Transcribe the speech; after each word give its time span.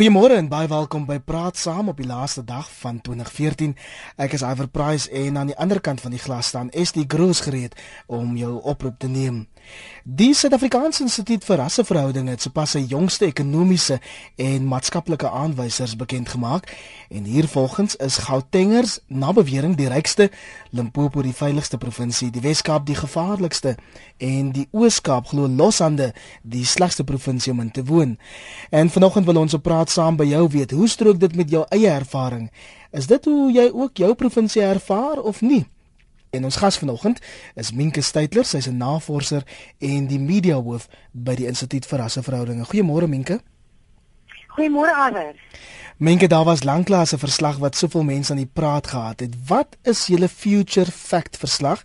Goeiemôre 0.00 0.32
en 0.40 0.46
baie 0.48 0.64
welkom 0.64 1.02
by 1.04 1.18
Praat 1.20 1.58
Saam 1.60 1.90
op 1.92 1.98
die 2.00 2.06
laaste 2.08 2.40
dag 2.40 2.70
van 2.78 3.02
2014. 3.04 3.74
Ek 4.16 4.32
is 4.32 4.40
Iver 4.40 4.70
Price 4.72 5.10
en 5.12 5.36
aan 5.36 5.50
die 5.52 5.56
ander 5.60 5.76
kant 5.84 6.00
van 6.00 6.14
die 6.16 6.22
glas 6.22 6.48
staan 6.54 6.72
SD 6.72 7.04
Groos 7.04 7.42
gereed 7.44 7.76
om 8.08 8.32
jou 8.40 8.54
oproep 8.64 8.96
te 8.96 9.12
neem. 9.12 9.42
Die 10.04 10.32
Suid-Afrikaanse 10.34 11.04
Instituut 11.04 11.44
vir 11.44 11.60
Rasseverhoudinge 11.60 12.32
het 12.32 12.42
sopas 12.42 12.72
sy 12.74 12.80
jongste 12.88 13.26
ekonomiese 13.28 13.98
en 14.40 14.64
maatskaplike 14.70 15.28
aanwysers 15.28 15.92
bekend 16.00 16.32
gemaak 16.32 16.70
en 17.12 17.28
hiervolgens 17.28 17.98
is 18.00 18.16
Gautengers 18.24 18.98
na 19.06 19.34
bewering 19.36 19.76
die 19.76 19.90
rykste, 19.92 20.30
Limpopo 20.72 21.22
die 21.22 21.36
veiligste 21.36 21.78
provinsie, 21.78 22.30
die 22.32 22.40
Wes-Kaap 22.40 22.88
die 22.88 22.96
gevaarlikste 22.96 23.76
en 24.16 24.50
die 24.56 24.66
Oos-Kaap 24.72 25.30
glo 25.34 25.44
loshande 25.44 26.10
die 26.42 26.64
slegste 26.64 27.04
provinsie 27.04 27.52
om 27.52 27.60
in 27.60 27.70
te 27.70 27.84
woon. 27.84 28.16
En 28.72 28.90
vanoggend 28.90 29.28
wil 29.28 29.44
ons 29.44 29.54
op 29.60 29.66
praat 29.68 29.89
saam 29.90 30.16
by 30.16 30.24
jou 30.24 30.48
weet, 30.48 30.70
hoe 30.70 30.88
strook 30.88 31.20
dit 31.20 31.36
met 31.36 31.50
jou 31.50 31.64
eie 31.68 31.90
ervaring? 31.90 32.50
Is 32.90 33.06
dit 33.06 33.24
hoe 33.24 33.52
jy 33.52 33.70
ook 33.72 33.96
jou 33.96 34.14
provinsie 34.14 34.62
ervaar 34.62 35.18
of 35.18 35.40
nie? 35.40 35.66
En 36.30 36.44
ons 36.44 36.56
gas 36.56 36.78
vanoggend 36.78 37.18
is 37.54 37.72
Minke 37.72 38.02
Steytler, 38.02 38.44
sy's 38.44 38.66
'n 38.66 38.76
navorser 38.76 39.42
en 39.78 40.06
die 40.06 40.18
media 40.18 40.54
hoof 40.62 40.88
by 41.12 41.34
die 41.34 41.46
Instituut 41.46 41.86
vir 41.86 41.98
Rasseverhoudinge. 41.98 42.64
Goeiemôre 42.64 43.08
Minke. 43.08 43.40
Goeiemôre 44.56 44.94
Ander. 44.94 45.34
Minke, 45.96 46.26
daar 46.26 46.44
was 46.44 46.62
lanklaas 46.62 47.12
'n 47.12 47.18
verslag 47.18 47.56
wat 47.58 47.76
soveel 47.76 48.02
mense 48.02 48.30
aan 48.30 48.38
die 48.38 48.50
praat 48.52 48.86
gehad 48.86 49.20
het. 49.20 49.34
Wat 49.46 49.76
is 49.82 50.06
julle 50.06 50.28
future 50.28 50.90
fact 50.90 51.36
verslag? 51.36 51.82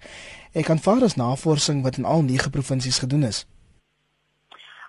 Ek 0.51 0.65
kan 0.65 0.79
vaar 0.79 1.03
as 1.03 1.15
navorsing 1.15 1.83
wat 1.83 1.97
in 1.97 2.05
al 2.05 2.21
9 2.21 2.49
provinsies 2.49 2.99
gedoen 2.99 3.23
is. 3.23 3.45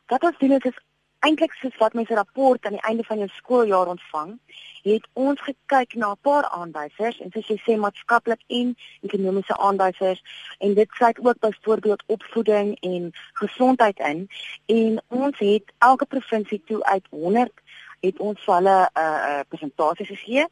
Wat 0.07 0.23
ons 0.23 0.39
doen 0.39 0.53
is 0.53 0.81
eintlik 1.21 1.53
soos 1.53 1.77
wat 1.77 1.95
mense 1.95 2.15
rapport 2.15 2.65
aan 2.65 2.73
die 2.79 2.87
einde 2.89 3.05
van 3.05 3.19
jou 3.19 3.29
skooljaar 3.29 3.87
ontvang 3.87 4.39
het 4.87 5.07
ons 5.13 5.41
gekyk 5.41 5.95
na 5.95 6.11
'n 6.13 6.23
paar 6.23 6.45
aanwysers 6.45 7.21
en 7.21 7.31
soos 7.31 7.47
jy 7.47 7.59
sê 7.67 7.77
maatskaplik 7.77 8.41
en 8.47 8.77
ekonomiese 9.01 9.57
aanwysers 9.57 10.23
en 10.59 10.75
dit 10.75 10.91
sluit 10.91 11.19
ook 11.19 11.39
byvoorbeeld 11.39 12.03
opvoeding 12.07 12.81
en 12.81 13.13
gesondheid 13.33 13.99
in. 13.99 14.29
En 14.67 15.03
ons 15.09 15.39
het 15.39 15.73
elke 15.79 16.07
provinsie 16.07 16.63
toe 16.67 16.85
uit 16.85 17.07
100 17.11 17.53
het 18.01 18.19
ons 18.19 18.45
hulle 18.45 18.79
'n 18.95 18.99
uh, 18.99 19.25
uh, 19.29 19.41
presentasie 19.49 20.07
gegee. 20.07 20.47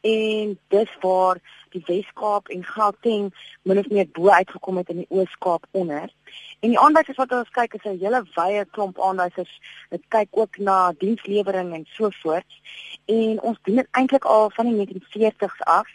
En 0.00 0.58
dis 0.68 0.90
waar 1.00 1.36
die 1.76 1.84
Wes-Kaap 1.86 2.50
en 2.54 2.64
Gauteng 2.64 3.30
min 3.68 3.80
of 3.82 3.88
meer 3.92 4.08
bo 4.18 4.30
uitgekom 4.32 4.80
het 4.80 4.92
in 4.94 5.02
die 5.02 5.10
Oos-Kaap 5.14 5.66
onder. 5.70 6.08
En 6.64 6.72
die 6.72 6.80
aanwysers 6.80 7.20
wat 7.20 7.34
ons 7.36 7.52
kyk 7.58 7.76
is 7.78 7.84
'n 7.84 7.98
hele 8.00 8.22
wye 8.36 8.64
klomp 8.76 9.00
aanwysers. 9.08 9.52
Dit 9.90 10.02
kyk 10.08 10.28
ook 10.30 10.58
na 10.58 10.92
dienslewering 10.98 11.74
en 11.74 11.86
so 11.96 12.10
voort. 12.22 12.50
En 13.06 13.40
ons 13.42 13.58
doen 13.62 13.76
dit 13.76 13.88
eintlik 13.90 14.24
al 14.24 14.50
van 14.50 14.66
die 14.66 14.76
1940s 14.76 15.60
af. 15.78 15.88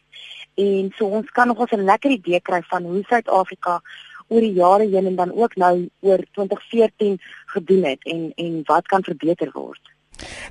En 0.55 0.91
so 0.97 1.05
ons 1.05 1.31
kan 1.31 1.47
nog 1.47 1.57
ons 1.57 1.71
'n 1.71 1.89
lekker 1.91 2.11
idee 2.11 2.41
kry 2.41 2.61
van 2.61 2.83
hoe 2.83 3.03
Suid-Afrika 3.07 3.81
oor 4.27 4.39
die 4.39 4.53
jare 4.53 4.87
heen 4.87 5.05
en 5.05 5.15
dan 5.15 5.31
ook 5.33 5.55
nou 5.55 5.89
oor 5.99 6.19
2014 6.31 7.19
gedoen 7.45 7.83
het 7.83 8.03
en 8.03 8.31
en 8.35 8.61
wat 8.63 8.87
kan 8.87 9.03
verbeter 9.03 9.51
word. 9.53 9.81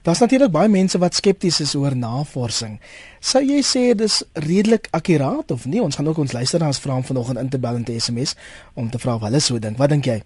Daar's 0.03 0.21
natuurlik 0.23 0.53
baie 0.55 0.69
mense 0.69 0.99
wat 0.99 1.15
skepties 1.15 1.61
is 1.61 1.75
oor 1.75 1.97
navorsing. 1.97 2.79
Sou 3.21 3.43
jy 3.45 3.61
sê 3.67 3.83
dis 3.95 4.23
redelik 4.35 4.89
akkuraat 4.97 5.51
of 5.51 5.67
nie? 5.67 5.83
Ons 5.83 5.97
gaan 5.97 6.09
ook 6.09 6.23
ons 6.25 6.33
luisteraars 6.33 6.81
vra 6.81 6.97
om 6.97 7.05
vanoggend 7.05 7.39
in 7.39 7.49
te 7.49 7.59
bel 7.59 7.81
en 7.81 7.85
te 7.85 7.99
SMS 7.99 8.37
om 8.75 8.91
te 8.91 8.99
vra 8.99 9.19
wat 9.19 9.31
hulle 9.31 9.41
so 9.41 9.59
dink. 9.59 9.79
Wat 9.79 9.93
dink 9.93 10.09
jy? 10.09 10.21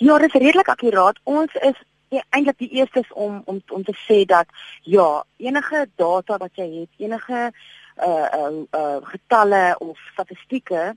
Ja, 0.00 0.18
dis 0.18 0.32
redelik 0.32 0.68
akkuraat. 0.68 1.20
Ons 1.24 1.54
is 1.62 1.78
ja, 2.10 2.22
eintlik 2.30 2.58
die 2.58 2.70
eerstes 2.80 3.08
om 3.12 3.42
om 3.44 3.62
om 3.70 3.84
te 3.84 3.94
sê 4.06 4.24
dat 4.26 4.48
ja, 4.82 5.22
enige 5.36 5.86
data 5.96 6.38
wat 6.42 6.58
jy 6.58 6.68
het, 6.80 6.90
enige 6.98 7.50
uh 8.00 8.28
uh, 8.40 8.52
uh 8.72 8.98
getalle 9.12 9.74
of 9.78 9.98
statistieke 10.12 10.94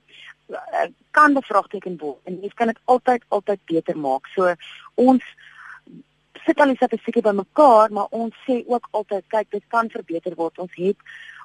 uh, 0.48 0.86
kan 1.10 1.34
bevraagteken 1.34 1.98
word 2.00 2.18
en 2.24 2.38
jy 2.42 2.50
kan 2.54 2.72
dit 2.72 2.80
altyd 2.84 3.24
altyd 3.28 3.60
beter 3.70 3.98
maak. 3.98 4.26
So 4.34 4.54
ons 4.94 5.22
sit 6.44 6.60
al 6.60 6.72
die 6.72 6.76
statistieke 6.76 7.22
bymekaar, 7.24 7.92
maar 7.92 8.10
ons 8.10 8.34
sê 8.46 8.60
ook 8.66 8.88
altyd 8.90 9.24
kyk, 9.32 9.50
dit 9.50 9.64
kan 9.72 9.90
verbeter 9.90 10.36
word. 10.36 10.58
Ons 10.58 10.74
het 10.76 10.96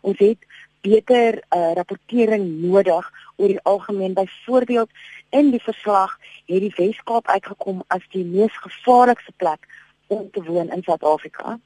ons 0.01 0.19
het 0.19 0.45
beter 0.81 1.41
uh, 1.51 1.73
rapportering 1.75 2.45
nodig 2.61 3.07
oor 3.35 3.51
die 3.51 3.63
algemeen. 3.67 4.13
Byvoorbeeld 4.15 4.89
in 5.35 5.51
die 5.51 5.63
verslag 5.63 6.15
het 6.47 6.63
die 6.63 6.73
Wes-Kaap 6.75 7.27
uitgekom 7.27 7.83
as 7.87 8.05
die 8.15 8.23
mees 8.25 8.55
gevaarlikste 8.63 9.35
plek 9.35 9.67
om 10.07 10.29
te 10.31 10.43
woon 10.43 10.71
in 10.71 10.83
Suid-Afrika. 10.83 11.59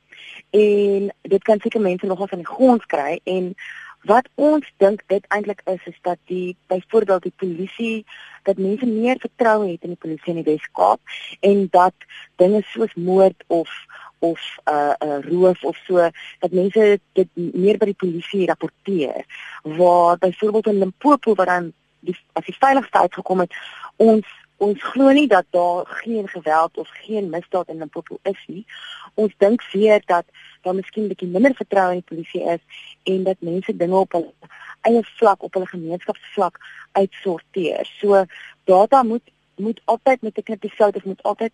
En 0.49 1.11
dit 1.21 1.43
kan 1.43 1.61
seker 1.61 1.81
mense 1.81 2.05
nogal 2.05 2.27
van 2.27 2.41
die 2.41 2.49
grond 2.49 2.85
kry 2.85 3.19
en 3.23 3.53
wat 4.03 4.27
ons 4.35 4.67
dink 4.77 5.03
dit 5.07 5.25
eintlik 5.27 5.61
is 5.65 5.85
is 5.85 5.99
dat 6.01 6.17
die 6.31 6.55
byvoorbeeld 6.67 7.23
die 7.23 7.35
polisie 7.35 8.05
dat 8.43 8.57
mense 8.57 8.85
meer 8.85 9.19
vertroue 9.19 9.71
het 9.71 9.83
in 9.83 9.95
die 9.95 9.99
polisie 10.05 10.33
in 10.33 10.41
die 10.43 10.51
Wes-Kaap 10.51 10.99
en 11.39 11.67
dat 11.71 12.07
dinge 12.35 12.61
soos 12.73 12.93
moord 12.93 13.43
of 13.47 13.69
of 14.19 14.39
'n 14.65 14.71
uh, 14.71 14.93
uh, 14.99 15.19
roof 15.29 15.63
of 15.63 15.77
so 15.87 16.09
dat 16.39 16.51
mense 16.51 16.99
dit 17.13 17.27
meer 17.33 17.77
by 17.77 17.85
die 17.85 18.01
polisie 18.03 18.45
rapporteer. 18.47 19.25
Waar 19.63 20.17
byvoorbeeld 20.17 20.67
in 20.67 20.77
Limpopo 20.77 21.35
waar 21.35 21.45
dan 21.45 21.73
die 21.99 22.17
as 22.33 22.45
die 22.45 22.57
veiligheid 22.59 23.01
uitgekom 23.01 23.39
het 23.39 23.53
ons 23.95 24.27
ons 24.57 24.83
glo 24.83 25.11
nie 25.11 25.27
dat 25.27 25.45
daar 25.49 25.85
geen 25.85 26.27
geweld 26.27 26.77
of 26.77 26.89
geen 26.89 27.29
misdaad 27.29 27.67
in 27.67 27.77
Limpopo 27.77 28.19
is 28.23 28.43
nie 28.47 28.65
ons 29.13 29.33
dink 29.37 29.63
weer 29.71 30.01
dat 30.05 30.25
daar 30.61 30.75
miskien 30.75 31.03
'n 31.03 31.07
bietjie 31.07 31.27
minder 31.27 31.55
vertroue 31.55 31.93
in 31.93 32.03
die 32.05 32.15
polisie 32.15 32.43
is 32.55 32.63
en 33.03 33.23
dat 33.23 33.37
mense 33.39 33.75
dinge 33.75 33.95
op 33.95 34.11
hulle 34.11 34.33
eie 34.81 35.03
vlak 35.03 35.43
op 35.43 35.53
hulle 35.53 35.67
gemeenskapsvlak 35.67 36.59
uitsorteer. 36.91 37.85
So 37.99 38.25
data 38.63 39.03
moet 39.03 39.31
moet 39.55 39.81
altyd 39.85 40.21
met 40.21 40.37
'n 40.37 40.43
kritiese 40.43 40.75
sout 40.75 40.95
of 40.95 41.05
moet 41.05 41.23
altyd 41.23 41.51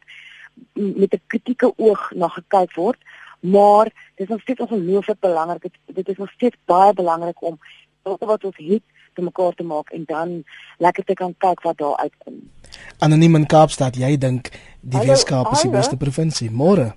met 0.74 1.14
'n 1.14 1.22
kritieke 1.28 1.74
oog 1.76 2.12
na 2.16 2.28
gekyk 2.28 2.74
word, 2.74 3.00
maar 3.40 3.86
dit 4.16 4.28
is 4.28 4.28
nog 4.28 4.42
steeds 4.42 4.60
ongelooflik 4.60 5.20
belangrik. 5.20 5.62
Dit, 5.62 5.76
dit 5.86 6.08
is 6.10 6.18
nog 6.18 6.32
steeds 6.32 6.56
baie 6.66 6.94
belangrik 6.94 7.42
om 7.42 7.60
data 8.04 8.26
wat 8.26 8.44
ons 8.44 8.58
het 8.58 8.84
te 9.14 9.22
mekaar 9.22 9.54
te 9.54 9.64
maak 9.64 9.90
en 9.90 10.04
dan 10.06 10.44
lekker 10.78 11.04
te 11.04 11.14
kan 11.14 11.36
kyk 11.38 11.62
wat 11.62 11.78
daar 11.78 11.98
uitkom. 11.98 12.50
Anoniem 12.98 13.36
in 13.36 13.46
Kaapstad, 13.46 13.96
jy 13.96 14.18
dink 14.18 14.50
die 14.82 15.06
Weskaap 15.06 15.52
is 15.52 15.62
die 15.62 15.72
beste 15.72 15.98
provinsie? 15.98 16.52
Môre. 16.52 16.94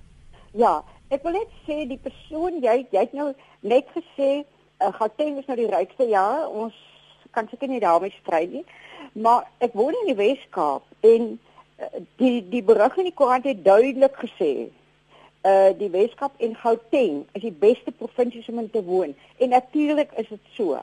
Ja, 0.53 0.83
ek 1.09 1.23
wil 1.25 1.33
net 1.33 1.53
sê 1.65 1.79
die 1.89 1.97
persoon 1.97 2.59
jy 2.61 2.83
jy 2.93 3.01
het 3.01 3.13
nou 3.17 3.31
net 3.65 3.87
gesê 3.95 4.43
uh, 4.43 4.91
Gauteng 4.99 5.39
is 5.41 5.47
nou 5.49 5.55
die 5.57 5.69
rykste 5.71 6.05
ja, 6.11 6.45
ons 6.45 6.75
kan 7.33 7.47
seker 7.49 7.71
nie 7.71 7.81
daarmee 7.81 8.13
stry 8.19 8.43
nie. 8.51 8.61
Maar 9.17 9.47
ek 9.65 9.73
woon 9.73 9.97
in 10.03 10.11
die 10.11 10.19
Wes-Kaap 10.19 10.85
en 11.09 11.25
uh, 11.33 11.89
die 12.21 12.43
die 12.51 12.61
berig 12.65 12.99
in 13.01 13.09
die 13.09 13.15
koerant 13.17 13.49
het 13.49 13.65
duidelik 13.65 14.19
gesê 14.21 14.53
uh 15.49 15.71
die 15.79 15.89
Wes-Kaap 15.95 16.37
en 16.37 16.53
Gauteng 16.55 17.23
is 17.33 17.41
die 17.43 17.55
beste 17.65 17.91
provinsies 17.91 18.45
om 18.53 18.61
in 18.61 18.69
te 18.71 18.83
woon. 18.85 19.15
En 19.41 19.49
natuurlik 19.57 20.13
is 20.21 20.29
dit 20.29 20.51
so. 20.55 20.77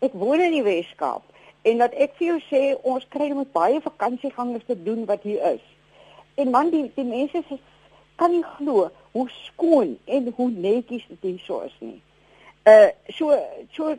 Ek 0.00 0.16
woon 0.16 0.40
in 0.40 0.56
die 0.56 0.64
Wes-Kaap 0.64 1.28
en 1.68 1.84
dat 1.84 1.92
ek 1.92 2.16
vir 2.16 2.30
jou 2.30 2.38
sê 2.48 2.62
ons 2.88 3.04
kry 3.12 3.28
net 3.28 3.52
baie 3.52 3.84
vakansiegangers 3.84 4.64
te 4.66 4.78
doen 4.80 5.04
wat 5.12 5.28
hier 5.28 5.44
is. 5.52 5.66
En 6.40 6.56
man 6.56 6.72
die 6.72 6.86
die 6.96 7.04
mense 7.04 7.44
sê 7.50 7.60
kan 8.20 8.34
nie 8.34 8.44
glo 8.56 8.90
hoe 9.16 9.26
skoon 9.46 9.96
en 10.04 10.30
hoe 10.36 10.50
netjies 10.50 11.06
dit 11.08 11.26
hier 11.28 11.42
so 11.46 11.64
is 11.66 11.76
nie. 11.80 11.98
Uh 12.68 12.90
so 13.16 13.32
so 13.76 13.94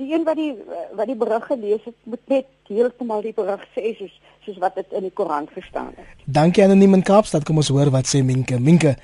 die 0.00 0.10
een 0.12 0.26
wat 0.26 0.36
die 0.36 0.52
wat 0.98 1.06
die 1.06 1.18
berig 1.18 1.46
gelees 1.46 1.84
het 1.84 1.96
moet 2.02 2.34
net 2.34 2.50
heeltemal 2.68 3.22
die 3.22 3.34
berig 3.36 3.62
sê 3.76 3.94
soos 3.98 4.14
soos 4.44 4.58
wat 4.58 4.74
dit 4.80 4.96
in 4.98 5.06
die 5.06 5.14
koerant 5.14 5.50
gestaan 5.54 5.92
het. 5.96 6.24
Dankie 6.24 6.64
anoniem 6.64 6.98
in 6.98 7.04
Kaapstad. 7.06 7.44
Kom 7.46 7.62
ons 7.62 7.70
hoor 7.70 7.92
wat 7.94 8.08
sê 8.10 8.24
Minke. 8.26 8.58
Minke, 8.58 8.96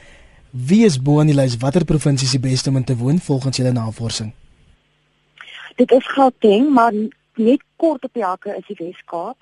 wie 0.51 0.85
is 0.89 0.99
bo 0.99 1.21
aan 1.23 1.31
die 1.31 1.37
lys 1.37 1.59
watter 1.63 1.87
provinsie 1.87 2.27
is 2.27 2.35
die 2.35 2.43
beste 2.43 2.73
om 2.73 2.81
in 2.81 2.89
te 2.89 2.97
woon 2.99 3.21
volgens 3.23 3.61
julle 3.61 3.73
navorsing? 3.73 4.33
Dit 5.79 5.93
is 5.95 6.07
Gauteng, 6.11 6.73
maar 6.75 6.93
net 7.39 7.65
kort 7.77 8.05
op 8.05 8.15
die 8.15 8.25
hakke 8.25 8.57
is 8.57 8.67
die 8.67 8.77
Wes-Kaap. 8.79 9.37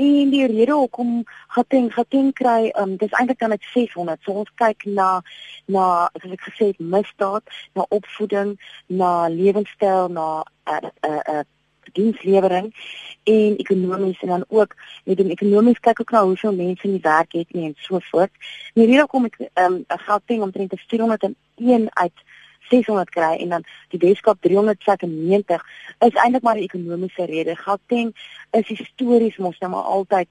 En 0.00 0.30
die 0.32 0.46
rede 0.46 0.72
hoekom 0.72 1.24
Gauteng 1.52 1.90
Gauteng 1.92 2.32
kry, 2.32 2.70
um, 2.80 2.96
dis 2.96 3.12
eintlik 3.12 3.38
dan 3.38 3.52
met 3.52 3.64
600. 3.74 4.22
So 4.24 4.32
ons 4.32 4.52
kyk 4.56 4.84
na 4.84 5.20
na 5.66 6.08
soos 6.20 6.32
ek 6.32 6.46
gesê 6.48 6.70
het, 6.72 6.78
misdaad, 6.80 7.44
na 7.76 7.84
opvoeding, 7.88 8.56
na 8.88 9.28
lewenstyl, 9.28 10.08
na 10.08 10.42
'n 10.42 10.72
uh, 10.72 10.80
'n 10.80 11.10
uh, 11.10 11.20
uh, 11.34 11.44
dienslewering 11.92 12.74
en 13.22 13.56
ekonomies 13.56 14.20
en 14.20 14.28
dan 14.28 14.44
ook 14.48 14.74
met 15.04 15.16
die 15.16 15.30
ekonomies 15.30 15.80
kyk 15.80 16.00
ook 16.00 16.10
na 16.10 16.24
hoeveel 16.24 16.54
mense 16.54 16.86
in 16.86 16.96
die 16.96 17.02
werk 17.02 17.32
het 17.32 17.52
nie 17.52 17.64
en 17.64 17.74
so 17.76 17.98
voort. 18.10 18.32
Die 18.74 18.86
rede 18.86 19.04
hoekom 19.04 19.28
ek 19.30 19.38
ehm 19.52 19.72
um, 19.72 19.84
Gauteng 20.06 20.42
omtrent 20.42 20.74
401 20.88 21.88
uit 21.92 22.24
600 22.72 23.12
kry 23.12 23.32
en 23.44 23.54
dan 23.56 23.64
die 23.92 24.00
Weskaap 24.02 24.40
390 24.40 25.64
is 26.08 26.20
eintlik 26.24 26.42
maar 26.42 26.56
'n 26.56 26.68
ekonomiese 26.68 27.24
rede. 27.24 27.56
Gauteng 27.56 28.12
is 28.50 28.68
histories 28.68 29.36
mos 29.36 29.58
nou 29.58 29.72
maar 29.72 29.88
altyd 29.96 30.28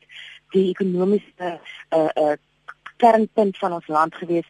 die 0.56 0.70
ekonomiese 0.74 1.60
uh 1.98 2.10
uh 2.24 2.38
kernpunt 2.98 3.58
van 3.58 3.74
ons 3.74 3.88
land 3.88 4.16
gewees. 4.16 4.48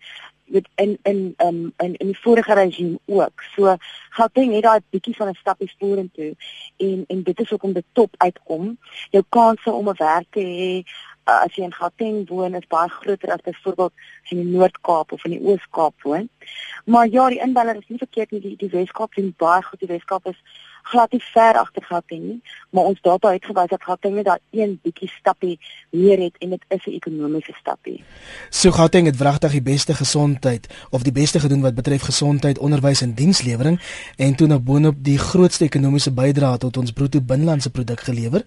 met 0.52 0.68
in 0.76 1.00
in 1.02 1.34
um, 1.38 1.74
in 1.78 1.96
in 1.96 2.08
die 2.08 2.20
vorige 2.20 2.54
regime 2.54 3.00
ook. 3.06 3.42
So 3.56 3.76
Gauteng 4.10 4.54
het 4.54 4.64
daai 4.64 4.80
bietjie 4.90 5.16
van 5.16 5.28
'n 5.28 5.40
stapie 5.40 5.74
vorentoe 5.80 6.36
en 6.78 7.04
en 7.08 7.24
dit 7.24 7.40
is 7.40 7.50
hoekom 7.50 7.74
dit 7.74 7.86
top 7.92 8.14
uitkom. 8.18 8.78
Jou 9.10 9.24
kanse 9.30 9.72
om 9.72 9.90
'n 9.90 9.96
werk 9.98 10.26
te 10.30 10.40
hê 10.40 10.90
uh, 11.28 11.44
as 11.46 11.56
jy 11.56 11.64
in 11.68 11.76
Gauteng 11.76 12.24
woon 12.30 12.56
is 12.56 12.68
baie 12.72 12.90
groter 12.90 13.34
as 13.34 13.44
byvoorbeeld 13.46 13.94
in 14.32 14.42
die 14.42 14.58
Noord-Kaap 14.58 15.12
of 15.12 15.26
in 15.26 15.36
die 15.36 15.44
Oos-Kaap 15.44 16.06
woon. 16.08 16.30
Maar 16.86 17.08
ja, 17.08 17.30
die 17.30 17.42
inbeller 17.44 17.78
is 17.78 17.88
nie 17.88 18.02
verkeerd 18.02 18.32
nie. 18.32 18.42
Die, 18.42 18.56
die 18.58 18.72
Wes-Kaap 18.74 19.16
doen 19.16 19.34
baie 19.38 19.64
goed. 19.64 19.80
Die 19.80 19.92
Wes-Kaap 19.92 20.32
is 20.34 20.40
glad 20.84 21.12
nie 21.12 21.22
ver 21.34 21.58
agter 21.60 21.84
Gauteng 21.84 22.22
nie, 22.22 22.42
maar 22.70 22.84
ons 22.84 23.02
data 23.02 23.32
het 23.32 23.46
gewys 23.46 23.70
dat 23.70 23.84
Gauteng 23.84 24.16
net 24.16 24.26
daai 24.26 24.40
een 24.52 24.80
bietjie 24.84 25.10
stappie 25.20 25.58
meer 25.92 26.20
het 26.20 26.38
en 26.40 26.50
dit 26.50 26.64
is 26.68 26.86
'n 26.86 26.96
ekonomiese 27.00 27.54
stappie. 27.60 28.04
So 28.50 28.72
Gauteng 28.72 29.06
het 29.06 29.18
wragtig 29.18 29.52
die 29.52 29.62
beste 29.62 29.94
gesondheid 29.94 30.68
of 30.90 31.04
die 31.04 31.12
beste 31.12 31.40
gedoen 31.40 31.62
wat 31.62 31.76
betref 31.76 32.02
gesondheid, 32.02 32.60
onderwys 32.60 33.02
en 33.02 33.14
dienslewering 33.14 33.80
en 34.18 34.36
toe 34.36 34.48
nog 34.48 34.62
boonop 34.62 34.96
die 34.98 35.18
grootste 35.18 35.64
ekonomiese 35.64 36.12
bydrae 36.12 36.58
tot 36.58 36.78
ons 36.78 36.92
bruto 36.92 37.22
binnelandse 37.22 37.70
produk 37.70 38.00
gelewer. 38.00 38.44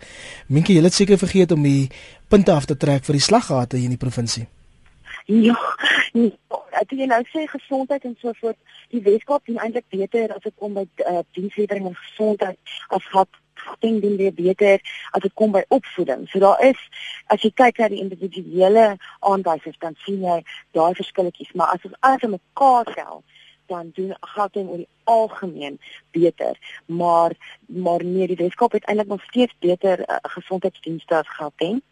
Minkie, 0.47 0.77
jy 0.77 0.83
het 0.83 0.95
seker 0.95 1.19
vergeet 1.19 1.53
om 1.53 1.63
die 1.63 1.91
punte 2.29 2.53
af 2.53 2.65
te 2.65 2.77
trek 2.77 3.05
vir 3.05 3.13
die 3.13 3.23
slaggate 3.23 3.77
hier 3.77 3.85
in 3.85 3.97
die 3.97 4.07
provinsie. 4.07 4.47
Ja, 5.33 5.57
ek 6.81 6.91
jy 6.93 7.07
nou 7.09 7.23
sê 7.31 7.47
gesondheid 7.49 8.05
en 8.05 8.17
so 8.21 8.35
voort. 8.41 8.59
Die 8.93 9.01
Weskaap 9.07 9.47
doen 9.49 9.57
eintlik 9.63 9.87
beter 9.89 10.35
as 10.35 10.43
dit 10.45 10.53
kom 10.61 10.77
by 10.77 10.85
uh, 11.01 11.23
dienslewering 11.37 11.89
en 11.89 11.97
gesondheid 11.97 12.77
as 12.93 13.07
wat 13.15 13.41
ding 13.81 14.03
doen 14.03 14.17
weer 14.17 14.35
beter 14.35 14.81
as 15.17 15.25
dit 15.25 15.33
kom 15.35 15.55
by 15.55 15.65
opvoeding. 15.69 16.27
So 16.29 16.39
daar 16.45 16.61
is 16.65 16.81
as 17.33 17.41
jy 17.41 17.55
kyk 17.57 17.81
na 17.81 17.89
die 17.93 18.03
individuele 18.03 18.85
aanwysers 19.21 19.81
dan 19.81 19.97
sien 20.05 20.21
jy 20.27 20.43
daai 20.77 20.93
verskilletjies, 20.99 21.55
maar 21.57 21.73
as 21.73 21.89
ons 21.89 21.97
alles 22.01 22.27
aan 22.29 22.37
mekaar 22.37 22.93
tel, 22.93 23.23
dan 23.67 23.91
doen 23.95 24.17
Gauteng 24.21 24.69
oor 24.69 24.83
die 24.83 24.89
algemeen 25.05 25.79
beter, 26.11 26.59
maar 26.87 27.33
maar 27.67 28.05
nee, 28.05 28.27
die 28.27 28.37
Weskaap 28.37 28.73
het 28.73 28.85
eintlik 28.85 29.09
nog 29.09 29.23
steeds 29.23 29.55
beter 29.59 30.01
uh, 30.01 30.17
gesondheidsdienste 30.23 31.15
as 31.15 31.29
Gauteng. 31.29 31.83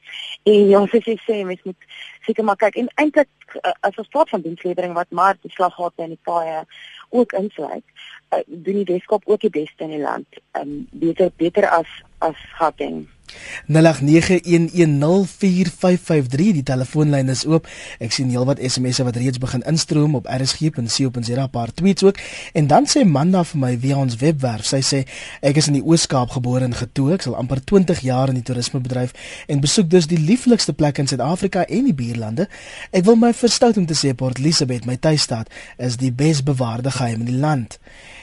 En 0.43 0.69
ja, 0.69 0.81
soos 0.87 1.09
ek 1.13 1.23
sê, 1.27 1.43
mens 1.45 1.63
moet 1.63 1.89
seker 2.27 2.45
maar 2.45 2.61
kyk 2.61 2.79
en 2.81 2.91
eintlik 2.95 3.31
uh, 3.61 3.75
as 3.81 3.99
ons 4.01 4.09
praat 4.09 4.33
van 4.33 4.45
dienslewering 4.45 4.97
wat 4.97 5.11
maar 5.11 5.39
die 5.41 5.53
slaggate 5.53 6.07
en 6.07 6.15
die 6.17 6.23
paaie 6.25 6.63
ook 7.11 7.33
insluit, 7.37 7.85
uh, 8.33 8.41
doen 8.47 8.83
die 8.83 8.91
Weskaap 8.95 9.29
ook 9.29 9.45
die 9.45 9.53
beste 9.53 9.89
in 9.89 9.97
die 9.97 10.05
land. 10.05 10.41
Um, 10.59 10.87
beter 10.93 11.33
beter 11.37 11.69
as 11.69 11.91
as 12.19 12.39
Gauteng. 12.59 13.05
0891104553 13.73 16.53
die 16.59 16.63
telefoonlyn 16.63 17.29
is 17.33 17.47
oop. 17.47 17.67
Ek 18.03 18.13
sien 18.15 18.31
heelwat 18.33 18.61
SMS'e 18.63 19.05
wat 19.07 19.17
reeds 19.21 19.41
begin 19.43 19.63
instroom 19.69 20.15
op 20.19 20.29
rsg.co.za 20.31 21.47
paar 21.53 21.71
tweets 21.75 22.03
ook. 22.03 22.17
En 22.53 22.67
dan 22.67 22.87
sê 22.89 23.05
Manda 23.05 23.45
vir 23.45 23.61
my 23.61 23.79
via 23.79 23.97
ons 24.01 24.17
webwerf. 24.21 24.67
Sy 24.67 24.81
sê 24.87 25.03
ek 25.41 25.57
is 25.61 25.69
in 25.71 25.79
die 25.79 25.85
Oos-Kaap 25.85 26.31
gebore 26.37 26.65
en 26.69 26.77
getoe. 26.77 27.13
Ek 27.17 27.23
sal 27.27 27.37
amper 27.39 27.61
20 27.65 28.01
jaar 28.07 28.33
in 28.33 28.39
die 28.41 28.47
toerismebedryf 28.47 29.11
en 29.47 29.65
besoek 29.65 29.91
dus 29.93 30.07
die 30.11 30.21
lieflikste 30.21 30.73
plekke 30.73 31.01
in 31.05 31.11
Suid-Afrika 31.11 31.61
en 31.69 31.85
die 31.89 31.97
buurlande. 31.97 32.49
Ek 32.91 33.07
wil 33.09 33.19
my 33.21 33.33
verstout 33.37 33.77
om 33.81 33.87
te 33.87 33.99
sê 33.99 34.15
Port 34.17 34.41
Elizabeth, 34.43 34.87
my 34.87 34.97
tuisstad, 34.97 35.51
is 35.79 35.99
die 36.01 36.13
besbewaarde 36.13 36.91
geheim 36.91 37.25
in 37.25 37.31
die 37.31 37.41
land. 37.41 37.79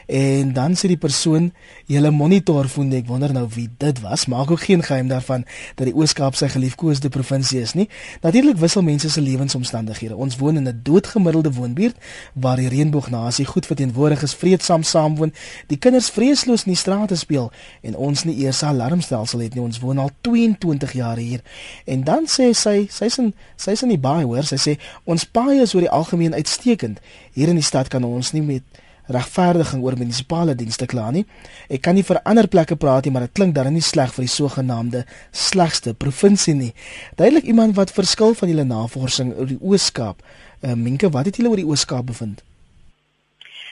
En 0.09 0.53
dan 0.53 0.73
sê 0.73 0.87
die 0.89 0.97
persoon, 0.97 1.53
"Julle 1.85 2.11
monitor 2.11 2.69
voel 2.69 2.91
ek 2.91 3.07
wonder 3.07 3.33
nou 3.33 3.47
wie 3.53 3.69
dit 3.77 3.99
was. 3.99 4.25
Maak 4.25 4.51
ook 4.51 4.61
geen 4.61 4.83
geheim 4.83 5.07
daarvan 5.07 5.45
dat 5.75 5.85
die 5.85 5.95
Oos-Kaap 5.95 6.35
sy 6.35 6.47
geliefkoeste 6.47 7.09
provinsie 7.09 7.61
is 7.61 7.73
nie. 7.73 7.89
Natuurlik 8.21 8.57
wissel 8.57 8.81
mense 8.81 9.09
se 9.09 9.21
lewensomstandighede. 9.21 10.15
Ons 10.15 10.37
woon 10.37 10.55
in 10.55 10.67
'n 10.67 10.79
doodgemiddelde 10.83 11.53
woonbuurt 11.53 11.95
waar 12.33 12.55
die 12.55 12.67
reënboognasie 12.67 13.45
goed 13.45 13.65
verteenwoordig 13.65 14.21
is, 14.21 14.33
vreedsaam 14.33 14.83
saamwoon, 14.83 15.33
die 15.67 15.77
kinders 15.77 16.09
vreesloos 16.09 16.63
in 16.63 16.71
die 16.71 16.81
strate 16.81 17.15
speel 17.15 17.51
en 17.81 17.95
ons 17.95 18.23
nie 18.23 18.37
eers 18.37 18.61
'n 18.61 18.65
alarmstelsel 18.65 19.39
het 19.39 19.53
nie. 19.53 19.63
Ons 19.63 19.79
woon 19.79 19.97
al 19.97 20.09
22 20.21 20.93
jaar 20.93 21.17
hier." 21.17 21.41
En 21.85 22.03
dan 22.03 22.25
sê 22.25 22.51
sy, 22.53 22.87
sy's 22.89 23.17
in 23.17 23.33
sy's 23.55 23.81
in 23.81 23.89
die 23.89 23.99
baie 23.99 24.25
hoor, 24.25 24.43
sy 24.43 24.55
sê 24.55 24.79
ons 25.03 25.25
paaie 25.25 25.61
is 25.61 25.73
oor 25.73 25.81
die 25.81 25.89
algemeen 25.89 26.33
uitstekend. 26.33 26.99
Hier 27.31 27.47
in 27.47 27.55
die 27.55 27.63
stad 27.63 27.87
kan 27.87 28.03
ons 28.03 28.31
nie 28.31 28.41
met 28.41 28.63
regverdiging 29.09 29.83
oor 29.83 29.97
munisipale 29.97 30.55
dienste 30.55 30.87
kla 30.89 31.09
nie. 31.11 31.25
Ek 31.69 31.83
kan 31.85 31.97
nie 31.97 32.05
vir 32.05 32.21
ander 32.29 32.47
plekke 32.47 32.77
praat 32.79 33.05
nie, 33.05 33.13
maar 33.13 33.27
dit 33.27 33.35
klink 33.37 33.55
dan 33.55 33.71
nie 33.73 33.85
sleg 33.85 34.13
vir 34.15 34.25
die 34.25 34.33
sogenaamde 34.33 35.05
slegste 35.31 35.93
provinsie 35.93 36.55
nie. 36.55 36.73
Duidelik 37.17 37.49
iemand 37.49 37.75
wat 37.79 37.93
verskil 37.95 38.35
van 38.37 38.53
julle 38.53 38.67
navorsing 38.67 39.33
oor 39.37 39.49
die 39.49 39.59
Oos-Kaap. 39.61 40.21
Uh, 40.61 40.75
Minke, 40.75 41.09
wat 41.09 41.29
het 41.29 41.39
julle 41.39 41.53
oor 41.53 41.61
die 41.61 41.67
Oos-Kaap 41.67 42.05
bevind? 42.11 42.43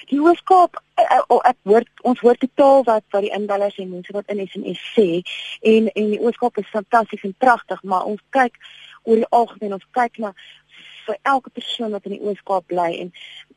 Die 0.09 0.19
Oos-Kaap, 0.23 0.79
uh, 1.01 1.39
ek 1.49 1.57
hoor 1.67 1.85
ons 2.07 2.19
hoor 2.23 2.37
totaal 2.39 2.85
wat 2.87 3.03
wat 3.11 3.25
die 3.25 3.33
inwoners 3.35 3.77
en 3.81 3.89
mense 3.91 4.13
wat 4.15 4.29
in 4.31 4.43
SMS 4.45 4.83
sê 4.95 5.07
en 5.61 5.89
en 5.91 6.11
die 6.15 6.21
Oos-Kaap 6.23 6.61
is 6.63 6.69
fantasties 6.71 7.25
en 7.27 7.35
pragtig, 7.43 7.81
maar 7.83 8.07
ons 8.07 8.23
kyk 8.35 8.55
oor 9.07 9.21
die 9.21 9.29
algemeen 9.35 9.75
ons 9.77 9.87
kyk 9.95 10.19
na 10.23 10.31
vir 11.07 11.17
elke 11.33 11.49
persoon 11.49 11.95
wat 11.95 12.05
in 12.05 12.17
die 12.17 12.23
Oos-Kaap 12.25 12.67
bly 12.73 12.91
en 13.01 13.11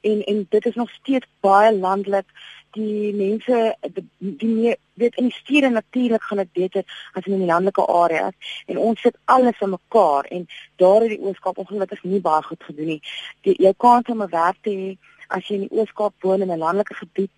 en 0.08 0.23
en 0.32 0.47
dit 0.55 0.67
is 0.67 0.79
nog 0.81 0.91
steeds 0.91 1.29
baie 1.44 1.73
landelik 1.76 2.29
die 2.76 3.12
mense 3.14 3.61
die, 3.81 4.06
die 4.19 4.49
meer 4.49 4.76
weet 5.00 5.17
in 5.19 5.29
die 5.29 5.38
stede 5.38 5.69
natuurlik 5.69 6.23
gaan 6.23 6.43
dit 6.43 6.52
beter 6.52 6.85
as 7.12 7.26
in 7.26 7.43
die 7.43 7.50
landelike 7.50 7.87
areas 7.87 8.56
en 8.67 8.79
ons 8.79 9.00
sit 9.00 9.17
alles 9.25 9.61
in 9.61 9.75
mekaar 9.75 10.29
en 10.37 10.47
daar 10.82 11.06
het 11.06 11.14
die 11.17 11.23
Oos-Kaap 11.25 11.58
ongelukkig 11.58 12.02
nie 12.05 12.20
baie 12.20 12.43
goed 12.43 12.62
gedoen 12.69 12.93
nie. 12.94 13.00
Die 13.47 13.56
jou 13.67 13.75
kans 13.76 14.12
om 14.14 14.23
'n 14.23 14.35
werk 14.37 14.62
te 14.62 14.70
hê 14.70 14.91
as 15.29 15.47
jy 15.49 15.61
in 15.61 15.67
die 15.69 15.79
Oos-Kaap 15.79 16.14
woon 16.23 16.43
in 16.43 16.52
'n 16.52 16.58
landelike 16.58 16.94
gebied, 16.94 17.37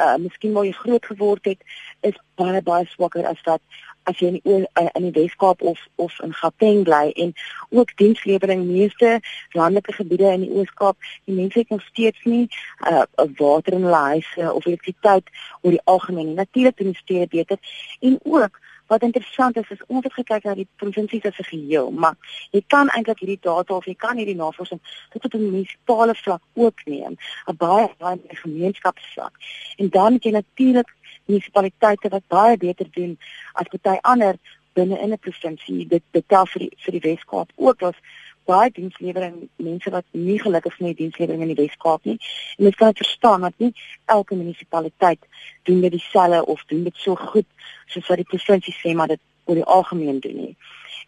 uh 0.00 0.16
miskien 0.16 0.52
waar 0.52 0.64
jy 0.64 0.72
groot 0.72 1.06
geword 1.06 1.44
het, 1.44 1.60
is 2.00 2.16
baie 2.36 2.62
baie 2.62 2.86
swakker 2.86 3.26
as 3.26 3.40
wat 3.44 3.62
as 4.10 4.20
jy 4.22 4.30
in 4.32 4.38
die 4.38 4.56
uh, 4.58 4.86
in 4.98 5.06
die 5.08 5.14
Weskaap 5.16 5.62
of 5.62 5.80
of 5.96 6.16
in 6.24 6.34
Gauteng 6.40 6.82
bly 6.88 7.10
en 7.24 7.34
ook 7.70 7.94
dienslewering. 7.96 8.66
Meeste 8.66 9.20
landelike 9.56 9.92
gebiede 9.98 10.32
in 10.32 10.46
die 10.46 10.52
Ooskaap 10.60 10.96
die 11.28 11.36
mense 11.36 11.64
nog 11.68 11.84
steeds 11.90 12.24
nie 12.24 12.48
uh 12.90 13.04
water 13.38 13.78
in 13.78 13.86
hulle 13.88 14.02
huise 14.14 14.52
of 14.52 14.66
elektrisiteit 14.66 15.30
oor 15.62 15.76
die 15.76 15.84
algemeen 15.84 16.32
nie. 16.32 16.40
Natuurlik 16.42 16.76
doen 16.76 16.94
steeds 16.94 17.30
beter. 17.30 17.58
En 18.00 18.18
ook 18.22 18.60
Wat 18.90 19.02
interessant 19.02 19.56
is 19.56 19.70
is 19.70 19.82
ons 19.86 20.04
het 20.04 20.14
gekyk 20.18 20.44
na 20.44 20.54
die 20.58 20.66
provinsies 20.82 21.26
as 21.28 21.38
'n 21.38 21.50
geheel, 21.50 21.90
maar 21.90 22.16
jy 22.50 22.62
kan 22.66 22.88
eintlik 22.88 23.20
hierdie 23.22 23.38
data 23.40 23.74
of 23.74 23.84
jy 23.84 23.94
kan 23.94 24.16
hierdie 24.16 24.34
navorsing 24.34 24.80
tot 25.12 25.24
op 25.24 25.34
'n 25.34 25.44
munisipale 25.44 26.14
vlak 26.14 26.42
ook 26.54 26.78
neem, 26.84 27.14
'n 27.46 27.56
baie 27.56 27.88
baie 27.98 28.18
gemeenskapsvlak. 28.42 29.34
En 29.76 29.88
dan 29.88 30.12
het 30.12 30.22
jy 30.24 30.30
natuurlik 30.30 30.90
munisipaliteite 31.26 32.08
wat 32.08 32.26
baie 32.28 32.56
beter 32.56 32.86
doen 32.90 33.18
as 33.52 33.68
party 33.68 33.98
ander 34.02 34.36
binne 34.72 34.98
in 34.98 35.12
'n 35.12 35.18
provinsie. 35.18 35.86
Dit 35.86 36.02
betel 36.10 36.46
vir 36.46 36.60
die, 36.60 36.72
vir 36.78 36.92
die 36.92 37.06
Weskaap 37.08 37.50
ook 37.56 37.82
as 37.82 37.96
baie 38.44 38.70
dienslewering 38.70 39.48
mense 39.56 39.90
wat 39.90 40.04
nie 40.10 40.38
gelukkig 40.40 40.72
is 40.72 40.78
met 40.78 40.96
die 40.96 41.04
dienslewering 41.04 41.42
in 41.42 41.54
die 41.54 41.62
Weskaap 41.62 42.04
nie. 42.04 42.18
En 42.56 42.64
mens 42.64 42.76
kan 42.76 42.94
verstaan 42.94 43.40
dat 43.40 43.52
nie 43.56 43.74
elke 44.04 44.34
munisipaliteit 44.34 45.26
doen 45.62 45.80
dit 45.80 45.90
dieselfde 45.90 46.44
of 46.46 46.64
doen 46.66 46.84
dit 46.84 46.96
so 46.96 47.14
goed 47.14 47.46
soos 47.86 48.06
wat 48.06 48.22
die 48.22 48.30
provinsie 48.32 48.74
sê 48.74 48.94
maar 48.94 49.08
dit 49.08 49.20
oor 49.44 49.54
die 49.54 49.70
algemeen 49.76 50.20
doen 50.20 50.36
nie. 50.36 50.56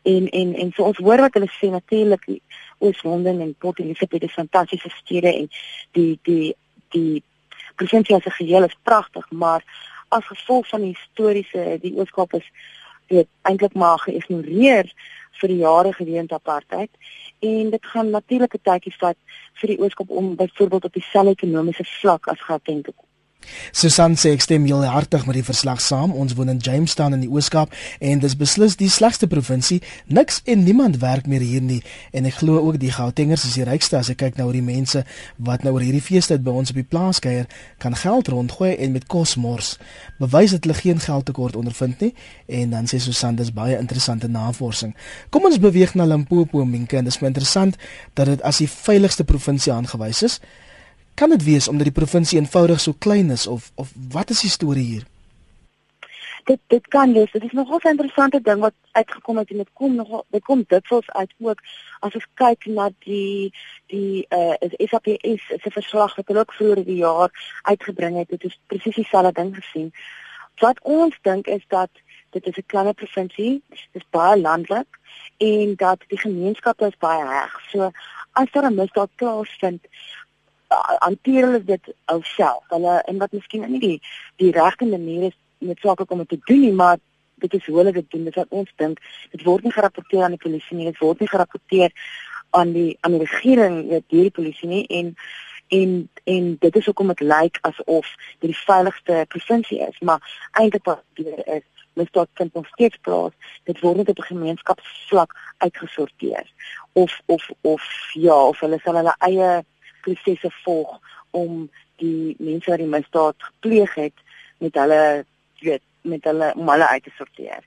En 0.03 0.29
en 0.29 0.55
en 0.55 0.73
so 0.75 0.85
ons 0.85 0.99
hoor 0.99 1.21
wat 1.27 1.35
hulle 1.39 1.51
sê 1.59 1.71
natuurlik 1.71 2.27
Oos-London 2.79 3.41
en 3.41 3.55
Port 3.59 3.79
Elizabeth 3.79 4.23
is 4.23 4.33
fantastiese 4.33 4.91
stede 4.91 5.35
en 5.35 5.51
die 5.93 6.19
die 6.23 6.55
die 6.91 7.23
provinsie 7.77 8.15
as 8.15 8.27
'n 8.27 8.39
geheel 8.41 8.65
is 8.65 8.77
pragtig, 8.83 9.31
maar 9.31 9.63
as 10.13 10.29
gevolg 10.29 10.69
van 10.69 10.85
die 10.87 10.95
historiese 10.95 11.79
die 11.83 11.95
Oos-Kaap 11.97 12.37
is 12.39 12.49
dit 13.13 13.29
eintlik 13.49 13.75
maar 13.75 14.01
geïgnoreer 14.05 14.91
vir 15.41 15.53
die 15.53 15.61
jare 15.63 15.93
geweend 15.93 16.33
apartheid 16.33 16.91
en 17.53 17.71
dit 17.75 17.87
gaan 17.93 18.11
natuurlike 18.15 18.61
tydjies 18.63 18.99
vat 19.01 19.19
vir 19.61 19.73
die 19.73 19.79
Ooskaap 19.83 20.11
om 20.11 20.35
byvoorbeeld 20.37 20.85
op 20.89 20.99
dieselfde 20.99 21.35
ekonomiese 21.39 21.87
vlak 21.99 22.29
as 22.31 22.45
Gauteng 22.49 22.85
te 22.85 22.93
kom. 22.95 23.09
Susan 23.73 24.17
sê 24.17 24.33
ek 24.37 24.45
stem 24.45 24.67
heel 24.69 24.85
hartig 24.87 25.27
met 25.27 25.37
die 25.39 25.45
verslag 25.47 25.81
saam. 25.81 26.13
Ons 26.13 26.35
woon 26.39 26.51
in 26.53 26.61
Jamestown 26.63 27.17
in 27.17 27.23
die 27.25 27.31
Ooskaap 27.31 27.73
en 28.01 28.23
dis 28.23 28.37
beslis 28.39 28.77
die 28.81 28.91
slegste 28.91 29.27
provinsie. 29.27 29.81
Niks 30.07 30.41
en 30.45 30.65
niemand 30.65 31.01
werk 31.03 31.27
meer 31.27 31.45
hier 31.45 31.63
nie 31.63 31.81
en 32.13 32.27
ek 32.29 32.41
glo 32.41 32.61
ook 32.61 32.79
die 32.83 32.93
Gautengers 32.93 33.47
is 33.49 33.57
die 33.59 33.67
rykste 33.69 33.99
as 34.01 34.11
ek 34.13 34.21
kyk 34.23 34.39
na 34.39 34.47
hoe 34.49 34.57
die 34.57 34.65
mense 34.65 35.05
wat 35.37 35.65
nou 35.67 35.75
oor 35.77 35.85
hierdie 35.85 36.03
feestyd 36.05 36.45
by 36.45 36.55
ons 36.63 36.73
op 36.73 36.79
die 36.79 36.87
plaas 36.87 37.21
kuier, 37.23 37.47
kan 37.83 37.97
geld 37.97 38.29
rondgooi 38.33 38.73
en 38.77 38.93
met 38.97 39.07
kos 39.11 39.37
mors. 39.41 39.77
Bewys 40.21 40.55
dat 40.57 40.67
hulle 40.67 40.79
geen 40.79 41.01
geldtekort 41.03 41.57
ondervind 41.59 42.01
nie 42.05 42.13
en 42.49 42.75
dan 42.77 42.91
sê 42.91 43.01
Susan 43.03 43.39
dis 43.39 43.53
baie 43.55 43.79
interessante 43.79 44.29
navorsing. 44.29 44.95
Kom 45.31 45.49
ons 45.49 45.61
beweeg 45.63 45.95
na 45.95 46.07
Limpopo, 46.09 46.65
Minke, 46.65 47.03
dis 47.03 47.21
my 47.21 47.33
interessant 47.33 47.79
dat 48.19 48.31
dit 48.31 48.43
as 48.47 48.61
die 48.63 48.69
veiligste 48.71 49.25
provinsie 49.25 49.73
aangewys 49.73 50.23
is. 50.27 50.41
Kan 51.15 51.31
dit 51.31 51.45
wees 51.45 51.69
omdat 51.69 51.85
die 51.85 51.93
provinsie 51.93 52.39
eenvoudig 52.39 52.81
so 52.81 52.93
klein 52.99 53.31
is 53.31 53.47
of 53.47 53.71
of 53.75 53.93
wat 54.11 54.31
is 54.31 54.41
die 54.41 54.51
storie 54.51 54.85
hier? 54.85 55.07
dit 56.45 56.61
dit 56.67 56.89
kan 56.89 57.13
wees. 57.13 57.31
Dit 57.31 57.45
is 57.45 57.53
nogal 57.53 57.79
'n 57.83 57.89
interessante 57.89 58.41
ding 58.41 58.61
wat 58.61 58.75
uitgekom 58.93 59.37
het 59.37 59.51
en 59.51 59.57
dit 59.57 59.73
kom 59.73 59.95
nogal 59.95 60.25
dit 60.29 60.45
kom 60.45 60.65
dikwels 60.67 61.11
uit 61.11 61.33
ook 61.39 61.61
as 62.01 62.15
ons 62.15 62.27
kyk 62.35 62.65
na 62.67 62.91
die 62.99 63.53
die 63.87 64.27
uh 64.29 64.55
is 64.59 64.91
SAPS 64.91 65.43
'n 65.67 65.71
verslag 65.79 66.17
wat 66.17 66.27
hulle 66.27 66.41
ook 66.41 66.53
vroeër 66.53 66.85
die 66.85 66.97
jaar 66.97 67.31
uitgebring 67.63 68.17
het. 68.17 68.29
Dit 68.29 68.45
is 68.45 68.61
presies 68.67 68.95
dieselfde 68.95 69.33
ding 69.33 69.57
gesien. 69.57 69.93
Wat 70.59 70.81
ons 70.83 71.19
dink 71.23 71.47
is 71.47 71.65
dat 71.69 71.91
dit 72.31 72.47
is 72.47 72.57
'n 72.57 72.67
klein 72.67 72.95
provinsie, 72.95 73.63
dit 73.69 74.03
is 74.03 74.11
baie 74.11 74.41
landelik 74.41 74.99
en 75.37 75.75
dat 75.77 75.99
die 76.09 76.19
gemeenskappe 76.19 76.87
is 76.87 76.99
baie 76.99 77.25
reg. 77.29 77.61
So 77.71 77.91
as 78.33 78.51
daar 78.51 78.71
'n 78.71 78.75
misdaad 78.75 79.11
plaasvind, 79.15 79.87
hanteer 80.99 81.47
hulle 81.47 81.65
dit 81.65 81.95
alself. 82.05 82.65
Hulle 82.69 82.99
en 83.07 83.19
wat 83.19 83.33
miskien 83.33 83.71
nie 83.71 83.81
die 83.81 83.99
die 84.43 84.53
regte 84.53 84.87
manier 84.87 85.31
is 85.31 85.39
met 85.59 85.79
sake 85.79 86.05
kom 86.05 86.27
te 86.27 86.39
doen 86.45 86.61
nie, 86.61 86.73
maar 86.73 86.99
dit 87.43 87.55
is 87.55 87.67
hoe 87.67 87.77
hulle 87.77 87.93
dit 87.93 88.11
doen. 88.11 88.25
Dit 88.25 88.35
wat 88.35 88.51
ons 88.51 88.73
dink, 88.77 89.01
dit 89.31 89.43
word 89.43 89.65
nie 89.65 89.73
gerapporteer 89.73 90.23
aan 90.27 90.37
die 90.37 90.45
polisie 90.45 90.77
nie, 90.77 90.91
dit 90.91 90.99
word 90.99 91.21
nie 91.21 91.31
gerapporteer 91.31 91.95
aan 92.51 92.73
die 92.73 92.91
aan 93.01 93.17
die 93.17 93.25
regering 93.25 93.79
deur 93.89 94.05
die 94.09 94.31
polisie 94.31 94.69
nie 94.69 94.85
en 94.87 95.15
en 95.73 95.93
en 96.25 96.57
dit 96.61 96.77
is 96.77 96.87
hoekom 96.87 97.09
dit 97.15 97.21
lyk 97.21 97.59
asof 97.69 98.09
dit 98.41 98.51
die 98.51 98.59
veiligste 98.65 99.25
provinsie 99.29 99.81
is, 99.81 100.01
maar 100.01 100.21
eintlik 100.61 100.85
wat 100.85 101.05
gebeur 101.15 101.47
is 101.59 101.69
misdaad 101.95 102.29
vind 102.35 102.55
nog 102.55 102.67
steeds 102.67 102.97
plaas. 103.01 103.33
Dit 103.65 103.81
word 103.81 103.97
net 103.97 104.09
op 104.09 104.19
'n 104.19 104.33
gemeenskapsvlak 104.33 105.37
uitgesorteer. 105.59 106.47
Of 106.93 107.21
of 107.27 107.51
of 107.61 107.83
ja, 108.13 108.47
of 108.47 108.61
hulle 108.61 108.79
sal 108.85 108.95
hulle 108.95 109.15
eie 109.19 109.65
prosesse 110.05 110.51
volg 110.63 110.99
om 111.31 111.65
die 112.03 112.35
mense 112.39 112.71
wat 112.71 112.83
die 112.83 112.91
misdaad 112.91 113.49
gepleeg 113.49 113.95
het 113.95 114.27
met 114.63 114.77
hulle 114.81 115.25
weet 115.63 115.83
met 116.03 116.25
hulle 116.27 116.53
om 116.59 116.69
hulle 116.69 116.89
uit 116.89 117.05
te 117.07 117.13
sorteer. 117.17 117.63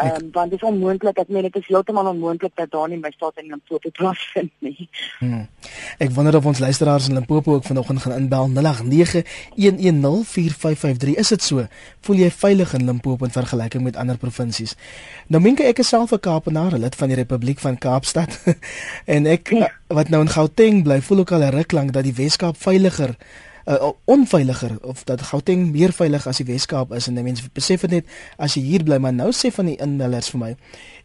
Ehm 0.00 0.24
um, 0.24 0.28
want 0.32 0.50
dit 0.50 0.62
is 0.62 0.68
onmoontlik 0.68 1.14
dat 1.14 1.28
nee, 1.28 1.42
dit 1.42 1.56
is 1.56 1.66
heeltemal 1.66 2.06
onmoontlik 2.06 2.52
dat 2.54 2.70
daar 2.70 2.88
nie 2.88 2.98
my 2.98 3.10
staat 3.10 3.32
in 3.36 3.46
Limpopo 3.46 3.90
plaasvind 3.90 4.52
nie. 4.58 4.88
Hmm. 5.18 5.48
Ek 5.98 6.10
wonder 6.16 6.36
of 6.36 6.46
ons 6.46 6.58
luisteraars 6.58 7.08
in 7.08 7.14
Limpopo 7.14 7.54
ook 7.54 7.64
vanoggend 7.64 8.00
gaan 8.02 8.12
inbel 8.12 8.48
0891104553. 8.48 8.54
Is 11.14 11.28
dit 11.28 11.42
so? 11.42 11.66
Voel 12.00 12.16
jy 12.16 12.30
veilig 12.30 12.72
in 12.78 12.84
Limpopo 12.84 13.24
in 13.24 13.30
vergelyking 13.34 13.82
met 13.84 13.96
ander 13.96 14.16
provinsies? 14.16 14.76
Nou 15.26 15.42
minke 15.42 15.64
ek 15.68 15.78
is 15.84 15.88
self 15.88 16.12
'n 16.12 16.20
Kaapenaar, 16.20 16.78
lid 16.78 16.94
van 16.96 17.08
die 17.08 17.16
Republiek 17.16 17.58
van 17.58 17.78
Kaapstad 17.78 18.38
en 19.14 19.26
ek 19.26 19.50
ja. 19.50 19.70
wat 19.86 20.08
nou 20.08 20.22
in 20.22 20.28
Gauteng 20.28 20.82
bly, 20.82 21.00
voel 21.02 21.18
ook 21.18 21.32
al 21.32 21.44
'n 21.44 21.56
ruk 21.60 21.72
lank 21.72 21.92
dat 21.92 22.04
die 22.04 22.14
Weskaap 22.14 22.56
veiliger 22.56 23.16
uh, 23.66 23.90
onveiliger 24.04 24.78
of 24.82 25.04
dat 25.04 25.22
Gauteng 25.22 25.70
meer 25.72 25.92
veilig 25.92 26.26
as 26.26 26.40
die 26.40 26.46
Weskaap 26.46 26.92
is. 26.92 27.08
En 27.08 27.18
mense 27.18 27.48
besef 27.52 27.84
dit 27.86 27.90
net 27.90 28.06
as 28.36 28.54
jy 28.56 28.62
hier 28.62 28.84
bly 28.84 28.98
maar 28.98 29.12
nou 29.16 29.30
sê 29.36 29.52
van 29.54 29.70
die 29.70 29.76
inmellers 29.80 30.30
vir 30.32 30.40
my 30.40 30.54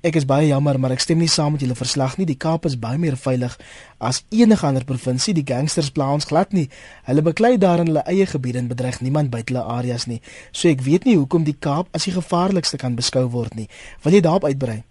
ek 0.05 0.19
is 0.19 0.25
baie 0.29 0.45
jammer 0.47 0.77
maar 0.79 0.93
ek 0.93 1.01
stem 1.01 1.17
nie 1.17 1.29
saam 1.31 1.55
met 1.55 1.63
julle 1.65 1.77
verslag 1.77 2.17
nie. 2.19 2.27
Die 2.29 2.37
Kaap 2.37 2.67
is 2.69 2.77
baie 2.79 2.99
meer 3.01 3.17
veilig 3.17 3.55
as 3.97 4.21
enige 4.29 4.67
ander 4.67 4.85
provinsie. 4.85 5.33
Die 5.33 5.45
gangsters 5.47 5.89
pla 5.95 6.11
ons 6.13 6.27
glad 6.29 6.53
nie. 6.53 6.67
Hulle 7.09 7.23
beklei 7.25 7.55
daar 7.61 7.81
in 7.81 7.89
hulle 7.91 8.05
eie 8.05 8.27
gebiede 8.29 8.61
en 8.61 8.69
bedreig 8.69 9.01
niemand 9.01 9.31
buite 9.33 9.53
hulle 9.53 9.65
areas 9.77 10.05
nie. 10.11 10.21
So 10.51 10.69
ek 10.69 10.83
weet 10.85 11.09
nie 11.09 11.17
hoekom 11.17 11.47
die 11.47 11.57
Kaap 11.57 11.89
as 11.97 12.05
die 12.05 12.13
gevaarlikste 12.13 12.77
kan 12.81 12.97
beskou 12.99 13.25
word 13.33 13.55
nie. 13.57 13.69
Wil 14.03 14.19
jy 14.19 14.21
daarop 14.25 14.45
uitbrei? 14.45 14.83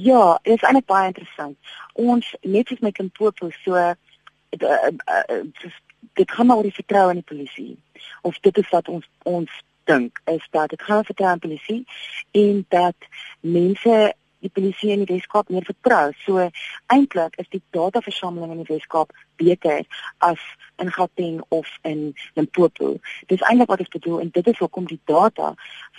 Ja, 0.00 0.38
dit 0.42 0.56
is 0.56 0.64
eintlik 0.64 0.88
baie 0.88 1.10
interessant. 1.12 1.56
Ons 1.94 2.32
net 2.42 2.70
soos 2.70 2.80
my 2.82 2.92
Limpopo 2.96 3.50
so 3.62 3.76
uh, 3.76 3.92
uh, 4.56 4.90
uh, 4.90 5.70
dit 6.12 6.30
gaan 6.30 6.46
maar 6.46 6.56
oor 6.56 6.68
die 6.68 6.78
vertroue 6.78 7.10
in 7.14 7.22
die 7.22 7.30
polisie. 7.34 7.82
Of 8.22 8.38
dit 8.38 8.56
is 8.56 8.68
wat 8.68 8.88
ons 8.88 9.08
ons 9.22 9.50
dink 9.84 10.20
is 10.24 10.46
dat 10.50 10.70
dit 10.70 10.82
gaan 10.82 11.04
vertroue 11.04 11.32
in 11.32 11.38
die 11.38 11.48
polisie 11.48 11.84
en 12.30 12.64
dat 12.68 13.10
mense 13.40 14.14
die 14.40 14.50
polisie 14.52 14.90
in 14.94 15.04
die 15.04 15.14
Weskaap 15.14 15.50
meer 15.52 15.64
vertrou. 15.68 16.12
So 16.24 16.46
eintlik 16.92 17.36
is 17.42 17.48
die 17.52 17.62
dataversameling 17.76 18.54
in 18.54 18.62
die 18.62 18.72
Weskaap 18.72 19.12
beter 19.40 19.84
as 20.18 20.40
in 20.80 20.92
Gauteng 20.92 21.42
of 21.48 21.68
in 21.82 22.14
Limpopo. 22.34 22.96
Dis 23.28 23.44
eintlik 23.44 23.72
wat 23.72 23.84
ek 23.84 23.92
bedoel 23.92 24.24
en 24.24 24.32
dit 24.32 24.52
is 24.52 24.60
hoekom 24.62 24.88
die 24.88 25.00
data 25.10 25.52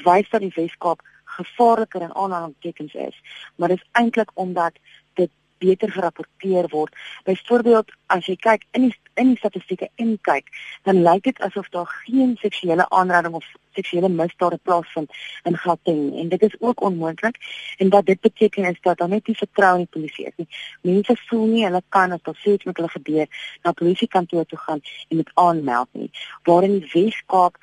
wys 0.06 0.30
dat 0.34 0.42
die 0.46 0.54
Weskaap 0.56 1.06
gevaarliker 1.38 2.02
in 2.02 2.16
aanhalingstekens 2.16 2.94
is. 2.94 3.22
Maar 3.56 3.76
dit 3.76 3.78
is 3.78 3.90
eintlik 3.92 4.32
omdat 4.34 4.80
beter 5.62 5.92
gerapporteer 5.94 6.68
word. 6.74 6.96
Byvoorbeeld 7.28 7.94
as 8.14 8.28
jy 8.30 8.36
kyk 8.42 8.68
in 8.78 8.90
die 8.90 8.96
in 9.20 9.34
die 9.34 9.40
statistieke 9.42 9.90
en 10.00 10.14
kyk, 10.24 10.48
dan 10.88 11.02
lyk 11.04 11.26
dit 11.28 11.40
asof 11.46 11.68
daar 11.76 11.90
geen 12.06 12.38
seksuele 12.40 12.86
aanranding 12.96 13.36
of 13.38 13.48
seksuele 13.76 14.10
misdade 14.10 14.58
plaasvind 14.64 15.12
in 15.50 15.58
Gauteng 15.64 16.06
en 16.22 16.32
dit 16.32 16.46
is 16.48 16.56
ook 16.60 16.82
onmoontlik 16.88 17.38
en 17.78 17.92
wat 17.92 18.08
dit 18.08 18.22
beteken 18.22 18.70
is 18.72 18.80
dat 18.88 18.98
daar 19.04 19.12
net 19.12 19.28
nie 19.28 19.36
vertroue 19.36 19.82
in 19.82 19.86
die 19.86 19.94
polisie 19.98 20.26
is 20.32 20.40
nie. 20.40 20.48
Mense 20.94 21.18
voel 21.28 21.46
nie 21.52 21.66
hulle 21.68 21.84
kan 21.90 22.16
as 22.16 22.24
daar 22.24 22.40
iets 22.54 22.70
met 22.70 22.80
hulle 22.80 22.96
gebeur 22.96 23.44
na 23.64 23.76
polisiekantoor 23.84 24.48
toe 24.48 24.64
gaan 24.64 24.82
en 25.10 25.22
dit 25.24 25.32
aanmeld 25.34 25.92
nie. 25.92 26.10
Waar 26.48 26.64
in 26.64 26.80
die 26.80 26.90
Wes-Kaap 26.94 27.60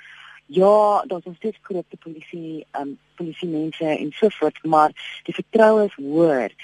Ja, 0.51 1.05
daar 1.07 1.21
is 1.25 1.37
steeds 1.37 1.59
korrupte 1.61 1.97
polisie, 1.97 2.67
ehm 2.71 2.83
um, 2.83 2.99
polisie 3.15 3.49
mense 3.49 3.85
en 3.85 4.13
so 4.17 4.29
voort, 4.29 4.65
maar 4.65 4.93
die 5.23 5.35
vertroue 5.35 5.85
is 5.85 5.95
hoër. 5.95 6.55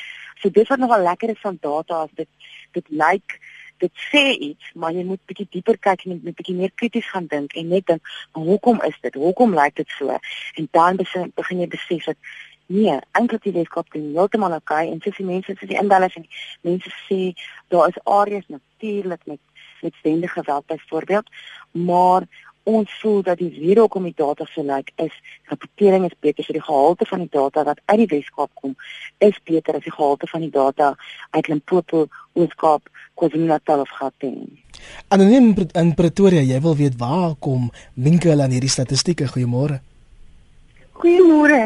So 0.45 0.53
dis 0.53 0.69
wat 0.69 0.79
nogal 0.79 1.01
lekker 1.03 1.31
is 1.33 1.41
van 1.41 1.57
data 1.61 2.03
as 2.05 2.11
dit 2.21 2.29
dit 2.77 2.89
lyk 2.93 3.39
dit 3.83 4.03
sê 4.13 4.23
iets, 4.31 4.73
maar 4.79 4.93
jy 4.93 5.03
moet 5.09 5.21
bietjie 5.27 5.47
dieper 5.51 5.79
kyk 5.83 6.05
en 6.05 6.21
net 6.23 6.37
bietjie 6.37 6.55
meer 6.57 6.73
krities 6.79 7.09
gaan 7.11 7.27
dink 7.33 7.57
en 7.59 7.73
net 7.73 7.87
dink, 7.89 8.13
hoekom 8.37 8.79
is 8.87 8.95
dit? 9.03 9.17
Hoekom 9.19 9.57
lyk 9.57 9.75
dit 9.81 9.95
so? 9.97 10.19
En 10.61 10.69
dan 10.77 11.01
begin 11.01 11.33
begin 11.35 11.65
jy 11.65 11.69
besef 11.73 12.07
dat 12.11 12.37
nee, 12.67 12.95
eintlik 13.19 13.43
die 13.45 13.55
wetenskap 13.57 13.91
doen 13.93 14.13
heeltemal 14.13 14.55
oukei 14.57 14.85
en 14.91 15.01
die 15.05 15.27
mense 15.27 15.57
soos 15.57 15.73
die 15.73 15.81
indellers 15.81 16.17
en 16.21 16.29
mense 16.69 16.93
sê 17.09 17.19
daar 17.73 17.89
is 17.89 18.01
areas 18.05 18.47
natuurlik 18.53 19.27
met 19.33 19.41
met 19.85 19.95
stendige 19.99 20.41
geweld 20.41 20.67
byvoorbeeld, 20.67 21.27
maar 21.71 22.23
ons 22.65 22.91
voel 23.01 23.23
dat 23.23 23.39
die 23.39 23.51
rede 23.53 23.81
hoekom 23.85 24.07
die 24.09 24.17
data 24.17 24.47
so 24.49 24.63
lyk 24.65 24.91
is 24.97 25.13
rapportering 25.51 26.07
is 26.09 26.17
beter 26.21 26.45
so 26.45 26.57
die 26.57 26.65
gehalte 26.65 27.07
van 27.09 27.25
die 27.25 27.33
data 27.33 27.65
wat 27.65 27.81
uit 27.85 27.99
die 28.05 28.11
Weskaap 28.17 28.51
kom 28.61 28.77
is 29.19 29.37
beter 29.45 29.77
as 29.77 29.85
die 29.85 29.93
gehalte 29.93 30.29
van 30.31 30.41
die 30.41 30.51
data 30.51 30.95
uit 31.37 31.49
Limpopo, 31.49 32.07
Ooskaap, 32.33 32.89
KwaZulu-Natal 33.21 33.81
of 33.85 33.91
Gauteng. 33.99 34.47
Anoniem 35.09 35.53
in 35.73 35.93
Pretoria, 35.95 36.41
jy 36.43 36.61
wil 36.65 36.77
weet 36.77 36.97
waar 36.99 37.35
kom 37.39 37.69
Minkel 37.95 38.41
aan 38.41 38.55
hierdie 38.55 38.73
statistieke? 38.73 39.29
Goeiemôre. 39.31 39.81
Goeiemôre. 40.99 41.61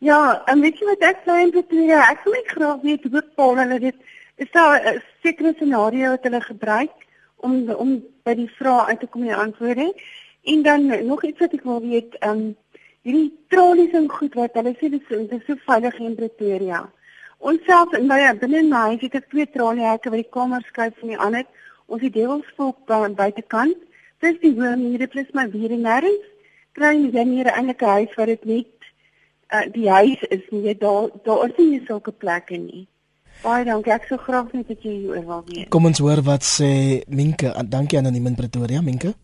Ja, 0.00 0.40
en 0.48 0.64
weet 0.64 0.80
jy 0.80 0.88
wat 0.88 1.04
ek 1.10 1.20
sê 1.26 1.36
in 1.44 1.52
Pretoria, 1.52 2.00
ek 2.08 2.24
wil 2.24 2.38
net 2.38 2.48
graag 2.54 2.80
weet 2.86 3.04
hoe 3.04 3.12
bepaal 3.18 3.60
hulle 3.60 3.78
dit? 3.84 4.00
Is 4.40 4.48
daar 4.56 4.80
'n 4.80 5.02
sekere 5.22 5.52
scenario 5.56 6.16
wat 6.16 6.24
hulle 6.24 6.40
gebruik 6.40 6.96
om 7.36 7.68
om 7.70 8.00
by 8.24 8.34
die 8.34 8.50
vrae 8.56 8.88
uit 8.88 9.00
te 9.00 9.06
kom 9.06 9.28
en 9.28 9.36
antwoorde? 9.36 9.92
En 10.42 10.62
dan 10.62 11.06
nog 11.06 11.24
iets 11.24 11.38
wat 11.38 11.52
ek 11.52 11.64
wil 11.64 11.80
weet, 11.80 12.16
ehm 12.18 12.30
um, 12.30 12.56
hierdie 13.02 13.32
tralies 13.48 13.92
en 13.96 14.08
goed 14.12 14.34
wat 14.36 14.56
hulle 14.58 14.72
sê 14.76 14.88
dit 14.92 15.12
is, 15.16 15.28
is 15.36 15.44
so 15.46 15.56
veilig 15.66 15.98
in 15.98 16.14
Pretoria. 16.14 16.80
Ons 17.38 17.64
self 17.64 17.94
in 17.96 18.06
my 18.08 18.18
binne 18.40 18.58
in 18.60 18.68
my 18.68 18.98
het 19.00 19.14
ek 19.16 19.30
twee 19.32 19.46
traliehekke 19.48 20.12
wat 20.12 20.20
die 20.20 20.32
kamer 20.36 20.64
skuif 20.68 20.98
van 21.00 21.12
die 21.12 21.20
ander. 21.26 21.46
Ons 21.88 22.04
het 22.04 22.12
deelsvolk 22.12 22.82
buitekant. 23.16 23.76
Dis 24.20 24.36
die 24.42 24.52
woon 24.56 24.84
hier 24.84 25.06
plus 25.08 25.30
my 25.32 25.46
weer 25.50 25.72
en 25.72 25.86
nêrens. 25.86 26.26
Kry 26.76 26.92
jy 26.96 27.24
nie 27.24 27.44
'n 27.44 27.56
enige 27.60 27.86
huis 27.86 28.12
wat 28.16 28.26
dit 28.26 28.44
net 28.44 28.90
uh, 29.52 29.64
die 29.72 29.88
huis 29.88 30.22
is 30.28 30.44
nie. 30.50 30.76
Daar 30.76 31.08
daar 31.24 31.48
is 31.48 31.56
nie 31.56 31.82
sulke 31.86 32.12
plekke 32.12 32.56
nie. 32.56 32.86
Baie 33.42 33.64
dankie. 33.64 33.92
Ek 33.92 34.04
sou 34.04 34.18
graag 34.18 34.52
net 34.52 34.68
dat 34.68 34.82
jy 34.82 35.08
oor 35.08 35.24
wil 35.24 35.42
weet. 35.46 35.68
Kom 35.68 35.86
ons 35.86 35.98
hoor 35.98 36.22
wat 36.22 36.44
sê 36.44 37.00
Minke. 37.08 37.54
Dankie 37.68 37.98
aan 37.98 38.04
anoniem 38.04 38.26
in 38.26 38.34
Pretoria, 38.36 38.80
Minke 38.80 39.14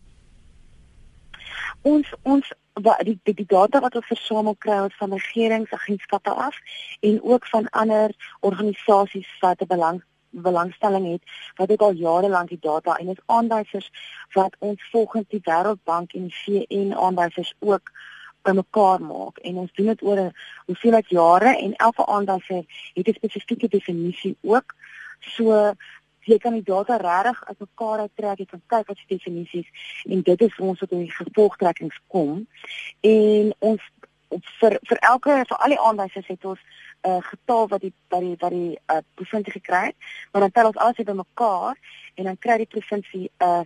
ons 1.81 2.13
ons 2.23 2.53
wat 2.73 2.99
die, 3.05 3.19
die 3.23 3.33
die 3.33 3.45
data 3.45 3.79
wat 3.79 3.95
ons 3.95 4.05
versamel 4.05 4.55
kry 4.55 4.79
ons 4.79 4.97
van 4.97 5.13
regeringsagentskappe 5.13 6.29
af 6.29 6.55
en 6.99 7.21
ook 7.23 7.47
van 7.47 7.69
ander 7.69 8.13
organisasies 8.39 9.29
wat 9.39 9.61
'n 9.61 9.67
belang 9.67 10.03
belangstelling 10.29 11.11
het 11.11 11.23
wat 11.55 11.71
ook 11.71 11.81
al 11.81 11.93
jare 11.93 12.29
lank 12.29 12.49
die 12.49 12.61
data 12.61 12.95
en 12.95 13.07
ons 13.07 13.23
aanwysers 13.25 13.89
wat 14.33 14.55
ons 14.59 14.89
volgens 14.91 15.25
die 15.27 15.41
Wêreldbank 15.43 16.13
en 16.13 16.27
die 16.27 16.37
VN 16.43 16.93
aanwysers 16.93 17.53
ook 17.59 17.91
bymekaar 18.41 19.01
maak. 19.01 19.37
En 19.37 19.57
ons 19.63 19.73
doen 19.73 19.85
dit 19.85 20.03
oor 20.03 20.19
'n 20.19 20.35
hoeveelheid 20.65 21.09
jare 21.09 21.57
en 21.57 21.73
elke 21.75 22.05
aanwyser 22.05 22.63
het 22.93 23.07
'n 23.07 23.19
spesifieke 23.19 23.67
definisie 23.67 24.35
ook. 24.41 24.75
So 25.19 25.73
jy 26.27 26.37
kan 26.43 26.53
die 26.53 26.63
data 26.63 26.97
regtig 27.01 27.43
uit 27.47 27.59
mekaar 27.59 27.99
uittrek, 28.05 28.39
jy 28.39 28.45
kan 28.45 28.61
kyk 28.73 28.87
wat 28.91 28.97
se 28.97 29.07
definisies 29.07 29.67
en 30.05 30.21
dit 30.21 30.41
is 30.41 30.59
ons 30.59 30.79
wat 30.83 30.91
in 30.91 31.05
die 31.05 31.15
gevolgtrekkings 31.15 31.99
kom. 32.13 32.47
En 33.01 33.53
ons 33.59 33.81
vir 34.59 34.77
vir 34.89 34.99
elke 35.09 35.35
vir 35.49 35.57
al 35.57 35.73
die 35.73 35.83
aanwysers 35.89 36.27
het 36.27 36.45
ons 36.45 36.59
'n 36.59 37.09
uh, 37.09 37.21
getal 37.31 37.67
wat 37.67 37.81
die 37.81 37.93
wat 38.09 38.21
die 38.21 38.35
wat 38.39 38.51
die 38.51 38.79
uh, 38.91 39.01
provinsie 39.15 39.53
gekry 39.53 39.83
het, 39.85 39.95
maar 40.31 40.41
dan 40.41 40.51
tel 40.51 40.65
ons 40.71 40.77
alles 40.77 41.03
bymekaar 41.09 41.75
en 42.15 42.23
dan 42.23 42.37
kry 42.37 42.57
die 42.57 42.73
provinsie 42.75 43.31
'n 43.39 43.65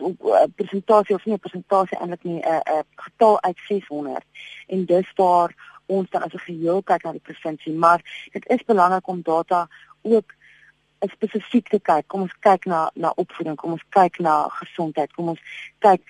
uh, 0.00 0.46
persentasie 0.56 1.14
of 1.14 1.24
nie 1.24 1.34
'n 1.34 1.44
persentasie 1.46 1.98
eintlik 1.98 2.24
nie 2.24 2.40
'n 2.40 2.48
uh, 2.48 2.60
'n 2.64 2.78
uh, 2.78 2.82
getal 2.96 3.42
uit 3.42 3.58
600 3.68 4.24
en 4.66 4.84
dis 4.84 5.12
waar 5.16 5.54
ons 5.86 6.10
dan 6.10 6.22
as 6.22 6.32
'n 6.32 6.46
geheel 6.48 6.82
kyk 6.82 7.02
na 7.02 7.12
die 7.12 7.28
provinsie. 7.28 7.72
Maar 7.72 8.00
dit 8.32 8.48
is 8.48 8.64
belangrik 8.64 9.06
om 9.06 9.22
data 9.22 9.68
ook 10.02 10.34
spesifiek 11.10 11.68
te 11.68 11.80
kyk. 11.80 12.06
Kom 12.06 12.22
ons 12.26 12.34
kyk 12.40 12.64
na 12.70 12.90
na 12.94 13.12
opvoeding, 13.16 13.56
kom 13.56 13.72
ons 13.72 13.84
kyk 13.88 14.18
na 14.18 14.48
gesondheid, 14.60 15.12
kom 15.12 15.28
ons 15.34 15.40
kyk 15.78 16.02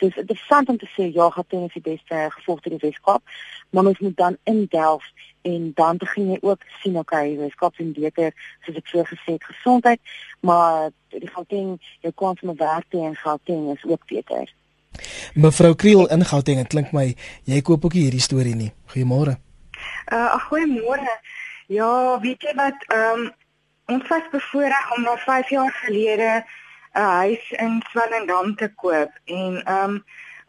dis 0.00 0.16
interessant 0.16 0.68
om 0.68 0.78
te 0.78 0.88
sê 0.96 1.08
ja, 1.12 1.28
Gauteng 1.30 1.66
is 1.66 1.74
die 1.76 1.84
beste 1.84 2.28
gevolg 2.36 2.64
in 2.68 2.76
die 2.76 2.86
Weskaap, 2.86 3.22
maar 3.70 3.90
ons 3.90 4.00
moet 4.04 4.16
dan 4.16 4.38
indelf 4.48 5.04
en 5.48 5.72
dan 5.74 5.98
begin 6.00 6.30
jy 6.32 6.38
ook 6.40 6.64
sien 6.80 6.96
okay, 6.98 7.36
Weskaap 7.38 7.78
is 7.82 7.92
beter 7.96 8.32
soos 8.64 8.80
ek 8.80 8.88
voor 8.92 9.06
gesê 9.10 9.36
het 9.36 9.46
gesondheid, 9.50 10.00
maar 10.40 10.90
die 11.12 11.28
Gauteng, 11.28 11.76
jou 12.00 12.12
kans 12.14 12.40
om 12.42 12.50
'n 12.50 12.56
werk 12.56 12.88
te 12.88 12.96
hê 12.96 13.06
in 13.10 13.16
Gauteng 13.16 13.70
is 13.76 13.84
ook 13.84 14.06
beter. 14.06 14.52
Mevrou 15.34 15.74
Kriel 15.74 16.08
in 16.08 16.24
Gauteng, 16.24 16.58
dit 16.58 16.68
klink 16.68 16.92
my 16.92 17.14
jy 17.44 17.60
koop 17.60 17.84
ook 17.84 17.92
hierdie 17.92 18.20
storie 18.20 18.54
nie. 18.54 18.72
Goeiemôre. 18.86 19.36
Uh 20.12 20.36
goeiemôre. 20.48 21.18
Ja, 21.66 22.20
weet 22.20 22.42
jy 22.42 22.54
wat, 22.54 22.84
ehm 22.88 23.20
um, 23.20 23.32
ons 23.86 24.08
was 24.08 24.28
bevoorreg 24.30 24.92
om 24.96 25.02
na 25.02 25.16
5 25.16 25.48
jaar 25.48 25.72
gelede 25.72 26.44
'n 26.92 27.00
huis 27.00 27.50
in 27.50 27.82
Swellendam 27.90 28.56
te 28.56 28.68
koop 28.74 29.12
en 29.24 29.62
ehm 29.64 29.90
um, 29.90 30.04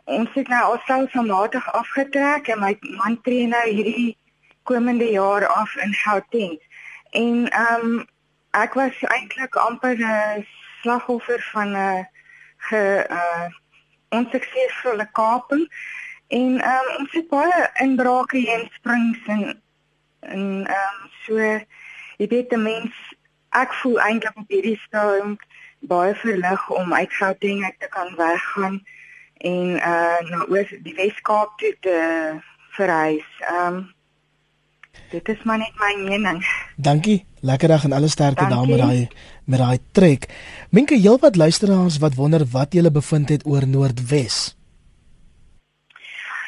ons 0.05 0.29
het 0.33 0.47
nou 0.47 0.63
alself 0.63 1.11
vanmatig 1.11 1.73
afgetrek 1.73 2.47
en 2.47 2.59
my 2.59 2.77
man 2.81 3.21
tree 3.21 3.47
nou 3.47 3.69
hierdie 3.69 4.17
komende 4.63 5.11
jaar 5.11 5.47
af 5.47 5.75
in 5.75 5.93
Gauteng. 5.93 6.59
En 7.11 7.49
ehm 7.49 7.85
um, 7.85 8.07
ek 8.51 8.73
was 8.73 9.01
eintlik 9.01 9.55
amper 9.55 9.95
'n 9.97 10.45
slagoffer 10.81 11.49
van 11.51 11.71
'n 11.77 12.07
ge 12.57 13.05
uh 13.09 13.47
onsuksesvolle 14.09 15.09
kaping 15.11 15.65
en 16.27 16.59
ehm 16.61 16.89
um, 16.89 16.97
ons 16.99 17.11
het 17.11 17.27
baie 17.27 17.69
inbrake 17.73 18.37
in 18.37 18.69
Springs 18.73 19.19
en 19.25 19.61
en 20.19 20.67
ehm 20.67 21.01
um, 21.03 21.09
so 21.25 21.37
jy 22.17 22.27
weet 22.27 22.49
die 22.49 22.57
mens 22.57 23.12
ek 23.61 23.73
voel 23.81 23.99
eintlik 23.99 24.37
op 24.37 24.49
hierdie 24.49 24.79
stadium 24.87 25.37
baie 25.79 26.15
verlig 26.15 26.69
om 26.69 26.93
uit 26.93 27.13
Gauteng 27.13 27.63
uit 27.63 27.79
te 27.79 27.89
kan 27.89 28.15
weggaan 28.17 28.83
en 29.37 29.75
uh 29.77 30.19
na 30.29 30.45
oor 30.47 30.69
die 30.85 30.95
Weskaap 30.95 31.57
toe 31.59 31.75
te 31.79 31.97
verhuis. 32.77 33.27
Ehm 33.39 33.75
um, 33.75 33.93
dit 35.09 35.29
is 35.29 35.43
maar 35.43 35.57
net 35.57 35.75
my 35.77 35.93
mening. 36.09 36.41
Dankie. 36.75 37.25
Lekker 37.43 37.67
dag 37.67 37.83
en 37.83 37.91
alle 37.91 38.07
sterkte 38.07 38.47
daar 38.47 38.67
met 38.67 38.77
daai 38.77 39.07
met 39.43 39.59
daai 39.59 39.77
trek. 39.91 40.29
Minke 40.69 40.95
heelwat 40.95 41.35
luisteraars 41.35 41.97
wat 41.97 42.15
wonder 42.15 42.45
wat 42.51 42.73
jy 42.73 42.91
bevind 42.91 43.29
het 43.29 43.45
oor 43.45 43.67
Noordwes. 43.67 44.55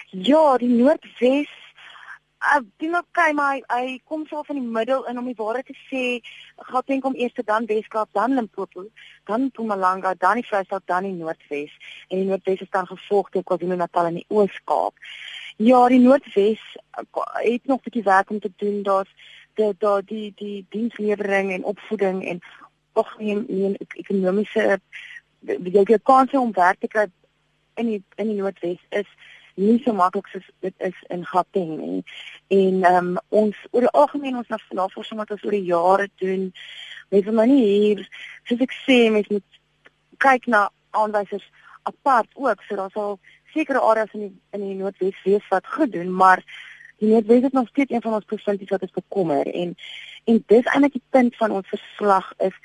Ja, 0.10 0.58
die 0.58 0.70
Noordwes 0.70 1.52
Okay, 2.46 3.34
maar 3.34 3.62
hy, 3.68 4.00
kom 4.06 4.26
so 4.28 4.44
van 4.46 4.60
die 4.60 4.68
middel 4.78 5.06
in 5.10 5.18
om 5.18 5.26
die 5.26 5.38
waarheid 5.38 5.66
te 5.66 5.78
sê. 5.90 6.04
Gaan 6.70 6.86
dink 6.86 7.06
om 7.06 7.16
eers 7.18 7.34
dan 7.46 7.66
Weskaap, 7.66 8.10
dan 8.14 8.36
Limpopo, 8.38 8.86
dan 9.26 9.48
Mpumalanga, 9.50 10.14
dan 10.20 10.42
die 10.42 10.46
Vrystaat, 10.46 10.84
dan 10.86 11.04
die 11.04 11.14
Noordwes. 11.14 11.74
En 12.10 12.20
die 12.22 12.28
Noordwes 12.28 12.62
is 12.62 12.70
dan 12.70 12.88
gevolg 12.88 13.32
deur 13.34 13.44
KwaZulu-Natal 13.44 14.12
en 14.12 14.20
die 14.22 14.26
Oos-Kaap. 14.30 14.94
Ja, 15.58 15.88
die 15.88 16.00
Noordwes 16.00 16.62
het 16.92 17.66
nog 17.66 17.80
'n 17.80 17.84
bietjie 17.84 18.04
werk 18.04 18.30
om 18.30 18.40
te 18.40 18.52
doen. 18.56 18.84
Daar's 18.84 19.10
die 19.56 19.74
daar 19.78 20.04
die 20.06 20.34
die 20.36 20.66
dienslewering 20.70 21.52
en 21.52 21.64
opvoeding 21.64 22.26
en 22.26 22.42
ook 22.94 23.16
nie 23.18 23.36
nie 23.48 23.76
ekonomiese 23.78 24.80
die 25.40 25.84
die 25.86 26.00
kanse 26.00 26.40
om 26.40 26.52
werk 26.54 26.80
te 26.80 26.88
kry 26.88 27.08
in 27.76 27.86
die 27.86 28.04
in 28.16 28.28
die 28.28 28.36
Noordwes 28.42 28.82
is 28.90 29.08
nie 29.56 29.78
so 29.84 29.94
maklik 29.96 30.28
soos 30.32 30.48
dit 30.60 30.74
is 30.78 30.98
in 31.14 31.26
Gauteng 31.26 31.76
nie. 31.80 32.04
En 32.48 32.84
ehm 32.84 33.12
um, 33.14 33.20
ons 33.30 33.58
oor 33.72 33.88
die 33.88 33.94
algemeen 34.02 34.38
ons 34.42 34.70
navorsing 34.70 35.20
wat 35.20 35.32
ons 35.32 35.44
oor 35.44 35.56
die 35.56 35.70
jare 35.70 36.08
doen, 36.22 36.50
mense 37.10 37.32
maar 37.32 37.48
nie 37.48 37.64
hier 37.64 38.04
soos 38.44 38.64
ek 38.68 38.76
sê 38.86 38.98
mense 39.12 39.34
moet 39.34 39.62
kyk 40.24 40.48
na 40.52 40.68
aanwysers 40.92 41.46
apart 41.86 42.30
ook, 42.34 42.64
so 42.66 42.76
daar's 42.76 42.96
al 42.96 43.20
sekere 43.54 43.80
areas 43.80 44.14
in 44.14 44.28
die 44.28 44.34
in 44.58 44.64
die 44.68 44.78
Noordwes 44.80 45.20
wees 45.24 45.52
wat 45.52 45.68
goed 45.78 45.94
doen, 45.94 46.12
maar 46.12 46.44
die 47.00 47.12
Noordwes 47.12 47.48
is 47.48 47.56
nog 47.56 47.68
steeds 47.68 47.92
een 47.92 48.02
van 48.02 48.18
ons 48.20 48.26
provinsies 48.26 48.72
wat 48.74 48.82
ons 48.88 49.00
bekommer 49.00 49.48
en 49.48 49.76
en 50.26 50.44
dis 50.48 50.66
eintlik 50.74 50.98
die 50.98 51.08
punt 51.14 51.36
van 51.38 51.52
ons 51.54 51.68
verslag 51.70 52.32
is 52.48 52.56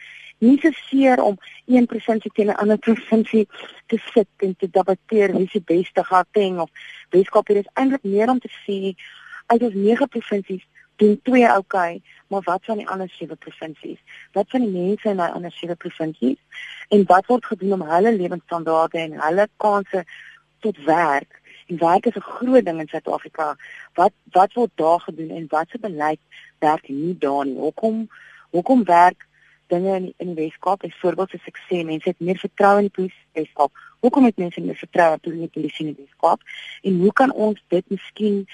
nie 0.40 0.58
so 0.60 0.70
seer 0.88 1.22
om 1.22 1.38
een 1.66 1.86
provinsie 1.86 2.30
teen 2.34 2.50
'n 2.52 2.60
ander 2.62 2.78
provinsie 2.88 3.46
te 3.86 3.98
sit 4.12 4.28
en 4.36 4.56
te 4.56 4.70
debatteer 4.70 5.36
wie 5.36 5.48
se 5.48 5.60
beste 5.60 6.04
Gauteng 6.04 6.60
of 6.60 6.70
Weskaap 7.10 7.48
hier 7.48 7.62
is 7.62 7.72
eintlik 7.74 8.02
meer 8.02 8.28
om 8.30 8.40
te 8.40 8.52
sê 8.66 8.94
uit 9.46 9.62
ons 9.62 9.74
nege 9.74 10.06
provinsies 10.06 10.66
doen 11.00 11.20
twee 11.22 11.48
oukei, 11.48 11.94
okay, 11.94 12.02
maar 12.28 12.42
wat 12.44 12.64
van 12.64 12.80
die 12.80 12.88
ander 12.88 13.08
sewe 13.08 13.36
provinsies? 13.36 13.98
Wat 14.36 14.50
van 14.52 14.64
die 14.66 14.72
mense 14.72 15.08
in 15.08 15.20
daai 15.20 15.32
ander 15.32 15.52
sewe 15.52 15.76
provinsies? 15.84 16.38
En 16.88 17.04
wat 17.12 17.28
word 17.32 17.46
gedoen 17.52 17.78
om 17.78 17.86
hulle 17.88 18.12
lewensstandaarde 18.16 18.98
en 19.04 19.16
hulle 19.24 19.46
kansse 19.64 20.04
tot 20.66 20.82
werk? 20.84 21.40
En 21.72 21.80
werk 21.80 22.06
is 22.10 22.18
'n 22.20 22.30
groot 22.34 22.64
ding 22.64 22.80
in 22.80 22.88
Suid-Afrika. 22.88 23.56
Wat 23.94 24.12
wat 24.36 24.52
word 24.52 24.70
daar 24.74 25.00
gedoen 25.00 25.30
en 25.30 25.46
wat 25.48 25.68
se 25.70 25.78
beleid 25.78 26.20
werk 26.58 26.88
nie 26.88 27.16
daar 27.18 27.46
nie? 27.46 27.58
Hoekom 27.58 28.08
hoekom 28.50 28.84
werk 28.84 29.26
dinge 29.70 29.94
in 29.96 30.08
in 30.22 30.34
die 30.34 30.42
Weskaap 30.42 30.82
byvoorbeeld 30.84 31.32
soos 31.34 31.48
ek 31.50 31.60
sê 31.68 31.80
mense 31.86 32.10
het 32.10 32.20
meer 32.20 32.38
vertroue 32.38 32.82
in 32.82 32.90
die 32.90 32.96
polisie 32.98 33.22
in 33.22 33.38
die 33.38 33.44
Weskaap. 33.44 33.86
Hoekom 34.04 34.28
het 34.28 34.42
mense 34.42 34.60
meer 34.64 34.78
vertroue 34.82 35.18
in 35.32 35.40
die 35.46 35.54
polisie 35.56 35.86
in 35.86 35.94
die 35.94 36.04
Weskaap? 36.04 36.44
En 36.82 37.00
hoe 37.04 37.12
kan 37.22 37.32
ons 37.32 37.62
dit 37.74 37.90
miskien 37.94 38.44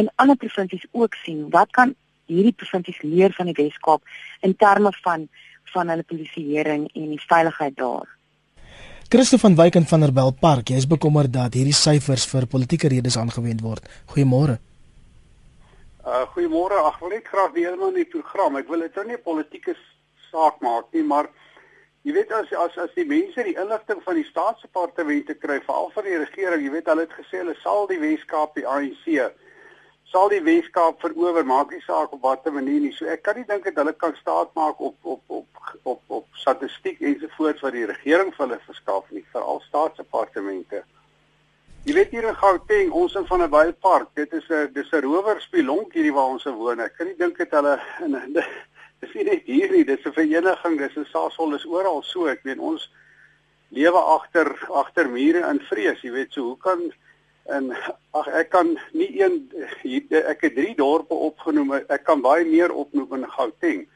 in 0.00 0.10
ander 0.22 0.36
provinsies 0.36 0.86
ook 0.92 1.18
sien? 1.24 1.44
Wat 1.50 1.70
kan 1.70 1.94
hierdie 2.30 2.56
provinsies 2.56 3.02
leer 3.02 3.34
van 3.36 3.50
die 3.50 3.58
Weskaap 3.58 4.02
in 4.40 4.56
terme 4.56 4.92
van 5.02 5.28
van 5.72 5.88
hulle 5.88 6.04
polisieering 6.04 6.88
en 6.92 7.12
die 7.14 7.22
veiligheid 7.28 7.76
daar? 7.76 8.08
Christo 9.12 9.36
van 9.36 9.56
Wyk 9.56 9.74
in 9.76 9.86
Vanderbijl 9.88 10.34
Park, 10.40 10.70
jy 10.72 10.78
is 10.80 10.88
bekommerd 10.88 11.32
dat 11.32 11.56
hierdie 11.56 11.76
syfers 11.76 12.26
vir 12.28 12.46
politieke 12.48 12.88
redes 12.92 13.16
aangewend 13.20 13.60
word. 13.64 13.88
Goeiemôre. 14.12 14.58
Uh 16.02 16.24
goeiemôre. 16.34 16.80
Ag, 16.82 16.98
wil 16.98 17.12
net 17.14 17.28
graag 17.28 17.52
man 17.78 17.92
in 17.92 18.00
die 18.00 18.08
program. 18.10 18.56
Ek 18.56 18.70
wil 18.72 18.80
dit 18.82 18.96
nou 18.98 19.04
nie 19.06 19.18
politieke 19.22 19.76
saak 20.32 20.58
maak 20.64 20.90
nie, 20.96 21.04
maar 21.04 21.28
jy 22.02 22.16
weet 22.16 22.32
as 22.32 22.50
as 22.64 22.78
as 22.78 22.96
die 22.96 23.06
mense 23.06 23.44
die 23.46 23.54
inligting 23.54 24.02
van 24.02 24.18
die 24.18 24.26
staatsdepartemente 24.26 25.38
kry, 25.38 25.60
veral 25.68 25.92
van 25.94 26.08
die 26.08 26.18
regering, 26.24 26.66
jy 26.66 26.74
weet 26.74 26.90
hulle 26.90 27.06
het 27.06 27.16
gesê 27.20 27.44
hulle 27.44 27.56
sal 27.62 27.86
die 27.92 28.00
Weskaap 28.02 28.58
die 28.58 28.66
ANC 28.66 29.32
sal 30.12 30.28
die 30.28 30.42
Weskaap 30.44 31.00
verower, 31.00 31.44
maak 31.48 31.72
nie 31.72 31.80
saak 31.86 32.12
op 32.12 32.24
watter 32.26 32.52
manier 32.52 32.80
nie. 32.84 32.92
So 32.92 33.08
ek 33.08 33.22
kan 33.24 33.38
nie 33.38 33.48
dink 33.48 33.64
dat 33.64 33.78
hulle 33.80 33.94
kan 33.96 34.12
staat 34.20 34.52
maak 34.58 34.80
op 34.80 34.96
op 35.02 35.36
op 35.38 35.60
op 35.88 36.16
op 36.18 36.26
statistiek 36.36 37.00
ensovoorts 37.00 37.64
wat 37.64 37.76
die 37.76 37.86
regering 37.88 38.32
vir 38.34 38.44
hulle 38.44 38.58
verskaf 38.66 39.08
nie, 39.10 39.24
veral 39.32 39.62
staatsdepartemente. 39.68 40.82
Jy 41.86 41.96
weet 41.96 42.12
hier 42.14 42.28
in 42.28 42.36
Gauteng, 42.38 42.92
ons 42.94 43.16
in 43.18 43.26
van 43.26 43.42
'n 43.42 43.50
baie 43.50 43.72
park, 43.72 44.10
dit 44.14 44.32
is 44.32 44.50
'n 44.50 44.70
dis 44.74 44.92
'n 44.92 45.02
rowerspilonk 45.02 45.94
hierdie 45.94 46.12
waar 46.12 46.34
ons 46.36 46.44
woon. 46.44 46.80
Ek 46.80 46.96
kan 46.96 47.06
nie 47.06 47.16
dink 47.16 47.38
dat 47.38 47.50
hulle 47.50 47.80
in 48.04 48.36
dis 49.06 49.14
nie 49.18 49.24
net 49.26 49.46
hier 49.50 49.70
nie, 49.72 49.84
dis 49.84 50.04
'n 50.06 50.14
vereniging, 50.14 50.78
dis 50.78 50.96
'n 50.96 51.06
Sasol 51.10 51.54
is 51.54 51.66
oral 51.66 52.02
so. 52.02 52.26
Ek 52.30 52.44
weet 52.46 52.58
ons 52.58 52.90
lewe 53.70 53.98
agter 53.98 54.52
agter 54.70 55.08
mure 55.10 55.42
in 55.50 55.60
vrees, 55.70 56.02
jy 56.02 56.12
weet, 56.12 56.32
so 56.32 56.52
hoe 56.52 56.58
kan 56.58 56.92
en 57.50 57.72
ag 58.14 58.28
ek 58.28 58.50
kan 58.50 58.78
nie 58.94 59.10
een 59.18 59.50
ek 59.82 60.44
het 60.46 60.54
drie 60.54 60.74
dorpe 60.78 61.14
opgenoem, 61.14 61.72
ek 61.88 62.04
kan 62.04 62.22
baie 62.22 62.44
meer 62.44 62.70
opnoem 62.70 63.18
in 63.18 63.26
Gauteng 63.26 63.88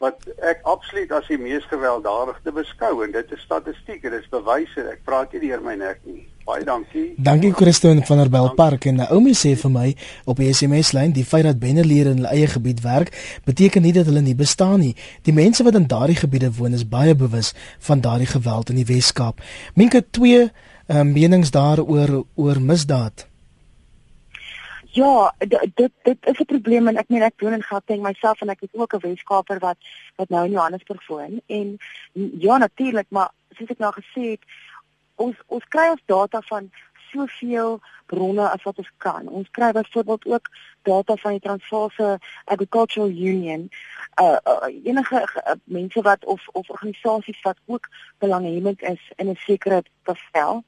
wat 0.00 0.24
ek 0.42 0.64
absoluut 0.64 1.12
as 1.12 1.28
die 1.28 1.38
mees 1.38 1.64
gewelddadige 1.68 2.52
beskou 2.52 3.04
en 3.04 3.12
dit 3.12 3.32
is 3.32 3.44
statistiek, 3.44 4.02
dit 4.02 4.12
is 4.12 4.28
bewyse. 4.32 4.88
Ek 4.90 5.04
praat 5.04 5.32
nie 5.32 5.48
deur 5.48 5.62
my 5.64 5.76
nek 5.80 6.00
nie. 6.04 6.24
Baie 6.44 6.64
dankie. 6.64 7.14
Dankie 7.16 7.54
Christoen 7.56 8.02
van 8.04 8.18
der 8.20 8.28
Bell 8.28 8.50
Park 8.54 8.84
en 8.84 8.98
Naomi 9.00 9.32
sê 9.32 9.54
vir 9.56 9.70
my 9.72 9.84
op 10.28 10.36
die 10.36 10.50
SMS 10.52 10.92
lyn 10.92 11.14
die 11.16 11.24
feit 11.24 11.46
dat 11.48 11.60
bennerleer 11.62 12.10
in 12.10 12.20
hulle 12.20 12.32
eie 12.36 12.50
gebied 12.52 12.82
werk 12.84 13.14
beteken 13.48 13.82
nie 13.82 13.94
dat 13.96 14.10
hulle 14.10 14.20
nie 14.20 14.36
bestaan 14.36 14.82
nie. 14.84 14.92
Die 15.24 15.32
mense 15.32 15.64
wat 15.64 15.78
in 15.80 15.88
daardie 15.88 16.18
gebiede 16.20 16.50
woon 16.58 16.76
is 16.76 16.84
baie 16.84 17.14
bewus 17.16 17.54
van 17.88 18.04
daardie 18.04 18.28
geweld 18.28 18.74
in 18.74 18.82
die 18.82 18.88
Wes-Kaap. 18.92 19.40
Minke 19.74 20.04
twee 20.10 20.50
um, 20.88 21.14
menings 21.16 21.54
daaroor 21.54 22.26
oor 22.34 22.60
misdaad. 22.60 23.24
Ja, 24.94 25.32
dit 25.38 25.92
dit 26.04 26.18
is 26.20 26.38
'n 26.38 26.44
probleem 26.44 26.88
en 26.88 26.96
ek 26.96 27.08
meen 27.08 27.22
ek 27.22 27.40
woon 27.40 27.52
in 27.52 27.62
Gauteng 27.62 28.02
myself 28.02 28.40
en 28.40 28.48
ek 28.48 28.62
is 28.62 28.68
ook 28.72 28.94
'n 28.94 29.00
Weskaper 29.00 29.58
wat 29.58 29.78
wat 30.16 30.28
nou 30.28 30.44
in 30.44 30.52
Johannesburg 30.52 31.06
woon 31.06 31.40
en 31.46 31.78
ja 32.38 32.58
natuurlik, 32.58 33.06
maar 33.08 33.30
soos 33.56 33.70
ek 33.70 33.78
nou 33.78 33.92
gesê 33.92 34.30
het, 34.30 34.40
ons 35.16 35.36
ons 35.46 35.64
kry 35.68 35.88
ons 35.90 36.02
data 36.06 36.40
van 36.48 36.70
soveel 37.14 37.80
bronne 38.06 38.46
as 38.50 38.62
wat 38.62 38.78
ons 38.82 38.90
kan. 38.96 39.28
Ons 39.28 39.50
kry 39.50 39.70
byvoorbeeld 39.72 40.26
ook 40.26 40.48
data 40.82 41.16
van 41.16 41.36
die 41.36 41.40
Transvaalse 41.40 42.18
Agricultural 42.44 43.08
Union. 43.08 43.68
Uh, 44.20 44.36
uh 44.44 44.70
enige 44.84 45.22
uh, 45.22 45.52
mense 45.64 46.02
wat 46.02 46.24
of 46.24 46.48
of 46.52 46.70
organisasies 46.70 47.40
wat 47.42 47.58
ook 47.66 47.88
belanghebbend 48.18 48.82
is 48.82 49.12
in 49.16 49.30
'n 49.30 49.36
sekere 49.46 49.82
bevel. 50.02 50.64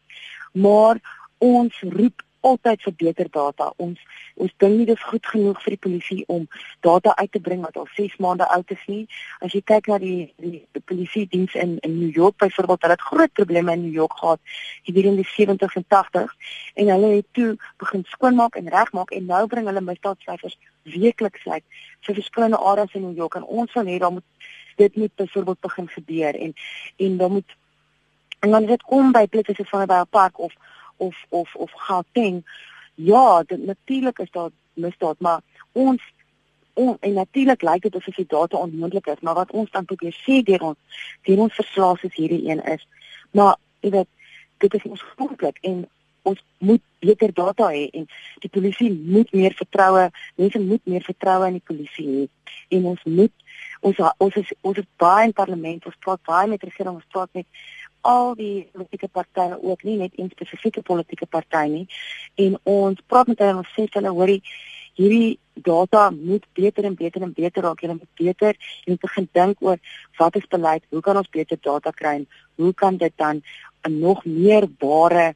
Maar 0.53 0.97
ons 1.39 1.81
roep 1.81 2.23
altyd 2.49 2.83
vir 2.87 2.95
beter 3.03 3.31
data. 3.33 3.73
Ons 3.83 4.03
ons 4.37 4.53
dink 4.61 4.77
nie 4.77 4.87
dis 4.89 5.05
goed 5.11 5.27
genoeg 5.33 5.61
vir 5.65 5.73
die 5.73 5.83
polisie 5.87 6.19
om 6.33 6.43
data 6.85 7.15
uit 7.17 7.33
te 7.33 7.41
bring 7.41 7.63
wat 7.65 7.79
al 7.81 7.89
6 7.97 8.19
maande 8.21 8.49
oud 8.57 8.75
is 8.75 8.85
nie. 8.93 9.07
As 9.41 9.55
jy 9.57 9.63
kyk 9.73 9.89
na 9.91 9.99
die 10.03 10.33
die, 10.43 10.61
die 10.77 10.85
polisie 10.93 11.25
diens 11.33 11.55
in 11.55 11.79
in 11.87 11.99
New 11.99 12.13
York 12.15 12.37
byvoorbeeld, 12.43 12.83
hulle 12.85 12.99
het 12.99 13.09
groot 13.11 13.33
probleme 13.33 13.73
in 13.73 13.85
New 13.87 13.97
York 13.97 14.19
gehad 14.21 14.41
hier 14.83 15.11
in 15.13 15.17
die 15.17 15.29
70s 15.33 15.79
en 15.81 15.87
80s 15.97 16.37
en 16.75 16.93
hulle 16.95 17.13
het 17.17 17.29
toe 17.33 17.57
begin 17.83 18.05
skoonmaak 18.13 18.57
en 18.61 18.69
regmaak 18.69 19.11
en 19.11 19.27
nou 19.33 19.47
bring 19.47 19.67
hulle 19.67 19.85
misdaadsyfers 19.89 20.59
weekliks 20.83 21.47
uit 21.47 21.65
vir 22.07 22.15
verskillende 22.21 22.61
areas 22.73 22.95
in 22.95 23.07
New 23.09 23.17
York 23.17 23.35
en 23.35 23.45
ons 23.45 23.73
wil 23.79 23.91
hê 23.91 23.99
dan 23.99 24.19
moet 24.19 24.51
dit 24.77 24.97
moet 24.97 25.15
byvoorbeeld 25.15 25.61
begin 25.61 25.89
gebeur 25.89 26.35
en 26.35 26.55
en 26.97 27.17
dan 27.17 27.33
moet 27.33 27.57
en 28.41 28.51
dan 28.51 28.67
dit 28.67 28.83
kom 28.83 29.13
by 29.13 29.27
plekke 29.27 29.55
soos 29.55 29.69
van 29.69 29.87
by 29.87 30.01
'n 30.05 30.09
park 30.11 30.39
of 30.39 30.53
of 30.97 31.17
of 31.29 31.55
of 31.55 31.73
Gauteng. 31.89 32.45
Ja, 32.95 33.43
dit 33.43 33.65
natuurlik 33.67 34.19
is 34.19 34.31
daar 34.31 34.51
misdaad, 34.75 35.21
maar 35.21 35.41
ons 35.73 36.03
on, 36.75 36.97
en 37.01 37.13
natuurlik 37.13 37.63
lyk 37.63 37.83
dit 37.83 37.95
asof 37.97 38.15
die 38.15 38.29
data 38.29 38.57
onmoontlik 38.57 39.07
is, 39.07 39.21
maar 39.21 39.35
wat 39.35 39.51
ons 39.51 39.71
dan 39.71 39.85
probeer 39.85 40.17
sê 40.25 40.43
deur 40.45 40.61
ons 40.73 41.05
deur 41.29 41.45
ons 41.47 41.55
verslae 41.55 42.01
soos 42.01 42.15
hierdie 42.15 42.49
een 42.49 42.63
is. 42.65 42.87
Maar 43.31 43.57
jy 43.81 43.91
weet, 43.91 44.11
dit 44.65 44.75
is 44.75 44.85
ons 44.89 45.05
grondwet 45.15 45.59
en 45.61 45.87
ons 46.27 46.43
moet 46.59 46.83
beter 46.99 47.33
data 47.33 47.71
hê 47.71 47.87
en 47.95 48.07
die 48.43 48.51
polisie 48.53 48.91
moet 48.93 49.33
meer 49.33 49.55
vertroue, 49.57 50.09
mense 50.41 50.61
moet 50.61 50.85
meer 50.85 51.05
vertroue 51.07 51.49
in 51.49 51.59
die 51.61 51.67
polisie 51.71 52.07
hê 52.11 52.25
en 52.77 52.91
ons 52.93 53.05
moet 53.05 53.33
ons 53.87 54.01
ons 54.27 54.39
is 54.41 54.53
ons 54.61 54.79
is 54.81 54.89
baie 55.01 55.27
in 55.29 55.35
parlement, 55.37 55.87
ons 55.87 56.01
praat 56.05 56.23
baie 56.29 56.49
met 56.51 56.63
regering, 56.69 56.97
ons 56.99 57.13
praat 57.13 57.31
met 57.39 57.47
al 58.01 58.35
die 58.35 58.69
politieke 58.73 59.09
partye 59.09 59.59
ook 59.63 59.83
nie 59.83 59.97
net 59.97 60.13
een 60.17 60.31
spesifieke 60.31 60.83
politieke 60.83 61.27
party 61.27 61.67
nie. 61.69 61.87
En 62.35 62.59
ons 62.63 63.01
praat 63.07 63.27
met 63.27 63.39
hulle 63.39 63.51
en 63.51 63.63
ons 63.65 63.75
sê 63.75 63.87
hulle 63.91 64.15
hoorie 64.19 64.43
hierdie 64.97 65.39
data 65.55 66.11
moet 66.11 66.45
beter 66.53 66.85
en 66.85 66.95
beter 66.95 67.23
en 67.23 67.33
beter 67.33 67.63
raak. 67.63 67.83
En 67.83 67.97
moet 67.97 68.15
beter 68.15 68.57
en 68.85 68.99
begin 69.01 69.29
dink 69.33 69.63
oor 69.63 69.79
wat 70.19 70.37
is 70.37 70.49
beleid 70.49 70.85
hoe 70.91 71.01
kan 71.01 71.17
ons 71.17 71.31
beter 71.31 71.59
data 71.61 71.91
kry 71.91 72.15
en 72.21 72.29
hoe 72.57 72.73
kan 72.75 72.97
dit 72.97 73.13
dan 73.17 73.43
'n 73.89 73.99
nog 73.99 74.25
meer 74.25 74.69
ware 74.79 75.35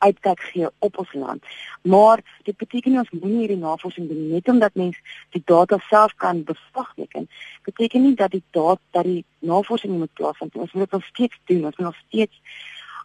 uitkyk 0.00 0.40
gee 0.40 0.68
op 0.78 0.98
ons 0.98 1.12
land. 1.12 1.44
Maar 1.82 2.22
dit 2.48 2.56
beteken 2.56 2.90
nie 2.90 3.00
ons 3.02 3.10
moenie 3.10 3.38
hierdie 3.44 3.60
navorsing 3.60 4.08
doen 4.08 4.28
net 4.32 4.48
omdat 4.48 4.74
mens 4.74 4.98
die 5.36 5.42
data 5.44 5.78
self 5.88 6.14
kan 6.16 6.44
bevraagteken. 6.44 7.28
Beteken 7.68 8.02
nie 8.02 8.14
dat 8.14 8.30
die 8.36 8.42
data 8.50 8.80
dat 8.96 9.04
die 9.04 9.24
navorsing 9.38 9.98
moet 9.98 10.12
plaasvind. 10.12 10.54
Ons 10.54 10.72
moet 10.72 10.88
dit 10.88 10.98
nog 10.98 11.08
steeds 11.12 11.40
doen. 11.44 11.64
Ons 11.64 11.76
moet 11.76 11.86
nog 11.86 12.02
steeds 12.06 12.40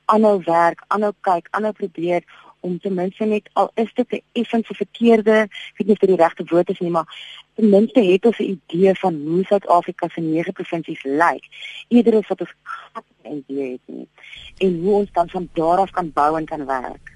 aanhou 0.05 0.41
werk, 0.45 0.83
aanhou 0.87 1.13
kyk, 1.21 1.47
aanhou 1.51 1.73
probeer 1.73 2.23
om 2.65 2.79
ten 2.79 2.93
minste 2.97 3.25
net 3.29 3.49
al 3.53 3.71
is 3.83 3.93
dit 3.93 4.11
'n 4.11 4.21
effens 4.41 4.67
verkeerde, 4.81 5.37
ek 5.71 5.77
weet 5.77 5.87
nie 5.87 5.95
of 5.95 6.03
dit 6.03 6.13
die 6.13 6.23
regte 6.23 6.45
woord 6.49 6.69
is 6.69 6.79
nie, 6.79 6.89
maar 6.89 7.07
ten 7.55 7.69
minste 7.69 8.01
het 8.11 8.25
ons 8.25 8.39
'n 8.39 8.57
idee 8.57 8.93
van 9.03 9.13
hoe 9.25 9.43
Suid-Afrika 9.43 10.07
se 10.07 10.21
nege 10.21 10.51
provinsies 10.51 11.03
lyk. 11.03 11.45
Eerder 11.87 12.15
as 12.15 12.27
wat 12.27 12.41
ons 12.41 12.55
'n 13.23 13.43
idee 13.43 13.71
het 13.71 13.85
nie 13.85 14.07
en 14.57 14.79
hoe 14.81 14.93
ons 14.93 15.11
dan 15.11 15.29
van 15.29 15.49
daar 15.53 15.77
af 15.77 15.91
kan 15.91 16.11
bou 16.13 16.37
en 16.37 16.45
kan 16.45 16.65
werk. 16.65 17.14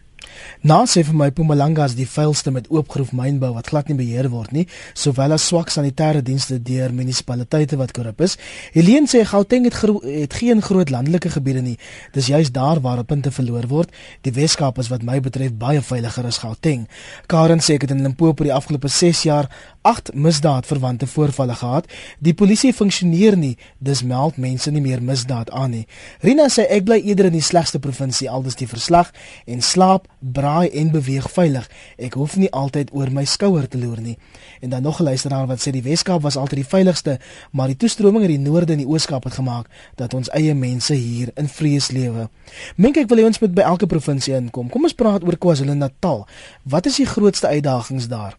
Na 0.61 0.81
sê 0.85 1.03
vir 1.07 1.15
my 1.15 1.29
Mpumalanga 1.31 1.85
is 1.87 1.95
die 1.95 2.07
vuilste 2.07 2.51
met 2.51 2.67
oopgroef 2.67 3.13
mynbou 3.15 3.53
wat 3.55 3.69
glad 3.71 3.87
nie 3.87 3.97
beheer 3.99 4.29
word 4.31 4.51
nie, 4.51 4.65
sowel 4.93 5.35
as 5.35 5.45
swak 5.47 5.71
sanitêre 5.71 6.21
dienste 6.25 6.57
deur 6.59 6.91
munisipaliteite 6.95 7.79
wat 7.79 7.93
korrup 7.95 8.21
is. 8.25 8.35
Helene 8.73 9.07
sê 9.07 9.23
Gauteng 9.27 9.69
het, 9.69 9.79
het 10.03 10.33
geen 10.41 10.61
groot 10.61 10.91
landelike 10.91 11.31
gebiede 11.35 11.63
nie. 11.63 11.77
Dis 12.13 12.27
juist 12.27 12.53
daar 12.53 12.81
waar 12.83 13.03
punte 13.03 13.31
verloor 13.31 13.67
word. 13.71 13.95
Die 14.27 14.33
Weskaap 14.35 14.79
is 14.83 14.91
wat 14.91 15.03
my 15.07 15.19
betref 15.23 15.55
baie 15.55 15.81
veiliger 15.81 16.27
as 16.27 16.41
Gauteng. 16.43 16.87
Karen 17.27 17.63
sê 17.63 17.79
ek 17.79 17.87
het 17.87 17.95
in 17.95 18.03
Limpopo 18.03 18.43
die 18.43 18.53
afgelope 18.53 18.91
6 18.91 19.23
jaar 19.29 19.49
8 19.81 20.13
misdaadverwante 20.13 21.07
voorvalle 21.07 21.55
gehad. 21.55 21.85
Die 22.19 22.33
polisie 22.33 22.73
funksioneer 22.73 23.37
nie, 23.37 23.57
dis 23.77 24.03
meld 24.03 24.37
mense 24.37 24.71
nie 24.71 24.81
meer 24.81 25.01
misdaad 25.03 25.51
aan 25.51 25.69
nie. 25.69 25.85
Rina 26.19 26.49
sê 26.51 26.65
ek 26.67 26.83
bly 26.87 26.99
eerder 26.99 27.29
in 27.29 27.37
die 27.37 27.45
slegste 27.45 27.79
provinsie 27.79 28.29
aldus 28.29 28.57
die 28.59 28.67
verslag 28.67 29.13
en 29.45 29.61
slaap 29.61 30.07
braai 30.19 30.69
en 30.81 30.91
beweeg 30.91 31.29
veilig. 31.31 31.69
Ek 31.97 32.17
hoef 32.19 32.35
nie 32.35 32.51
altyd 32.51 32.91
oor 32.91 33.11
my 33.13 33.23
skouer 33.25 33.67
te 33.67 33.79
loer 33.79 34.01
nie. 34.03 34.17
En 34.59 34.69
dan 34.69 34.83
nog 34.83 34.99
'n 34.99 35.03
luisteraar 35.03 35.47
wat 35.47 35.59
sê 35.59 35.71
die 35.71 35.83
Weskaap 35.83 36.21
was 36.21 36.37
altyd 36.37 36.59
die 36.59 36.71
veiligste, 36.75 37.19
maar 37.51 37.67
die 37.67 37.77
toestroming 37.77 38.23
in 38.23 38.35
die 38.35 38.49
noorde 38.49 38.71
en 38.73 38.83
die 38.83 38.87
ooskaap 38.87 39.23
het 39.23 39.33
gemaak 39.33 39.67
dat 39.95 40.13
ons 40.13 40.29
eie 40.29 40.53
mense 40.53 40.93
hier 40.93 41.31
in 41.35 41.47
vrees 41.47 41.91
lewe. 41.91 42.29
Mink 42.75 42.97
ek 42.97 43.09
wil 43.09 43.17
hê 43.17 43.25
ons 43.25 43.39
moet 43.39 43.53
by 43.53 43.61
elke 43.61 43.87
provinsie 43.87 44.35
inkom. 44.35 44.69
Kom 44.69 44.83
ons 44.83 44.93
praat 44.93 45.23
oor 45.23 45.37
KwaZulu-Natal. 45.37 46.27
Wat 46.63 46.85
is 46.85 46.95
die 46.95 47.05
grootste 47.05 47.47
uitdagings 47.47 48.07
daar? 48.07 48.38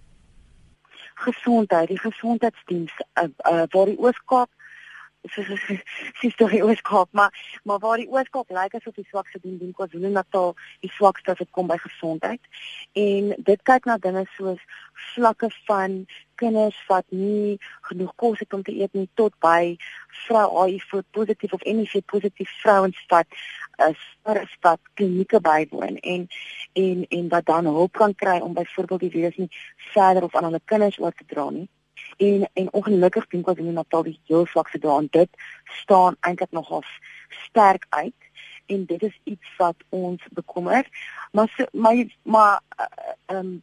Gesondheid, 1.20 1.88
die 1.88 1.98
gesondheidsdiens 1.98 2.92
uh, 3.20 3.28
uh, 3.44 3.66
waar 3.70 3.86
die 3.86 3.98
ooskaap 3.98 4.50
sies 5.28 6.36
tog 6.36 6.50
die 6.50 6.62
Ooskaap 6.64 7.08
maar 7.12 7.60
maar 7.64 7.78
waar 7.78 7.96
die 7.96 8.08
Ooskaap 8.08 8.50
lyk 8.50 8.74
asof 8.74 8.94
die 8.94 9.06
swakste 9.08 9.38
doen 9.42 9.58
doen 9.58 9.72
KwaZulu-Natal 9.72 10.54
die 10.80 10.90
swakste 10.90 11.30
as 11.30 11.38
dit 11.38 11.50
kom 11.50 11.66
by 11.66 11.76
gesondheid. 11.76 12.40
En 12.92 13.34
dit 13.38 13.62
kyk 13.62 13.84
na 13.84 13.98
dinge 13.98 14.24
soos 14.36 14.60
vlakke 15.14 15.50
van 15.66 16.06
kinders 16.34 16.78
wat 16.88 17.04
nie 17.08 17.58
genoeg 17.80 18.14
kos 18.16 18.38
het 18.38 18.52
om 18.52 18.62
te 18.62 18.72
eet 18.72 18.92
nie 18.92 19.08
tot 19.14 19.34
by 19.40 19.76
vrou 20.26 20.46
HIV 20.64 21.02
positief 21.10 21.52
of 21.52 21.64
HIV 21.64 22.00
positief 22.06 22.50
vrouens 22.62 23.04
wat 23.08 23.26
is 23.88 24.56
wat 24.60 24.80
klinieke 24.94 25.40
bywoon 25.40 25.96
en 25.96 26.28
en 26.72 27.04
en 27.08 27.28
wat 27.28 27.46
dan 27.46 27.64
hulp 27.64 27.92
kan 27.92 28.14
kry 28.14 28.38
om 28.40 28.54
byvoorbeeld 28.54 29.00
die 29.00 29.10
virus 29.10 29.36
nie 29.36 29.50
verder 29.92 30.22
of 30.22 30.34
aan 30.34 30.48
hulle 30.48 30.60
kinders 30.64 30.98
oor 30.98 31.12
te 31.12 31.24
dra 31.28 31.50
nie 31.50 31.68
en 32.20 32.48
en 32.52 32.72
ongelukkig 32.72 33.26
dink 33.32 33.48
ek 33.48 33.60
hulle 33.62 33.72
Natal 33.72 34.04
die 34.08 34.18
heel 34.28 34.46
swakste 34.46 34.78
daan 34.78 35.08
dit 35.16 35.30
staan 35.82 36.16
eintlik 36.20 36.52
nogal 36.56 36.84
sterk 37.46 37.86
uit. 37.88 38.28
En 38.70 38.84
dit 38.86 39.02
is 39.02 39.16
iets 39.24 39.56
wat 39.56 39.76
ons 39.88 40.22
bekommer. 40.30 40.86
Maar 41.32 41.48
so, 41.56 41.66
maar 41.72 42.04
maar 42.22 42.60
eh, 42.76 42.86
ehm 43.26 43.36
uh, 43.36 43.38
um, 43.38 43.58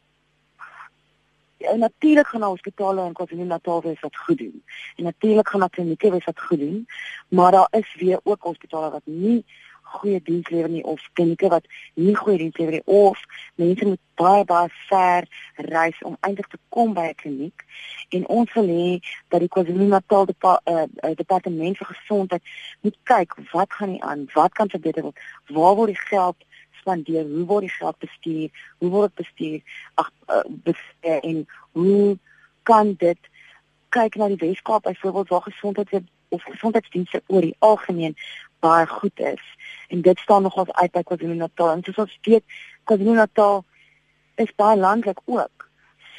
Ja, 1.58 1.76
natuurlik 1.76 2.28
gaan 2.28 2.44
hospitale 2.44 3.02
en 3.02 3.14
KwaZulu-Natal 3.14 3.82
wees 3.82 4.00
wat 4.00 4.18
goed 4.18 4.38
doen. 4.38 4.64
En 4.96 5.04
natuurlik 5.04 5.50
gaan 5.50 5.70
klinieke 5.70 6.12
wees 6.12 6.26
wat 6.26 6.42
goed 6.42 6.60
doen, 6.60 6.88
maar 7.28 7.52
daar 7.52 7.68
is 7.70 7.96
weer 7.96 8.20
ook 8.24 8.44
hospitale 8.44 8.90
wat 8.92 9.06
nie 9.06 9.46
goeie 9.94 10.20
diens 10.24 10.50
lewer 10.50 10.70
nie 10.70 10.84
of 10.84 11.04
klinieke 11.14 11.50
wat 11.54 11.66
nie 11.94 12.16
goeie 12.16 12.38
diens 12.38 12.58
lewer 12.58 12.78
nie 12.78 12.86
of 12.86 13.20
mense 13.56 13.86
moet 13.86 14.02
baie 14.20 14.44
baie 14.50 14.70
ver 14.90 15.28
reis 15.56 16.02
om 16.10 16.18
eintlik 16.20 16.50
te 16.52 16.60
kom 16.70 16.94
by 16.94 17.06
'n 17.10 17.16
kliniek. 17.22 17.66
En 18.10 18.28
ons 18.28 18.54
wil 18.54 18.68
hê 18.68 19.00
dat 19.30 19.40
die 19.40 19.50
KwaZulu-Natal 19.50 20.26
depa, 20.26 20.60
uh, 20.66 21.16
departement 21.16 21.78
vir 21.78 21.88
gesondheid 21.94 22.44
moet 22.82 22.98
kyk 23.04 23.36
wat 23.54 23.74
gaan 23.74 23.92
nie 23.92 24.04
aan 24.04 24.28
wat 24.34 24.54
kan 24.54 24.70
verbeter 24.70 25.04
word 25.04 25.18
waar 25.48 25.76
word 25.76 25.94
die 25.94 26.06
geld 26.10 26.46
spandeer 26.80 27.24
hoe 27.24 27.46
word 27.46 27.68
die 27.68 27.78
geld 27.80 27.98
bestuur 28.00 28.50
hoe 28.80 28.90
word 28.90 29.16
dit 29.16 29.26
bestuur? 29.26 29.60
Ag 29.96 30.12
uh, 30.30 30.44
bestuur 30.48 31.20
en 31.22 31.48
hoe 31.72 32.18
kan 32.64 32.94
dit 32.94 33.20
kyk 33.90 34.16
na 34.16 34.28
die 34.28 34.42
Weskaap 34.44 34.84
byvoorbeeld 34.84 35.30
waar 35.30 35.42
gesondheid 35.42 36.02
of 36.30 36.44
gesondheidsdienste 36.44 37.22
oor 37.28 37.42
die 37.42 37.56
algemeen 37.60 38.16
baie 38.60 38.88
goed 38.88 39.20
is 39.20 39.44
en 39.88 40.02
dit 40.02 40.20
staan 40.20 40.42
nogals 40.42 40.72
uit 40.72 40.92
by 40.92 41.04
KwaZulu-Natal 41.04 41.72
en 41.72 41.84
soos 41.84 42.04
ons 42.06 42.18
weet 42.22 42.44
KwaZulu-Natal 42.84 43.64
is 44.36 44.56
baie 44.56 44.78
landlik 44.78 45.20
ook 45.26 45.70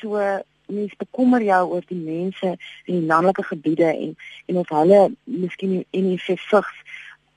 so 0.01 0.23
mens 0.69 0.97
bekommer 0.97 1.43
jou 1.43 1.61
oor 1.73 1.85
die 1.89 2.01
mense 2.01 2.55
in 2.85 3.01
die 3.01 3.07
landelike 3.07 3.43
gebiede 3.43 3.89
en 3.93 4.17
en 4.47 4.57
of 4.63 4.69
hulle 4.69 5.01
miskien 5.25 5.85
enige 5.91 6.37
vigs 6.51 6.83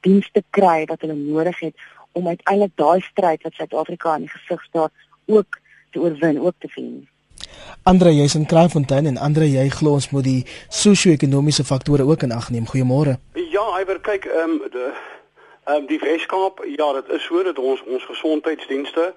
dienste 0.01 0.43
kry 0.49 0.85
wat 0.89 1.01
hulle 1.05 1.15
nodig 1.15 1.59
het 1.59 1.87
om 2.11 2.27
uiteindelik 2.27 2.75
daai 2.75 3.01
stryd 3.01 3.43
wat 3.43 3.53
Suid-Afrika 3.53 4.15
in 4.15 4.27
die 4.27 4.33
gesig 4.33 4.63
staar 4.63 4.89
ook 5.25 5.59
te 5.91 5.99
oorwin 5.99 6.39
ook 6.39 6.55
te 6.59 6.67
wen. 6.75 7.07
Andre 7.83 8.11
jy's 8.15 8.35
in 8.35 8.45
Kraaifontein 8.45 9.05
en 9.05 9.17
Andre 9.17 9.47
jy 9.49 9.69
glo 9.69 9.95
ons 9.99 10.09
moet 10.11 10.27
die 10.27 10.41
sosio-ekonomiese 10.69 11.63
faktore 11.63 12.03
ook 12.03 12.27
in 12.27 12.35
ag 12.35 12.49
neem. 12.49 12.67
Goeiemôre. 12.67 13.17
Ja, 13.51 13.65
iwer 13.79 13.99
kyk 13.99 14.27
ehm 14.29 14.59
um, 14.59 14.93
Ehm 15.71 15.83
um, 15.83 15.87
die 15.87 15.99
Weskaap, 15.99 16.63
ja, 16.77 16.93
dit 16.99 17.09
is 17.15 17.23
so 17.23 17.43
dat 17.43 17.59
ons 17.59 17.83
ons 17.83 18.05
gesondheidsdienste 18.11 19.13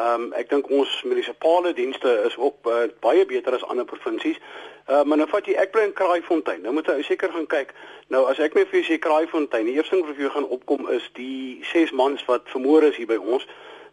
Ehm 0.00 0.22
um, 0.22 0.32
ek 0.38 0.48
dink 0.48 0.68
ons 0.70 0.90
munisipale 1.02 1.72
dienste 1.74 2.10
is 2.26 2.36
ook 2.38 2.68
uh, 2.70 2.86
baie 3.02 3.24
beter 3.26 3.52
as 3.56 3.64
ander 3.66 3.84
provinsies. 3.84 4.38
Ehm 4.86 4.96
uh, 4.96 5.02
maar 5.02 5.18
nou 5.18 5.26
vat 5.28 5.48
jy 5.50 5.56
ek 5.58 5.72
bly 5.74 5.82
in 5.88 5.96
Kraaifontein. 5.98 6.62
Nou 6.62 6.72
moet 6.76 6.86
jy 6.86 7.02
seker 7.08 7.32
gaan 7.34 7.48
kyk. 7.50 7.74
Nou 8.14 8.22
as 8.30 8.38
ek 8.38 8.54
net 8.54 8.70
vir 8.70 8.80
jou 8.80 8.86
sê 8.86 9.00
Kraaifontein, 9.02 9.66
die 9.66 9.74
eerste 9.74 9.96
ding 9.96 10.06
wat 10.06 10.14
vir 10.14 10.28
jou 10.28 10.32
gaan 10.36 10.46
opkom 10.56 10.86
is 10.94 11.10
die 11.18 11.58
ses 11.72 11.90
mans 11.90 12.22
wat 12.30 12.46
vermoor 12.54 12.86
is 12.86 12.96
hier 13.02 13.10
by 13.10 13.18
ons. 13.18 13.48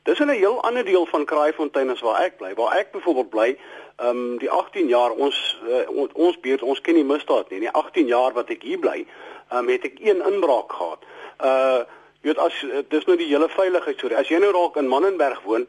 Dis 0.05 0.21
'n 0.21 0.29
heel 0.29 0.61
ander 0.69 0.85
deel 0.85 1.09
van 1.09 1.25
Kraaifontein 1.25 1.89
as 1.89 2.05
waar 2.05 2.21
ek 2.21 2.37
bly. 2.37 2.53
Waar 2.53 2.77
ek 2.77 2.93
byvoorbeeld 2.93 3.33
bly, 3.33 3.49
ehm 3.97 4.09
um, 4.09 4.37
die 4.37 4.53
18 4.61 4.87
jaar 4.87 5.11
ons 5.11 5.59
uh, 5.65 6.07
ons 6.13 6.39
buurt, 6.39 6.61
ons 6.61 6.81
ken 6.81 6.95
nie 6.95 7.09
misdaad 7.09 7.49
nie. 7.49 7.57
In 7.57 7.67
die 7.67 7.77
18 7.83 8.07
jaar 8.07 8.33
wat 8.33 8.53
ek 8.53 8.63
hier 8.63 8.79
bly, 8.79 9.01
ehm 9.49 9.65
um, 9.65 9.67
het 9.67 9.83
ek 9.83 9.97
een 9.99 10.21
inbraak 10.21 10.71
gehad. 10.71 11.01
Uh 11.41 11.83
jy 12.27 12.33
weet 12.33 12.43
as 12.43 12.87
dis 12.91 13.05
nou 13.07 13.15
die 13.15 13.29
hele 13.29 13.47
veiligheid 13.49 13.95
storie. 13.95 14.17
As 14.19 14.27
jy 14.27 14.39
nou 14.43 14.51
raak 14.51 14.75
in 14.81 14.89
Mannenberg 14.91 15.39
woon, 15.47 15.67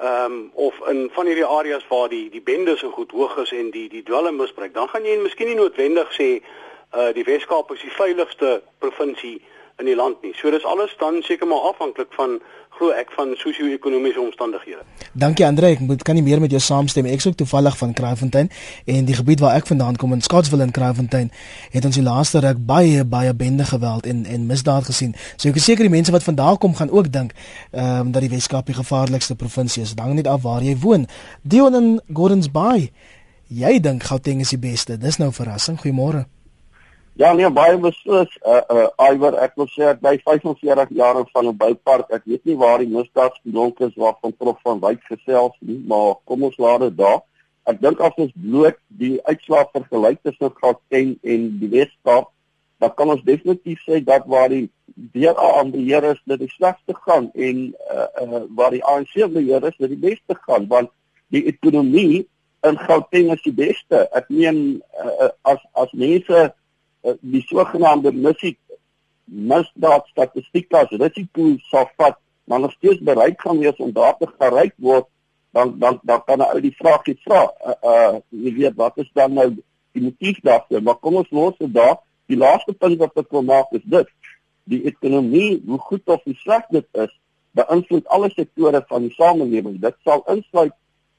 ehm 0.00 0.32
um, 0.32 0.50
of 0.54 0.74
in 0.88 1.10
van 1.12 1.28
hierdie 1.28 1.46
areas 1.46 1.84
waar 1.88 2.08
die 2.08 2.30
die 2.32 2.40
bende 2.40 2.76
so 2.76 2.90
goed 2.90 3.10
hoog 3.12 3.36
is 3.42 3.52
en 3.52 3.70
die 3.70 3.88
die 3.88 4.02
dwelm 4.02 4.36
misbruik, 4.40 4.74
dan 4.74 4.88
gaan 4.88 5.04
jy 5.04 5.18
miskien 5.20 5.52
nie 5.52 5.58
noodwendig 5.58 6.10
sê 6.16 6.28
uh 6.96 7.12
die 7.14 7.24
Weskaap 7.24 7.70
is 7.70 7.84
die 7.84 7.92
veiligste 7.92 8.62
provinsie 8.78 9.42
in 9.78 9.86
die 9.86 9.94
land 9.94 10.22
nie. 10.22 10.32
So 10.34 10.50
dis 10.50 10.64
alles 10.64 10.96
dan 10.98 11.22
seker 11.22 11.46
maar 11.46 11.68
afhanklik 11.70 12.10
van 12.16 12.40
glo 12.80 12.94
ek 12.96 13.10
van 13.12 13.34
sosio-ekonomiese 13.36 14.20
omstandighede. 14.20 14.82
Dankie 15.12 15.44
Andre, 15.46 15.74
ek 15.74 15.82
moet 15.84 16.02
kan 16.06 16.16
nie 16.16 16.24
meer 16.24 16.40
met 16.40 16.52
jou 16.54 16.60
saamstem. 16.64 17.08
Ek 17.12 17.20
sou 17.20 17.32
toevallig 17.36 17.76
van 17.76 17.92
Kraaifontein 17.96 18.48
en 18.94 19.08
die 19.08 19.16
gebied 19.18 19.42
waar 19.44 19.58
ek 19.58 19.68
vandaan 19.68 19.98
kom 20.00 20.14
in 20.16 20.24
Scottsville 20.24 20.64
in 20.64 20.72
Kraaifontein 20.72 21.28
het 21.74 21.84
ons 21.84 21.98
die 21.98 22.06
laaste 22.06 22.40
ruk 22.40 22.64
baie 22.70 23.04
baie 23.04 23.34
bende 23.36 23.68
geweld 23.68 24.08
en 24.08 24.24
en 24.24 24.48
misdaad 24.48 24.88
gesien. 24.88 25.14
So 25.36 25.52
ek 25.52 25.60
is 25.60 25.68
seker 25.68 25.84
die 25.84 25.92
mense 25.92 26.14
wat 26.16 26.24
vandaan 26.24 26.58
kom 26.62 26.74
gaan 26.80 26.90
ook 26.90 27.12
dink 27.12 27.36
ehm 27.36 28.08
um, 28.08 28.12
dat 28.16 28.24
die 28.24 28.32
Weskaap 28.32 28.72
die 28.72 28.78
gevaarlikste 28.80 29.36
provinsie 29.36 29.82
is. 29.84 29.94
Dan 29.94 30.14
net 30.16 30.26
af 30.26 30.42
waar 30.42 30.64
jy 30.64 30.76
woon. 30.80 31.06
Dion 31.42 31.74
in 31.74 31.88
Gordons 32.12 32.50
Bay. 32.50 32.90
Jy 33.48 33.80
dink 33.80 34.08
Gauteng 34.08 34.40
is 34.40 34.56
die 34.56 34.62
beste. 34.62 34.96
Dis 34.98 35.18
nou 35.18 35.28
'n 35.28 35.36
verrassing. 35.36 35.80
Goeiemôre. 35.80 36.24
Ja 37.20 37.34
nee 37.36 37.48
baie 37.52 37.76
beslis 37.76 38.30
uh 38.48 38.62
uh 38.72 39.10
Iwer 39.12 39.34
ek 39.44 39.58
wil 39.60 39.66
sê 39.68 39.90
ek 39.90 39.98
by 40.00 40.14
45 40.24 40.92
jaar 40.96 41.18
van 41.32 41.48
'n 41.48 41.56
boupark. 41.62 42.06
Ek 42.16 42.22
weet 42.24 42.44
nie 42.48 42.56
waar 42.56 42.78
die 42.80 42.88
misdaadspionk 42.88 43.80
is 43.84 43.92
waarvan 44.02 44.32
prof 44.38 44.56
van 44.64 44.80
Wyk 44.80 45.02
gesels 45.04 45.52
nie 45.60 45.76
maar 45.90 46.14
kom 46.24 46.46
ons 46.48 46.56
laat 46.56 46.80
dit 46.80 46.96
daar. 46.96 47.18
Ek 47.68 47.80
dink 47.80 48.00
as 48.00 48.16
ons 48.16 48.32
bloot 48.32 48.78
die 49.02 49.18
uitslae 49.28 49.66
vergelyk 49.74 50.22
tussen 50.22 50.54
Gauteng 50.62 51.10
en 51.22 51.44
die 51.60 51.68
Weskaap 51.74 52.30
dan 52.80 52.94
kan 52.96 53.12
ons 53.12 53.26
definitief 53.28 53.82
sê 53.84 54.00
dat 54.04 54.24
waar 54.24 54.48
die 54.48 54.70
DA 55.12 55.34
aan 55.60 55.74
beheer 55.76 56.04
is 56.14 56.22
dit 56.24 56.40
die 56.40 56.52
slegste 56.56 56.96
gaan 57.04 57.28
en 57.34 57.58
uh 57.96 58.06
uh 58.22 58.46
waar 58.56 58.72
die 58.72 58.84
ANC 58.84 59.12
beheer 59.34 59.66
is 59.68 59.76
dit 59.76 59.92
die 59.92 60.04
beste 60.08 60.38
gaan 60.48 60.64
want 60.72 60.88
die 61.28 61.44
ekonomie 61.52 62.24
in 62.64 62.80
Gauteng 62.88 63.28
is 63.32 63.44
die 63.44 63.56
beste. 63.56 64.08
Ek 64.16 64.32
meen 64.32 64.80
uh, 65.04 65.28
as 65.44 65.60
as 65.76 65.92
mense 65.92 66.40
Eh, 66.40 66.59
die 67.20 67.42
sogenaamde 67.48 68.12
missie 68.12 68.56
misdaad 69.24 70.06
statistiek 70.10 70.72
as 70.74 70.90
risiko 70.90 71.54
sal 71.70 71.88
vat, 71.96 72.18
maar 72.44 72.60
nog 72.60 72.72
steeds 72.72 73.00
bereik 73.06 73.40
gaan 73.40 73.58
wees 73.58 73.78
om 73.78 73.92
daar 73.92 74.16
te 74.18 74.28
bereik 74.38 74.74
word, 74.76 75.06
dan 75.50 75.78
dan 75.78 76.00
dan 76.02 76.22
kan 76.24 76.38
'n 76.38 76.50
ou 76.52 76.60
die 76.60 76.74
vraagie 76.76 77.18
vra, 77.24 77.42
uh, 77.66 77.74
uh 77.82 78.14
jy 78.28 78.54
weet 78.54 78.74
wat 78.74 78.98
is 78.98 79.10
dan 79.14 79.32
nou 79.32 79.48
die 79.92 80.02
motief 80.02 80.40
daarvoor? 80.42 80.82
Maar 80.82 80.94
kom 80.94 81.14
ons 81.14 81.30
los 81.30 81.56
dit 81.58 81.74
daar. 81.74 81.98
Die 82.26 82.36
laaste 82.36 82.72
punt 82.72 82.98
wat 82.98 83.16
ek 83.16 83.30
wil 83.30 83.42
maak 83.42 83.72
is 83.72 83.82
dit. 83.84 84.06
Die 84.64 84.84
ekonomie, 84.86 85.62
hoe 85.66 85.78
goed 85.78 86.02
of 86.04 86.22
hoe 86.24 86.34
sleg 86.34 86.66
dit 86.70 86.86
is, 86.92 87.10
beïnvloed 87.58 88.06
alle 88.06 88.30
sektore 88.30 88.84
van 88.86 89.02
die 89.02 89.14
samelewing. 89.14 89.80
Dit 89.80 89.96
sal 90.04 90.22
insluit 90.30 90.74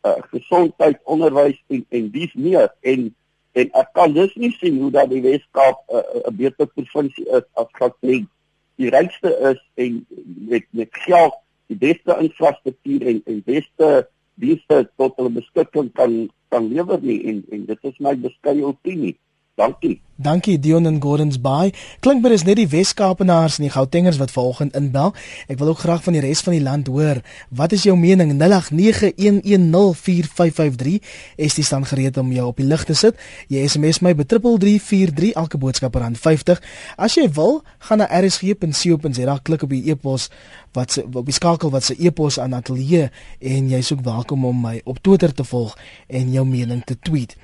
uh, 0.06 0.16
gesondheid, 0.32 1.00
onderwys 1.04 1.60
en 1.68 1.86
en 1.90 2.10
dies 2.12 2.34
meer 2.34 2.72
en 2.82 3.16
en 3.52 3.72
ek 3.82 3.90
kan 3.94 4.14
dus 4.14 4.34
nie 4.36 4.52
sien 4.60 4.80
hoe 4.82 4.92
dat 4.92 5.10
die 5.12 5.22
Weskaap 5.22 5.82
'n 5.88 5.96
uh, 5.96 6.28
'n 6.30 6.36
beter 6.36 6.68
provinsie 6.68 7.26
is 7.26 7.48
as 7.54 7.70
Gauteng. 7.80 8.28
Die 8.76 8.90
rykste 8.90 9.32
is 9.52 9.62
en 9.76 10.06
met 10.48 10.66
met 10.72 10.90
geld 10.92 11.36
die 11.68 11.78
beste 11.78 12.18
infrastruktuur 12.20 13.08
en 13.08 13.22
en 13.26 13.44
beste 13.46 14.08
dienste 14.36 14.90
tot 14.98 15.16
hulle 15.16 15.34
beskikking 15.40 15.92
kan 15.94 16.30
kan 16.50 16.68
lewer 16.74 17.00
nie 17.02 17.20
en 17.32 17.44
en 17.52 17.66
dit 17.66 17.84
is 17.92 18.00
my 18.00 18.16
beskeie 18.16 18.66
opinie. 18.66 19.16
Dankie. 19.56 20.02
Dankie 20.16 20.60
Dion 20.60 20.86
en 20.86 21.02
Gordons 21.02 21.42
Bay. 21.42 21.74
Klink 22.00 22.22
maar 22.22 22.32
is 22.32 22.44
net 22.46 22.56
die 22.60 22.68
Wes-Kaapenaars 22.70 23.58
en 23.58 23.64
die 23.66 23.74
Gautengers 23.74 24.18
wat 24.22 24.32
vanoggend 24.32 24.76
inbel. 24.78 25.14
Ek 25.50 25.58
wil 25.58 25.68
ook 25.74 25.82
graag 25.82 26.04
van 26.06 26.14
die 26.14 26.22
res 26.22 26.44
van 26.46 26.54
die 26.54 26.62
land 26.62 26.88
hoor. 26.88 27.22
Wat 27.50 27.72
is 27.74 27.84
jou 27.84 27.98
mening? 27.98 28.32
0891104553. 28.38 28.38
Is 31.36 31.58
dit 31.58 31.70
dan 31.70 31.86
gereed 31.90 32.18
om 32.22 32.32
jou 32.32 32.48
op 32.52 32.58
die 32.62 32.70
lig 32.70 32.84
te 32.86 32.94
sit? 32.94 33.18
Jy 33.50 33.66
SMS 33.68 34.00
my 34.06 34.14
betrippel 34.16 34.58
343 34.62 35.34
elke 35.42 35.58
boodskap 35.58 35.96
rand 35.98 36.22
50. 36.22 36.62
As 37.02 37.18
jy 37.18 37.26
wil, 37.34 37.64
gaan 37.90 37.98
na 38.06 38.08
rsg.co.za 38.22 39.40
klik 39.42 39.62
op 39.66 39.74
die 39.74 39.90
e-pos 39.90 40.30
wat 40.78 40.92
se 40.94 41.02
op 41.04 41.26
die 41.26 41.36
skakel 41.36 41.74
wat 41.74 41.84
se 41.90 41.96
e-pos 41.98 42.40
aan 42.40 42.54
ateljee 42.56 43.10
en 43.40 43.70
jy's 43.74 43.92
ook 43.92 44.06
welkom 44.06 44.46
om 44.46 44.62
my 44.70 44.82
op 44.86 45.02
Twitter 45.02 45.34
te 45.34 45.44
volg 45.44 45.78
en 46.08 46.32
jou 46.32 46.46
mening 46.46 46.86
te 46.86 46.96
tweet. 47.00 47.36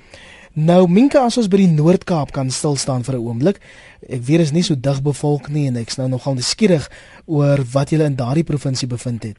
Nou 0.58 0.88
Minka 0.90 1.20
as 1.22 1.36
ons 1.38 1.46
by 1.46 1.58
die 1.60 1.70
Noord-Kaap 1.70 2.32
kan 2.34 2.48
stil 2.50 2.74
staan 2.82 3.04
vir 3.06 3.14
'n 3.14 3.22
oomblik. 3.22 3.58
Ek 4.02 4.22
weet 4.26 4.40
is 4.40 4.50
nie 4.52 4.62
so 4.62 4.74
dig 4.74 4.98
bevolk 5.02 5.48
nie 5.48 5.68
en 5.68 5.76
ek's 5.76 5.98
nou 5.98 6.08
nogal 6.08 6.34
nuuskierig 6.34 6.88
oor 7.26 7.62
wat 7.74 7.90
julle 7.90 8.04
in 8.04 8.16
daardie 8.16 8.42
provinsie 8.42 8.88
bevind 8.88 9.22
het. 9.22 9.36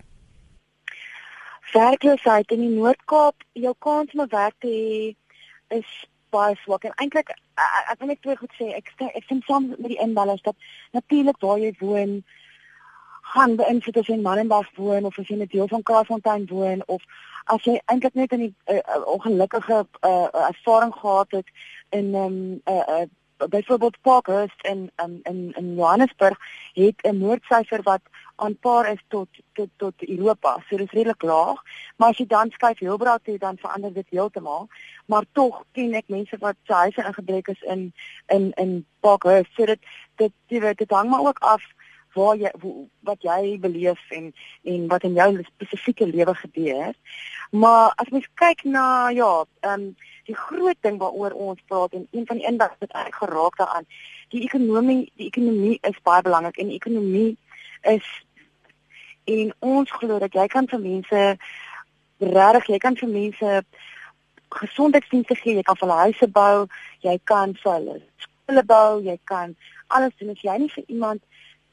Werkloosheid 1.73 2.51
in 2.51 2.61
die 2.61 2.75
Noord-Kaap, 2.79 3.35
jou 3.53 3.75
kans 3.79 4.13
om 4.13 4.21
'n 4.21 4.29
werk 4.29 4.55
te 4.59 4.67
hê 4.67 5.15
is 5.77 5.89
baie 6.29 6.55
swak 6.63 6.83
en 6.85 6.93
eintlik 6.95 7.29
ek 7.91 7.99
wil 7.99 8.07
net 8.07 8.21
twee 8.21 8.35
goed 8.35 8.53
sê. 8.55 8.71
Ek 8.77 8.87
ek 8.99 9.23
sien 9.27 9.41
soms 9.45 9.75
met 9.77 9.91
die 9.91 10.01
inbellers 10.01 10.41
dat 10.41 10.55
natuurlik 10.93 11.39
waar 11.41 11.59
jy 11.59 11.75
woon 11.79 12.23
gaan 13.21 13.55
beïnvloed 13.55 13.97
as 13.97 14.07
jy 14.07 14.13
in 14.13 14.21
Mannenberg 14.21 14.69
woon 14.75 15.05
of 15.05 15.19
as 15.19 15.27
jy 15.27 15.35
in 15.35 15.41
'n 15.41 15.51
deel 15.51 15.67
van 15.67 15.83
Kraaifontein 15.83 16.47
woon 16.47 16.81
of 16.87 17.01
as 17.53 17.63
jy 17.65 17.79
eintlik 17.85 18.13
net 18.13 18.33
die 18.35 18.53
uh, 18.69 18.75
uh, 18.75 19.01
ongelukkige 19.13 19.85
uh, 20.05 20.27
ervaring 20.47 20.93
gehad 20.95 21.31
het 21.37 21.47
in 21.89 22.13
ehm 22.13 22.25
um, 22.25 22.61
uh, 22.65 22.83
uh, 22.97 23.07
byvoorbeeld 23.47 24.01
Parkhurst 24.01 24.65
in 24.65 24.91
um, 24.95 25.19
in 25.23 25.53
in 25.55 25.75
Johannesburg 25.75 26.37
het 26.73 27.01
'n 27.01 27.17
moordsyfer 27.17 27.81
wat 27.83 28.01
aanpaar 28.35 28.91
is 28.91 29.03
tot 29.07 29.27
tot 29.53 29.69
tot 29.77 29.93
Europa. 30.09 30.57
So 30.69 30.77
dit 30.77 30.85
is 30.85 30.91
redelik 30.91 31.21
laag, 31.21 31.61
maar 31.95 32.09
as 32.09 32.17
jy 32.17 32.25
dan 32.25 32.51
skuif 32.51 32.79
Hilbra 32.79 33.17
toe 33.23 33.37
dan 33.37 33.57
verander 33.57 33.93
dit 33.93 34.05
heeltemal. 34.09 34.67
Maar 35.05 35.23
tog 35.31 35.63
ken 35.71 35.93
ek 35.93 36.07
mense 36.07 36.37
wat 36.39 36.55
se 36.63 36.73
huise 36.73 37.03
ingebreek 37.03 37.47
is 37.47 37.61
in 37.61 37.93
in 38.27 38.51
in 38.55 38.85
Parkhurst. 38.99 39.53
So 39.53 39.65
dit 39.65 39.79
dit 40.15 40.31
dit, 40.47 40.77
dit 40.77 40.91
hang 40.91 41.09
maar 41.09 41.25
ook 41.27 41.39
af 41.39 41.63
waar 42.13 42.37
jy 42.37 42.51
wat 43.07 43.21
jy 43.23 43.57
beleef 43.61 43.99
en 44.09 44.31
en 44.63 44.87
wat 44.87 45.03
in 45.03 45.17
jou 45.17 45.43
spesifieke 45.43 46.07
lewe 46.07 46.35
gebeur. 46.35 46.93
Maar 47.51 47.93
as 47.95 48.09
mens 48.09 48.29
kyk 48.33 48.63
na 48.63 49.09
ja, 49.09 49.45
ehm 49.59 49.73
um, 49.73 49.95
die 50.29 50.37
groot 50.37 50.77
ding 50.85 50.99
waaroor 51.01 51.33
ons 51.33 51.61
praat 51.67 51.93
en 51.97 52.07
een 52.11 52.25
van 52.25 52.37
die 52.37 52.45
indags 52.45 52.77
wat 52.79 52.91
ek 52.93 53.15
geraak 53.17 53.55
daaraan, 53.57 53.85
die 54.29 54.43
ekonomie, 54.45 55.11
die 55.17 55.27
ekonomie 55.27 55.77
is 55.81 56.01
baie 56.05 56.21
belangrik 56.21 56.57
en 56.57 56.69
ekonomie 56.69 57.37
is 57.81 58.05
en 59.25 59.53
ons 59.59 59.91
glo 59.91 60.19
dat 60.19 60.33
jy 60.33 60.45
kan 60.47 60.67
vir 60.69 60.79
mense 60.79 61.23
regtig, 62.19 62.67
jy 62.67 62.77
kan 62.77 62.97
vir 62.99 63.09
mense 63.09 63.63
gesondheidsdienste 64.49 65.35
gee, 65.35 65.55
jy 65.55 65.65
kan 65.65 65.77
vir 65.79 65.87
hulle 65.87 66.05
huise 66.05 66.29
bou, 66.37 66.67
jy 67.05 67.17
kan 67.31 67.53
vir 67.63 67.73
hulle 67.73 67.97
skole 68.25 68.63
bou, 68.65 69.01
jy 69.05 69.17
kan 69.29 69.55
alles 69.87 70.15
doen 70.19 70.33
as 70.33 70.41
jy 70.45 70.57
nie 70.61 70.71
vir 70.73 70.85
iemand 70.87 71.21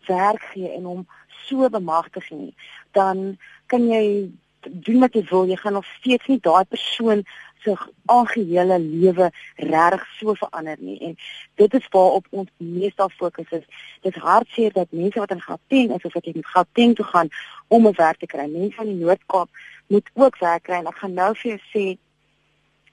werk 0.07 0.43
gee 0.53 0.71
en 0.73 0.85
hom 0.85 1.07
so 1.47 1.69
bemagtig 1.71 2.31
nie, 2.31 2.55
dan 2.93 3.39
kan 3.67 3.89
jy 3.89 4.31
doen 4.67 5.01
wat 5.01 5.15
jy 5.15 5.23
wil, 5.31 5.47
jy 5.47 5.57
gaan 5.57 5.77
nog 5.79 5.87
steeds 5.99 6.27
nie 6.27 6.41
daai 6.43 6.65
persoon 6.65 7.23
se 7.63 7.75
aangehele 8.13 8.79
lewe 8.79 9.31
reg 9.57 10.03
so 10.19 10.35
verander 10.35 10.77
nie. 10.81 10.99
En 11.01 11.17
dit 11.55 11.75
is 11.75 11.89
waarop 11.91 12.27
ons 12.31 12.51
meestal 12.57 13.11
fokus 13.19 13.51
is. 13.51 13.65
Dit 14.07 14.19
hartseer 14.23 14.73
dat 14.73 14.91
mense 14.91 15.19
wat 15.19 15.35
in 15.35 15.43
Gauteng 15.43 15.95
is 15.95 16.03
of 16.03 16.13
wat 16.15 16.25
jy 16.25 16.35
moet 16.35 16.53
Gauteng 16.55 16.95
toe 16.97 17.07
gaan 17.13 17.29
om 17.69 17.87
'n 17.87 17.97
werk 17.97 18.19
te 18.19 18.27
kry. 18.27 18.47
Mense 18.47 18.77
van 18.77 18.87
die 18.87 19.01
Noord-Kaap 19.03 19.49
moet 19.87 20.11
ook 20.15 20.39
werk 20.39 20.63
kry 20.63 20.79
en 20.79 20.87
ek 20.87 20.99
gaan 20.99 21.15
nou 21.15 21.35
vir 21.35 21.51
jou 21.51 21.61
sê 21.75 21.99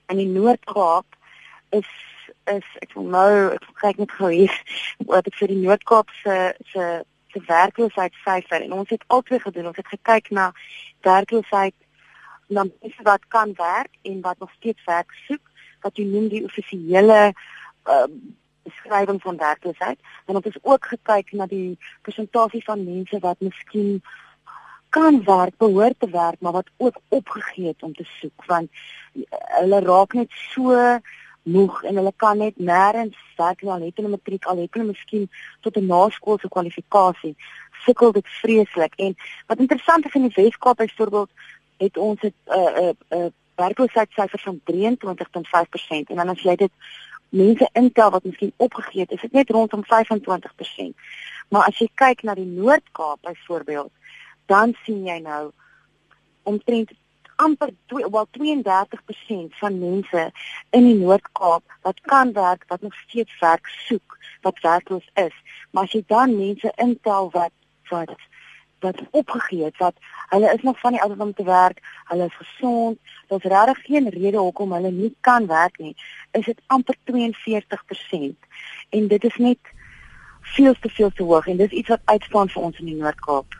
in 0.07 0.17
die 0.17 0.31
Noord-Kaap 0.39 1.05
is 1.69 1.89
is 2.51 2.67
ek 2.81 2.93
wil 2.97 3.07
nou 3.13 3.31
ek 3.53 3.65
kyk 3.81 4.01
net 4.03 4.11
gou 4.17 4.29
hier 4.31 4.53
wat 5.09 5.27
ek 5.29 5.37
vir 5.39 5.53
die 5.53 5.61
Noord-Kaap 5.63 6.11
se 6.21 6.37
se 6.71 6.87
se 7.33 7.41
werkloosheidsyfer 7.47 8.61
en 8.61 8.75
ons 8.77 8.89
het 8.93 9.03
altyd 9.07 9.41
gedoen 9.47 9.71
ons 9.71 9.79
het 9.79 9.89
gekyk 9.95 10.29
na 10.37 10.51
werkloosheid 11.07 11.75
na 12.53 12.65
mense 12.69 13.07
wat 13.07 13.25
kan 13.33 13.53
werk 13.57 13.93
en 14.03 14.21
wat 14.21 14.39
nog 14.39 14.51
steeds 14.59 14.83
werk 14.85 15.15
soek 15.27 15.41
wat 15.85 15.97
jy 15.97 16.05
noem 16.07 16.29
die 16.31 16.43
offisiële 16.45 17.19
uh, 17.31 18.07
beskrywing 18.63 19.21
van 19.23 19.39
werkloosheid 19.39 19.99
en 20.27 20.39
ons 20.39 20.45
het 20.51 20.59
ook 20.61 20.91
gekyk 20.93 21.33
na 21.39 21.47
die 21.49 21.77
persentasie 22.05 22.63
van 22.67 22.85
mense 22.85 23.19
wat 23.23 23.41
miskien 23.41 23.97
kan 24.93 25.23
werk, 25.25 25.57
behoort 25.57 25.95
te 25.99 26.09
werk, 26.09 26.37
maar 26.39 26.51
wat 26.51 26.69
ook 26.77 26.99
opgegee 27.09 27.67
het 27.67 27.83
om 27.83 27.93
te 27.93 28.05
soek 28.19 28.45
want 28.45 28.69
hulle 29.57 29.79
raak 29.81 30.13
net 30.13 30.29
so 30.53 30.77
moeg 31.43 31.83
en 31.83 31.95
hulle 31.95 32.13
kan 32.15 32.37
net 32.37 32.57
nêrens 32.57 33.17
werk 33.37 33.61
nie 33.61 33.71
al 33.71 33.81
het 33.81 33.97
hulle 33.99 34.09
matriek 34.15 34.45
al 34.45 34.57
het 34.63 34.73
hulle 34.73 34.91
miskien 34.91 35.29
tot 35.61 35.77
'n 35.77 35.85
naskoolse 35.85 36.49
kwalifikasie. 36.49 37.35
Sukkel 37.85 38.11
dit 38.11 38.27
vreeslik. 38.27 38.93
En 38.95 39.15
wat 39.47 39.59
interessant 39.59 40.05
is 40.05 40.13
in 40.13 40.27
die 40.27 40.43
Weskaap 40.43 40.77
byvoorbeeld 40.77 41.29
het 41.77 41.97
ons 41.97 42.21
'n 42.21 42.33
'n 42.47 42.95
'n 43.09 43.33
werkloosheidsyfer 43.55 44.39
van 44.39 44.61
23.5% 44.63 46.09
en 46.09 46.15
dan 46.15 46.29
as 46.29 46.41
jy 46.41 46.55
dit 46.55 46.71
mense 47.29 47.69
intel 47.73 48.09
wat 48.09 48.23
miskien 48.23 48.53
opgegee 48.57 49.01
het 49.01 49.11
is 49.11 49.21
dit 49.21 49.31
net 49.31 49.49
rondom 49.49 49.83
25%. 49.83 50.95
Maar 51.49 51.67
as 51.67 51.77
jy 51.77 51.89
kyk 51.93 52.21
na 52.21 52.33
die 52.33 52.45
Noord-Kaap 52.45 53.21
byvoorbeeld 53.21 53.91
dan 54.45 54.75
sien 54.83 55.05
jy 55.05 55.19
nou 55.19 55.51
omtrent 56.43 56.91
amper 57.45 57.73
wel 57.87 58.27
32% 58.39 59.57
van 59.61 59.79
mense 59.79 60.31
in 60.69 60.85
die 60.87 60.95
Noord-Kaap 60.95 61.63
wat 61.81 62.01
kan 62.01 62.33
werk, 62.33 62.63
wat 62.67 62.81
nog 62.81 62.95
steeds 63.07 63.39
werk 63.39 63.67
soek, 63.87 64.17
wat 64.41 64.59
werkloos 64.61 65.09
is. 65.13 65.35
Maar 65.71 65.83
as 65.83 65.95
jy 65.95 66.03
dan 66.07 66.37
mense 66.37 66.71
intel 66.75 67.29
wat 67.31 67.51
wat 67.89 68.15
wat 68.83 68.99
opgegee 69.11 69.63
het, 69.63 69.77
wat 69.77 69.95
hulle 70.29 70.53
is 70.53 70.61
nog 70.61 70.79
van 70.79 70.91
die 70.91 71.01
ouderdom 71.01 71.33
te 71.33 71.43
werk, 71.43 71.79
hulle 72.11 72.25
is 72.25 72.35
gesond, 72.35 72.97
daar's 73.27 73.43
regtig 73.43 73.85
geen 73.85 74.09
rede 74.09 74.37
hoekom 74.37 74.73
hulle 74.75 74.91
nie 74.91 75.13
kan 75.21 75.47
werk 75.47 75.77
nie. 75.79 75.95
Is 76.31 76.45
dit 76.45 76.59
amper 76.67 76.97
42% 77.11 78.49
en 78.89 79.07
dit 79.07 79.23
is 79.23 79.37
net 79.37 79.72
veel 80.55 80.75
te 80.81 80.89
veel 80.89 81.11
te 81.15 81.23
hoog 81.23 81.47
en 81.47 81.57
dis 81.57 81.71
iets 81.71 81.91
wat 81.93 82.01
uitstaan 82.05 82.49
vir 82.53 82.63
ons 82.67 82.79
in 82.79 82.89
die 82.91 82.95
Noord-Kaap. 82.99 83.57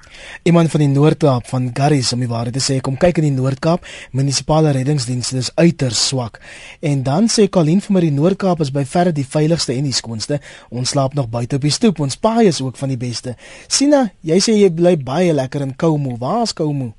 Iemand 0.49 0.71
van 0.71 0.83
die 0.83 0.89
Noord-Kaap 0.91 1.47
van 1.49 1.69
Garris 1.73 2.13
om 2.13 2.21
die 2.23 2.29
waarheid 2.29 2.55
te 2.57 2.63
sê, 2.63 2.79
kom 2.85 2.97
kyk 3.01 3.21
in 3.21 3.27
die 3.29 3.35
Noord-Kaap, 3.35 3.85
munisipale 4.11 4.73
reddingsdienste 4.75 5.39
is 5.41 5.51
uiters 5.57 6.01
swak. 6.07 6.39
En 6.85 7.03
dan 7.03 7.29
sê 7.31 7.47
Colleen 7.49 7.81
vir 7.81 7.95
my 7.95 8.03
die 8.05 8.13
Noord-Kaap 8.15 8.63
is 8.65 8.73
by 8.75 8.85
verre 8.89 9.13
die 9.15 9.27
veiligste 9.27 9.75
en 9.75 9.87
die 9.89 9.95
skoonste. 9.95 10.39
Ons 10.69 10.93
slaap 10.93 11.17
nog 11.17 11.29
buite 11.33 11.57
op 11.57 11.65
die 11.65 11.73
stoep. 11.73 12.01
Ons 12.03 12.19
paai 12.19 12.47
is 12.51 12.61
ook 12.61 12.77
van 12.79 12.93
die 12.93 12.99
beste. 12.99 13.37
Sina, 13.67 14.05
jy 14.21 14.41
sê 14.43 14.57
jy 14.57 14.69
bly 14.73 14.97
baie 15.01 15.33
lekker 15.33 15.65
in 15.65 15.75
Koumo. 15.75 16.17
Waar 16.21 16.43
is 16.47 16.53
Koumo? 16.57 16.93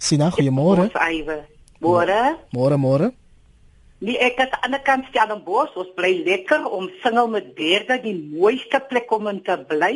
Sina, 0.00 0.30
goeiemôre. 0.32 0.88
Môre. 1.80 2.20
Môre, 2.52 2.76
môre. 2.76 3.10
Nee, 4.00 4.16
ek 4.16 4.38
het 4.40 4.54
aan 4.56 4.56
die 4.56 4.64
ander 4.64 4.80
kant 4.80 5.08
Stellenbosch, 5.10 5.74
ons 5.76 5.90
bly 5.92 6.22
lekker 6.24 6.62
om 6.72 6.86
singel 7.02 7.26
met 7.28 7.50
derde 7.58 7.98
die 8.00 8.14
mooiste 8.16 8.78
plek 8.88 9.10
om 9.12 9.26
in 9.28 9.42
te 9.44 9.58
bly. 9.68 9.92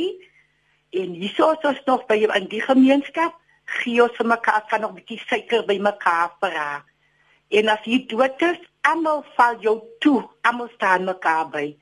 En 0.93 1.14
hierso 1.17 1.55
is 1.55 1.64
ons 1.71 1.81
nog 1.87 2.03
by 2.11 2.19
in 2.27 2.51
die 2.53 2.61
gemeenskap, 2.61 3.38
gee 3.79 4.03
ons 4.05 4.12
vir 4.21 4.29
mekaar 4.29 4.67
van 4.69 4.85
nog 4.85 4.93
'n 4.93 4.99
bietjie 4.99 5.23
suiker 5.25 5.64
by 5.64 5.79
mekaar 5.81 6.37
vra. 6.40 6.85
En 7.49 7.69
as 7.69 7.81
jy 7.85 8.05
dood 8.07 8.43
is, 8.43 8.61
almal 8.83 9.25
val 9.37 9.57
jou 9.61 9.81
toe, 10.01 10.21
almal 10.43 10.69
staan 10.75 11.09
mekaar 11.09 11.49
by. 11.49 11.77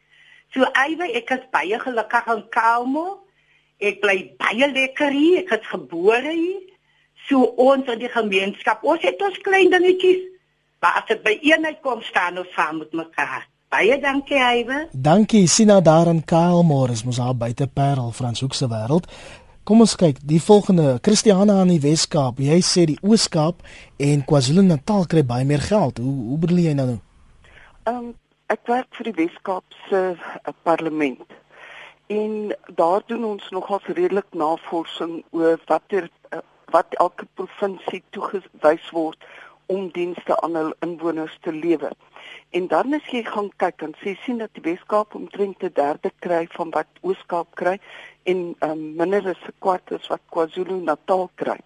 So 0.55 0.63
ewe 0.63 1.11
ek 1.19 1.31
is 1.31 1.51
baie 1.51 1.79
gelukkig 1.79 2.27
in 2.27 2.49
Kalmo. 2.51 3.27
Ek 3.81 4.01
bly 4.01 4.35
baie 4.39 4.71
lekker 4.71 5.11
hier, 5.11 5.39
ek 5.43 5.51
het 5.51 5.67
gebore 5.67 6.31
hier. 6.31 6.71
So 7.27 7.43
ons 7.43 7.89
in 7.89 7.99
die 7.99 8.09
gemeenskap, 8.09 8.85
ons 8.85 9.03
het 9.03 9.23
ons 9.23 9.39
klein 9.39 9.71
dingetjies 9.71 10.31
Maar 10.83 10.97
as 10.99 11.07
dit 11.07 11.21
by 11.23 11.37
eenheid 11.47 11.79
kom 11.81 12.01
staan 12.03 12.39
ons 12.41 12.55
saam 12.57 12.81
met 12.83 12.93
mekaar. 12.93 13.45
Baie 13.71 13.95
dankie, 14.03 14.37
Eywe. 14.37 14.89
Dankie 14.91 15.47
Sina 15.47 15.81
daar 15.81 16.09
in 16.11 16.25
Kaalmoor 16.25 16.91
is 16.91 17.05
mos 17.07 17.21
al 17.23 17.37
buite 17.39 17.69
Parel 17.71 18.11
Franshoek 18.11 18.55
se 18.59 18.67
wêreld. 18.69 19.07
Kom 19.63 19.85
ons 19.85 19.95
kyk, 19.95 20.19
die 20.27 20.41
volgende 20.43 20.97
Christiana 21.07 21.61
aan 21.63 21.71
die 21.71 21.79
Wes-Kaap. 21.85 22.43
Jy 22.43 22.59
sê 22.67 22.85
die 22.91 22.99
Oos-Kaap 22.99 23.63
en 24.03 24.25
KwaZulu-Natal 24.27 25.07
kry 25.13 25.23
baie 25.29 25.47
meer 25.47 25.63
geld. 25.63 26.03
Hoe 26.03 26.17
hoe 26.33 26.41
bedoel 26.43 26.65
jy 26.65 26.75
nou? 26.81 26.89
Ehm 27.87 28.01
um, 28.01 28.11
ek 28.51 28.67
werk 28.69 28.91
vir 28.99 29.09
die 29.13 29.15
Wes-Kaap 29.21 29.79
se 29.87 30.03
uh, 30.19 30.57
parlement. 30.67 31.23
En 32.11 32.35
daar 32.75 33.07
doen 33.07 33.23
ons 33.31 33.47
nogal 33.55 33.87
redelik 33.87 34.35
navorsing 34.35 35.23
oor 35.31 35.63
watter 35.71 36.11
uh, 36.11 36.43
wat 36.75 36.99
elke 37.07 37.31
provinsie 37.39 38.03
toegewys 38.11 38.91
word 38.91 39.31
om 39.73 39.89
dienste 39.97 40.37
aan 40.45 40.57
hul 40.59 40.73
inwoners 40.87 41.37
te 41.41 41.53
lewer. 41.53 41.93
En 42.51 42.67
dan 42.69 42.93
as 42.99 43.07
jy 43.15 43.23
gaan 43.25 43.49
kyk 43.63 43.79
dan 43.81 43.95
sê 44.03 44.15
sien 44.25 44.41
dat 44.43 44.53
die 44.57 44.65
Weskaap 44.67 45.15
omtrent 45.19 45.65
'n 45.65 45.73
derde 45.75 46.11
kry 46.25 46.45
van 46.57 46.71
wat 46.77 47.01
Ooskaap 47.01 47.49
kry 47.61 47.79
en 48.31 48.55
um, 48.69 48.83
minder 49.01 49.25
as 49.33 49.43
'n 49.49 49.57
kwart 49.65 49.93
as 49.93 50.07
wat 50.13 50.23
KwaZulu-Natal 50.35 51.31
kry. 51.35 51.59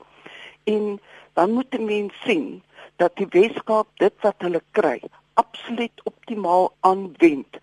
En 0.64 1.00
dan 1.34 1.50
moet 1.52 1.70
die 1.70 1.84
mens 1.92 2.14
sien 2.24 2.62
dat 2.96 3.16
die 3.16 3.30
Weskaap 3.30 3.88
dit 3.98 4.14
wat 4.20 4.38
hulle 4.38 4.62
kry 4.70 5.00
absoluut 5.34 6.00
optimaal 6.04 6.72
aanwend 6.80 7.58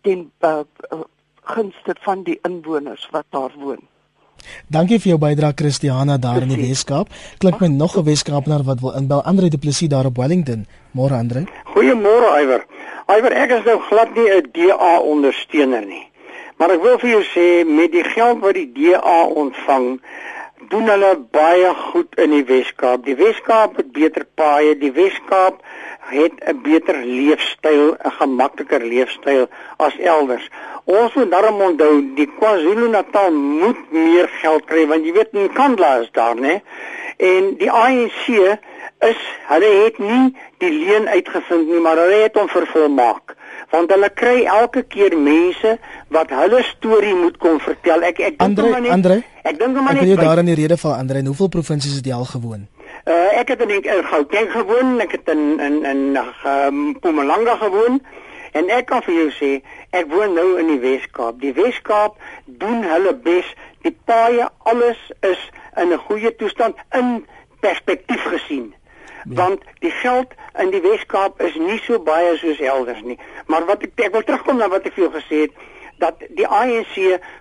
ten 0.00 0.30
uh, 0.40 0.60
uh, 0.92 1.00
gunste 1.42 1.94
van 2.00 2.22
die 2.22 2.38
inwoners 2.42 3.08
wat 3.10 3.26
daar 3.30 3.52
woon. 3.58 3.82
Dankie 4.68 4.98
vir 4.98 5.10
jou 5.10 5.18
bydrae 5.18 5.54
Christiana 5.54 6.16
daar 6.18 6.42
in 6.42 6.48
die 6.48 6.60
Weskaap. 6.68 7.08
Klink 7.38 7.60
my 7.60 7.68
nog 7.68 7.96
'n 7.96 8.04
Weskaapenaar 8.04 8.64
wat 8.64 8.80
wil 8.80 8.96
inbel 8.96 9.22
Andre 9.22 9.48
Du 9.48 9.58
Plessis 9.58 9.88
daar 9.88 10.06
op 10.06 10.16
Wellington. 10.16 10.66
Môre 10.92 11.14
Andre. 11.14 11.44
Goeiemôre 11.74 12.28
Iwer. 12.42 12.66
Iwer, 13.06 13.32
ek 13.32 13.50
is 13.50 13.64
nou 13.64 13.78
glad 13.88 14.14
nie 14.14 14.30
'n 14.30 14.48
DA 14.52 14.98
ondersteuner 15.00 15.86
nie. 15.86 16.06
Maar 16.56 16.70
ek 16.70 16.82
wil 16.82 16.98
vir 16.98 17.10
jou 17.10 17.24
sê 17.34 17.66
met 17.68 17.92
die 17.92 18.04
geld 18.04 18.40
wat 18.40 18.54
die 18.54 18.72
DA 18.72 19.24
ontvang, 19.24 20.00
doen 20.68 20.88
hulle 20.88 21.16
baie 21.30 21.74
goed 21.92 22.14
in 22.18 22.30
die 22.30 22.44
Weskaap. 22.44 23.04
Die 23.04 23.14
Weskaap 23.14 23.76
het 23.76 23.92
beter 23.92 24.24
paaie, 24.34 24.78
die 24.78 24.92
Weskaap 24.92 25.60
het 26.08 26.32
'n 26.44 26.60
beter 26.62 26.96
leefstyl, 27.04 27.96
'n 27.96 28.10
gemakliker 28.18 28.82
leefstyl 28.84 29.48
as 29.76 29.98
elders. 29.98 30.48
Ons 30.84 31.14
moet 31.14 31.30
daarom 31.30 31.60
onthou 31.60 32.14
die 32.14 32.30
KwaZulu-Natal 32.38 33.32
moet 33.32 33.92
meer 33.92 34.28
geld 34.28 34.64
kry 34.64 34.86
want 34.86 35.04
jy 35.04 35.12
weet 35.12 35.28
in 35.32 35.52
Kandla 35.52 35.96
is 35.96 36.10
daar, 36.12 36.36
né? 36.36 36.62
En 37.16 37.54
die 37.58 37.70
ANC 37.70 38.26
is 38.98 39.20
hulle 39.46 39.70
het 39.84 39.98
nie 39.98 40.36
die 40.58 40.70
leen 40.70 41.08
uitgevind 41.08 41.68
nie, 41.68 41.80
maar 41.80 41.96
hulle 41.96 42.22
het 42.22 42.34
hom 42.34 42.48
vervolmaak 42.48 43.34
want 43.70 43.90
hulle 43.90 44.10
kry 44.14 44.44
elke 44.44 44.82
keer 44.82 45.16
mense 45.18 45.78
wat 46.14 46.30
hulle 46.30 46.62
storie 46.62 47.14
moet 47.14 47.36
kom 47.42 47.58
vertel. 47.60 48.06
Ek 48.06 48.20
ek 48.20 48.38
dink 48.38 48.62
maar 48.62 48.80
net 48.80 48.94
Andre, 48.94 49.20
ek 49.42 49.58
dink 49.58 49.74
maar 49.74 49.92
net 49.92 50.02
Ek 50.02 50.06
wil 50.06 50.14
jou 50.14 50.22
daar 50.22 50.42
in 50.44 50.50
die 50.52 50.58
rede 50.62 50.76
val 50.80 50.96
Andre, 51.00 51.18
in 51.18 51.26
hoeveel 51.26 51.48
provinsies 51.48 51.98
het 51.98 52.06
jy 52.06 52.14
al 52.14 52.28
gewoon? 52.30 52.66
Uh, 53.06 53.38
ek 53.38 53.48
het 53.48 53.60
in, 53.62 53.70
in 53.70 54.04
Gauteng 54.04 54.50
gewoon, 54.50 54.96
ek 55.00 55.12
het 55.14 55.28
in 55.30 55.60
in 55.60 55.84
in 55.84 56.16
um, 56.18 56.78
Mpumalanga 56.88 57.54
gewoon 57.56 58.00
en 58.52 58.70
ek 58.74 58.88
kan 58.90 59.02
vir 59.06 59.14
jou 59.14 59.28
sê, 59.36 59.50
ek 59.94 60.08
woon 60.10 60.34
nou 60.34 60.56
in 60.58 60.72
die 60.72 60.80
Wes-Kaap. 60.82 61.38
Die 61.38 61.52
Wes-Kaap 61.54 62.16
doen 62.62 62.82
hulle 62.82 63.12
bes. 63.14 63.46
Die 63.86 63.94
paaie 64.10 64.48
alles 64.66 64.98
is 65.20 65.38
in 65.76 65.92
'n 65.92 66.02
goeie 66.08 66.34
toestand 66.36 66.74
in 66.98 67.26
perspektief 67.60 68.22
gesien. 68.32 68.74
Ja. 69.28 69.34
Want 69.34 69.62
die 69.78 69.94
geld 70.02 70.34
in 70.58 70.70
die 70.70 70.82
Wes-Kaap 70.82 71.40
is 71.42 71.54
nie 71.54 71.78
so 71.78 72.00
baie 72.00 72.36
soos 72.36 72.58
elders 72.60 73.02
nie. 73.02 73.18
Maar 73.46 73.66
wat 73.70 73.82
ek 73.82 73.92
ek 73.94 74.12
wil 74.12 74.22
terugkom 74.22 74.56
na 74.56 74.68
wat 74.68 74.86
ek 74.86 74.98
vir 74.98 75.04
jou 75.04 75.12
gesê 75.14 75.40
het 75.46 75.52
dat 75.98 76.20
die 76.36 76.46
ANC 76.46 76.96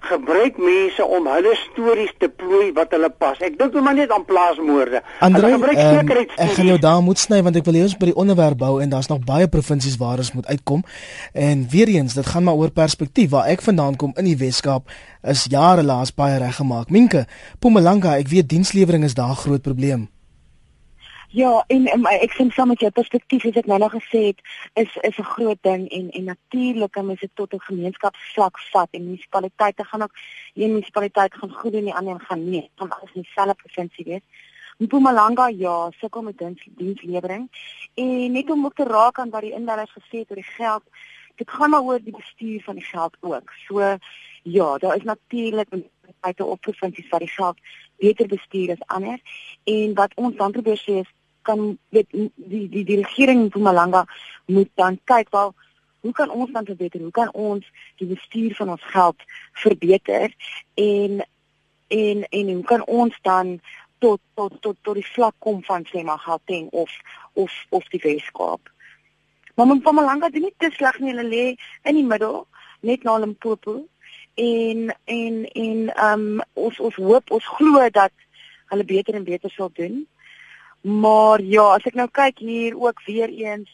gebruik 0.09 0.57
mense 0.57 1.05
om 1.05 1.27
hulle 1.27 1.53
stories 1.59 2.13
te 2.19 2.29
plooi 2.29 2.71
wat 2.77 2.93
hulle 2.95 3.09
pas. 3.09 3.39
Ek 3.43 3.57
dink 3.59 3.75
maar 3.83 3.97
net 3.97 4.13
aan 4.13 4.25
plaasmoorde. 4.25 5.01
Hulle 5.19 5.51
gebruik 5.55 5.77
um, 5.77 5.99
sekerheid. 5.99 6.35
Ek 6.47 6.55
gaan 6.57 6.71
jou 6.71 6.79
daar 6.87 7.03
moet 7.05 7.21
sny 7.21 7.41
want 7.45 7.59
ek 7.59 7.67
wil 7.67 7.79
eers 7.81 7.97
by 7.99 8.11
die 8.11 8.17
onderwerp 8.25 8.59
bou 8.61 8.79
en 8.83 8.93
daar's 8.93 9.11
nog 9.11 9.23
baie 9.27 9.49
provinsies 9.51 9.99
waar 10.01 10.23
ons 10.23 10.33
moet 10.37 10.47
uitkom. 10.47 10.85
En 11.33 11.67
weer 11.71 11.91
eens, 11.97 12.17
dit 12.17 12.31
gaan 12.31 12.47
maar 12.47 12.59
oor 12.61 12.71
perspektief. 12.71 13.33
Waar 13.35 13.51
ek 13.51 13.65
vandaan 13.65 13.99
kom 13.99 14.15
in 14.19 14.29
die 14.29 14.39
Weskaap 14.39 14.91
is 15.25 15.47
jare 15.51 15.83
laas 15.83 16.13
baie 16.15 16.39
reggemaak. 16.39 16.91
Minke, 16.93 17.25
Mpumalanga, 17.59 18.17
ek 18.21 18.31
weet 18.31 18.49
dienslewering 18.49 19.03
is 19.03 19.17
daar 19.17 19.35
groot 19.35 19.63
probleem. 19.65 20.07
Ja, 21.29 21.63
en, 21.67 21.85
en 21.85 22.05
ek 22.05 22.31
sien 22.37 22.51
saam 22.51 22.67
met 22.67 22.79
jou 22.79 22.91
perspektief 22.91 23.43
is 23.43 23.53
dit 23.53 23.65
nou 23.65 23.79
nog 23.79 23.93
gesê 23.95 24.19
het 24.29 24.41
is 24.73 24.95
is 25.01 25.17
'n 25.17 25.31
groot 25.35 25.57
ding 25.61 25.89
en 25.89 26.09
en 26.09 26.23
natuurlik 26.23 27.01
mens 27.01 27.19
dit 27.19 27.29
tot 27.33 27.53
'n 27.53 27.59
gemeenskapsvlak 27.59 28.59
vat 28.59 28.87
en 28.91 29.03
munisipaliteite 29.03 29.83
gaan 29.83 30.01
ook 30.01 30.13
een 30.53 30.71
munisipaliteit 30.71 31.33
gaan 31.33 31.51
goed 31.51 31.71
doen 31.71 31.83
die 31.83 31.93
ander 31.93 32.19
gaan 32.19 32.49
nie 32.49 32.69
want 32.75 32.93
alles 32.93 33.11
in 33.13 33.21
dieselfde 33.21 33.53
provinsie 33.53 34.05
wees. 34.05 34.21
Mpumalanga 34.77 35.47
ja, 35.47 35.91
sukkel 35.91 36.21
met 36.21 36.37
diens, 36.37 36.67
dienslewering 36.69 37.49
en 37.93 38.31
net 38.31 38.49
om 38.49 38.65
ook 38.65 38.75
te 38.75 38.83
raak 38.83 39.19
aan 39.19 39.29
wat 39.29 39.41
die 39.41 39.53
inwoners 39.53 39.91
gesê 39.91 40.17
het 40.19 40.29
oor 40.29 40.35
die 40.35 40.53
geld, 40.57 40.83
dit 41.35 41.49
gaan 41.51 41.69
maar 41.69 41.81
oor 41.81 41.99
die 42.03 42.15
bestuur 42.15 42.61
van 42.63 42.75
die 42.75 42.83
geld 42.83 43.17
ook. 43.19 43.51
So 43.67 43.97
ja, 44.43 44.77
daar 44.77 44.95
is 44.95 45.03
natuurlik 45.03 45.69
munisipaliteite 45.69 46.45
op 46.45 46.61
provinsies 46.61 47.09
wat 47.09 47.19
die 47.19 47.29
geld 47.29 47.57
beter 47.97 48.27
bestuur 48.27 48.71
as 48.75 48.87
ander 48.87 49.19
en 49.63 49.93
wat 49.93 50.15
ons 50.15 50.35
dan 50.35 50.51
probeer 50.51 50.81
sê 50.81 51.01
is 51.03 51.11
kan 51.45 51.77
weet 51.89 52.09
die 52.11 52.67
die 52.69 52.83
die 52.83 53.01
regering 53.03 53.39
in 53.39 53.45
Mpumalanga 53.51 54.05
moet 54.45 54.71
dan 54.75 54.99
kyk 55.03 55.29
wel 55.29 55.53
hoe 56.05 56.13
kan 56.13 56.29
ons 56.29 56.51
dan 56.51 56.65
verbeter? 56.65 57.01
Hoe 57.01 57.11
kan 57.11 57.31
ons 57.33 57.65
die 57.97 58.07
bestuur 58.07 58.53
van 58.55 58.69
ons 58.69 58.83
geld 58.93 59.23
verbeter 59.51 60.33
en 60.73 61.25
en 61.87 62.27
en 62.29 62.51
hoe 62.53 62.63
kan 62.63 62.85
ons 62.85 63.17
dan 63.21 63.59
tot 63.97 64.21
tot 64.33 64.53
tot 64.61 64.77
tot 64.81 64.95
die 64.95 65.07
vlak 65.15 65.33
kom 65.39 65.63
van 65.63 65.85
sê 65.89 66.03
maar 66.03 66.21
Gauteng 66.21 66.69
of 66.69 66.91
of 67.33 67.53
of 67.69 67.89
die 67.89 68.01
Weskaap? 68.03 68.69
Maar 69.55 69.65
Mpumalanga 69.65 70.29
doen 70.29 70.45
nie 70.45 70.53
te 70.57 70.69
sleg 70.77 70.99
nie. 70.99 71.13
Hulle 71.13 71.25
lê 71.25 71.45
in 71.89 71.97
die 71.97 72.05
middel, 72.05 72.43
net 72.85 73.03
na 73.03 73.17
Limpopo. 73.17 73.79
En 74.35 74.95
en 75.05 75.45
en 75.45 75.87
ehm 75.95 76.27
um, 76.27 76.41
ons 76.53 76.79
ons 76.79 76.95
hoop, 76.95 77.31
ons 77.31 77.47
glo 77.57 77.89
dat 77.89 78.11
hulle 78.73 78.83
beter 78.83 79.15
en 79.15 79.23
beter 79.23 79.51
sal 79.51 79.71
doen. 79.73 80.05
Maar 80.81 81.41
ja, 81.41 81.63
as 81.75 81.85
ek 81.89 81.95
nou 81.97 82.07
kyk 82.11 82.39
hier 82.39 82.77
ook 82.77 83.01
weer 83.05 83.29
eens 83.29 83.71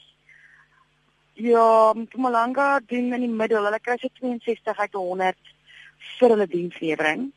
Ja, 1.34 1.93
Mpumalanga 1.95 2.80
doen 2.86 3.14
in 3.14 3.24
die 3.24 3.30
middel. 3.30 3.64
Hulle 3.66 3.80
kry 3.80 3.95
so 3.97 4.09
62 4.20 4.78
uit 4.78 4.93
100 4.93 5.38
vir 6.20 6.34
hulle 6.34 6.47
dienslewering. 6.47 7.32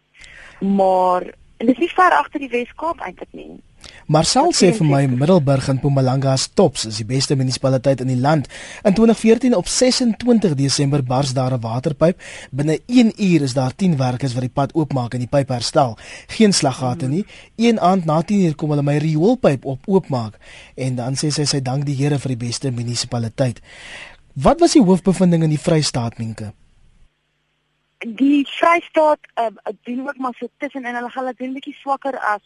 Maar 0.61 1.31
en 1.57 1.67
dit 1.67 1.75
is 1.77 1.87
nie 1.87 1.95
ver 1.95 2.17
agter 2.19 2.43
die 2.43 2.51
Weskaap 2.53 3.01
eintlik 3.01 3.33
nie. 3.33 3.63
Marcel 4.07 4.51
sê 4.53 4.69
vir 4.77 4.85
my 4.85 5.07
Middelburg 5.09 5.65
en 5.73 5.79
Mpumalanga 5.79 6.35
is 6.37 6.43
tops, 6.53 6.83
is 6.85 6.99
die 7.01 7.07
beste 7.09 7.39
munisipaliteit 7.41 8.03
in 8.05 8.11
die 8.13 8.19
land. 8.21 8.51
In 8.85 8.93
2014 8.93 9.55
op 9.57 9.69
26 9.69 10.53
Desember 10.59 11.01
bars 11.03 11.33
daar 11.33 11.55
'n 11.57 11.61
waterpyp. 11.61 12.21
Binne 12.51 12.81
1 12.87 13.13
uur 13.17 13.43
is 13.43 13.55
daar 13.55 13.75
10 13.75 13.97
werkers 13.97 14.35
wat 14.35 14.43
die 14.43 14.53
pad 14.53 14.75
oopmaak 14.75 15.15
en 15.15 15.25
die 15.25 15.29
pyp 15.29 15.49
herstel. 15.49 15.97
Geen 16.27 16.53
slaggate 16.53 17.09
nie. 17.09 17.25
Een 17.57 17.81
aand 17.81 18.05
na 18.05 18.23
10 18.23 18.41
uur 18.41 18.55
kom 18.55 18.71
hulle 18.71 18.83
my 18.83 18.97
rioolpyp 18.97 19.65
op 19.65 19.81
oopmaak 19.87 20.39
en 20.75 20.95
dan 20.95 21.15
sê 21.15 21.31
sy 21.31 21.45
sy 21.45 21.63
dank 21.63 21.85
die 21.85 21.97
Here 21.97 22.19
vir 22.19 22.37
die 22.37 22.47
beste 22.47 22.71
munisipaliteit. 22.71 23.61
Wat 24.35 24.61
was 24.61 24.73
die 24.73 24.83
hoofbevinding 24.83 25.43
in 25.43 25.51
die 25.51 25.59
Vrystaat 25.59 26.19
Minke? 26.19 26.53
die 28.05 28.47
Vrystaat 28.49 29.19
uh, 29.39 29.47
doen 29.83 30.09
ook 30.09 30.17
maar 30.17 30.35
so 30.39 30.47
tussenin 30.59 30.95
hulle 30.95 31.11
gaan 31.11 31.27
dit 31.27 31.41
'n 31.41 31.53
bietjie 31.53 31.75
swakker 31.75 32.19
as 32.19 32.43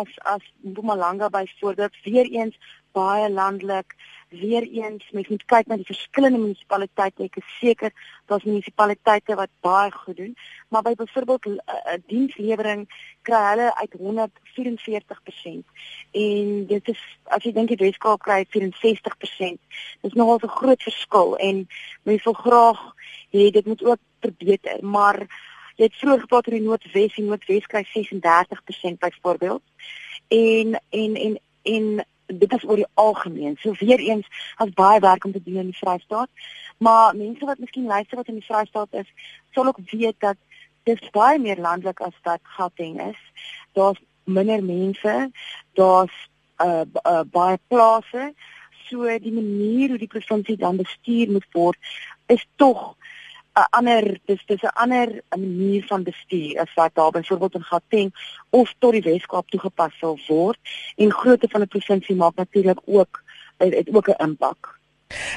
as 0.00 0.18
as 0.34 0.44
Mpumalanga 0.62 1.28
byvoorbeeld 1.28 2.02
weer 2.04 2.28
eens 2.30 2.58
baie 2.92 3.30
landelik 3.30 3.94
weer 4.28 4.62
eens 4.62 5.10
mens 5.10 5.28
moet 5.28 5.44
kyk 5.50 5.66
na 5.66 5.76
die 5.78 5.86
verskillende 5.86 6.38
munisipaliteite. 6.38 7.26
Ek 7.26 7.36
is 7.38 7.50
seker 7.60 7.92
daar's 8.30 8.46
munisipaliteite 8.46 9.36
wat 9.38 9.52
baie 9.66 9.90
goed 9.94 10.16
doen 10.16 10.34
maar 10.68 10.82
by 10.82 10.94
byvoorbeeld 10.98 11.46
uh, 11.46 11.98
dienslewering 12.10 12.86
kry 13.22 13.42
hulle 13.50 13.68
uit 13.74 13.94
144% 14.00 15.62
en 16.24 16.66
dit 16.72 16.88
is 16.94 17.02
as 17.36 17.46
jy 17.46 17.52
dink 17.54 17.70
die 17.70 17.82
Weskaap 17.84 18.24
kry 18.26 18.40
64% 18.56 19.60
dis 20.06 20.18
nogal 20.18 20.42
'n 20.42 20.56
groot 20.58 20.82
verskil 20.82 21.36
en 21.36 21.66
mense 22.02 22.24
wil 22.24 22.40
graag 22.42 22.82
hê 23.34 23.50
dit 23.50 23.66
moet 23.66 23.84
ook 23.84 24.02
verbeter, 24.20 24.84
maar 24.84 25.26
jy 25.74 25.88
het 25.88 25.98
vroeër 25.98 26.20
gepraat 26.24 26.48
oor 26.48 26.56
die 26.56 26.64
Noordwes, 26.64 27.14
die 27.14 27.24
Noordwes 27.24 27.66
kry 27.70 27.84
36% 27.90 28.98
byvoorbeeld. 29.02 29.62
En 30.28 30.80
en 30.90 31.14
en 31.14 31.38
en 31.62 32.04
dit 32.26 32.52
is 32.52 32.64
oor 32.64 32.80
die 32.80 32.90
algemeen. 32.94 33.56
So 33.60 33.74
weer 33.78 33.98
eens, 33.98 34.26
as 34.56 34.72
baie 34.76 35.00
werk 35.00 35.24
om 35.24 35.32
te 35.32 35.42
doen 35.42 35.60
in 35.62 35.72
die 35.72 35.78
Vrystaat, 35.78 36.30
maar 36.78 37.16
mense 37.16 37.44
wat 37.44 37.58
miskien 37.58 37.86
luister 37.86 38.16
wat 38.16 38.28
in 38.28 38.40
die 38.40 38.46
Vrystaat 38.46 38.88
is, 38.90 39.10
sal 39.52 39.66
ook 39.66 39.78
weet 39.90 40.16
dat 40.18 40.36
dit 40.84 41.10
baie 41.12 41.38
meer 41.38 41.60
landelik 41.60 42.00
as 42.00 42.16
wat 42.22 42.40
Gauteng 42.56 43.00
is. 43.00 43.20
Daar's 43.72 44.00
minder 44.24 44.64
mense, 44.64 45.30
daar's 45.72 46.16
uh, 46.58 46.84
uh 47.02 47.22
baie 47.24 47.58
plase. 47.68 48.32
So 48.88 49.18
die 49.18 49.32
manier 49.32 49.88
hoe 49.88 49.98
die 49.98 50.12
provinsie 50.12 50.56
dan 50.56 50.76
bestuur 50.76 51.30
moet 51.30 51.46
word 51.52 51.78
is 52.26 52.46
tog 52.56 52.96
'n 53.56 53.66
ander 53.70 54.18
dis 54.26 54.42
dis 54.46 54.62
'n 54.62 54.76
ander 54.84 55.08
manier 55.36 55.84
van 55.86 56.02
bestuur 56.02 56.58
as 56.60 56.74
wat 56.74 56.94
daar 56.94 57.10
byvoorbeeld 57.10 57.54
in 57.54 57.64
Gauteng 57.70 58.10
of 58.50 58.74
tot 58.78 58.92
die 58.92 59.02
Weskaap 59.02 59.48
toegepas 59.48 59.98
sal 59.98 60.18
word 60.26 60.58
en 60.96 61.12
grootte 61.12 61.48
van 61.48 61.60
'n 61.60 61.68
provinsie 61.68 62.16
maak 62.16 62.34
natuurlik 62.34 62.80
ook 62.84 63.22
het 63.56 63.94
ook 63.94 64.08
'n 64.08 64.22
impak. 64.26 64.78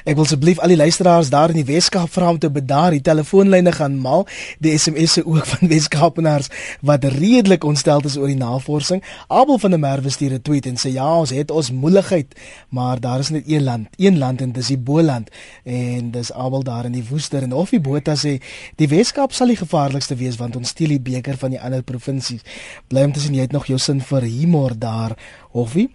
Ek 0.04 0.16
wil 0.16 0.24
asseblief 0.24 0.60
al 0.60 0.74
die 0.74 0.80
luisteraars 0.80 1.30
daar 1.30 1.50
in 1.54 1.60
die 1.62 1.68
Weskaap 1.68 2.12
vra 2.12 2.30
om 2.30 2.40
te 2.40 2.50
bedaar. 2.52 2.92
Die 2.92 3.02
telefoonlyne 3.02 3.72
gaan 3.72 3.98
mal. 4.02 4.28
Die 4.64 4.78
SMS'e 4.78 5.26
ook 5.26 5.46
van 5.46 5.70
Weskaapenaars 5.74 6.50
wat 6.82 7.04
redelik 7.04 7.64
ontstel 7.64 8.04
is 8.06 8.18
oor 8.18 8.28
die 8.28 8.40
navorsing. 8.40 9.04
Abel 9.28 9.60
van 9.60 9.76
der 9.76 9.80
Merwe 9.80 10.10
stuur 10.10 10.34
'n 10.34 10.42
tweet 10.42 10.66
en 10.66 10.78
sê 10.78 10.92
ja, 10.94 11.08
ons 11.20 11.30
het 11.30 11.52
ons 11.52 11.72
moeligheid, 11.72 12.36
maar 12.70 13.00
daar 13.00 13.20
is 13.20 13.30
net 13.30 13.44
een 13.48 13.64
land, 13.64 13.88
een 13.98 14.18
land 14.18 14.42
en 14.42 14.52
dis 14.52 14.68
die 14.68 14.78
Boland. 14.78 15.30
En 15.64 16.12
dis 16.12 16.32
Abel 16.32 16.64
daar 16.64 16.86
in 16.86 16.92
die 16.92 17.06
Woester 17.10 17.44
en 17.44 17.54
Offie 17.54 17.80
Botha 17.80 18.16
sê 18.16 18.42
die 18.76 18.88
Weskaap 18.88 19.34
sal 19.34 19.48
die 19.48 19.60
gevaarlikste 19.60 20.16
wees 20.16 20.38
want 20.38 20.56
ons 20.56 20.70
steel 20.70 20.88
die 20.88 21.00
beker 21.00 21.38
van 21.38 21.50
die 21.50 21.62
ander 21.62 21.84
provinsies. 21.84 22.42
Bly 22.88 23.04
om 23.04 23.12
te 23.12 23.20
sien 23.20 23.34
jy 23.34 23.42
het 23.42 23.52
nog 23.52 23.66
jou 23.66 23.80
sin 23.80 24.02
vir 24.02 24.22
humor 24.22 24.78
daar, 24.78 25.18
Offie. 25.52 25.90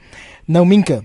Nou 0.47 0.65
Minke, 0.67 1.03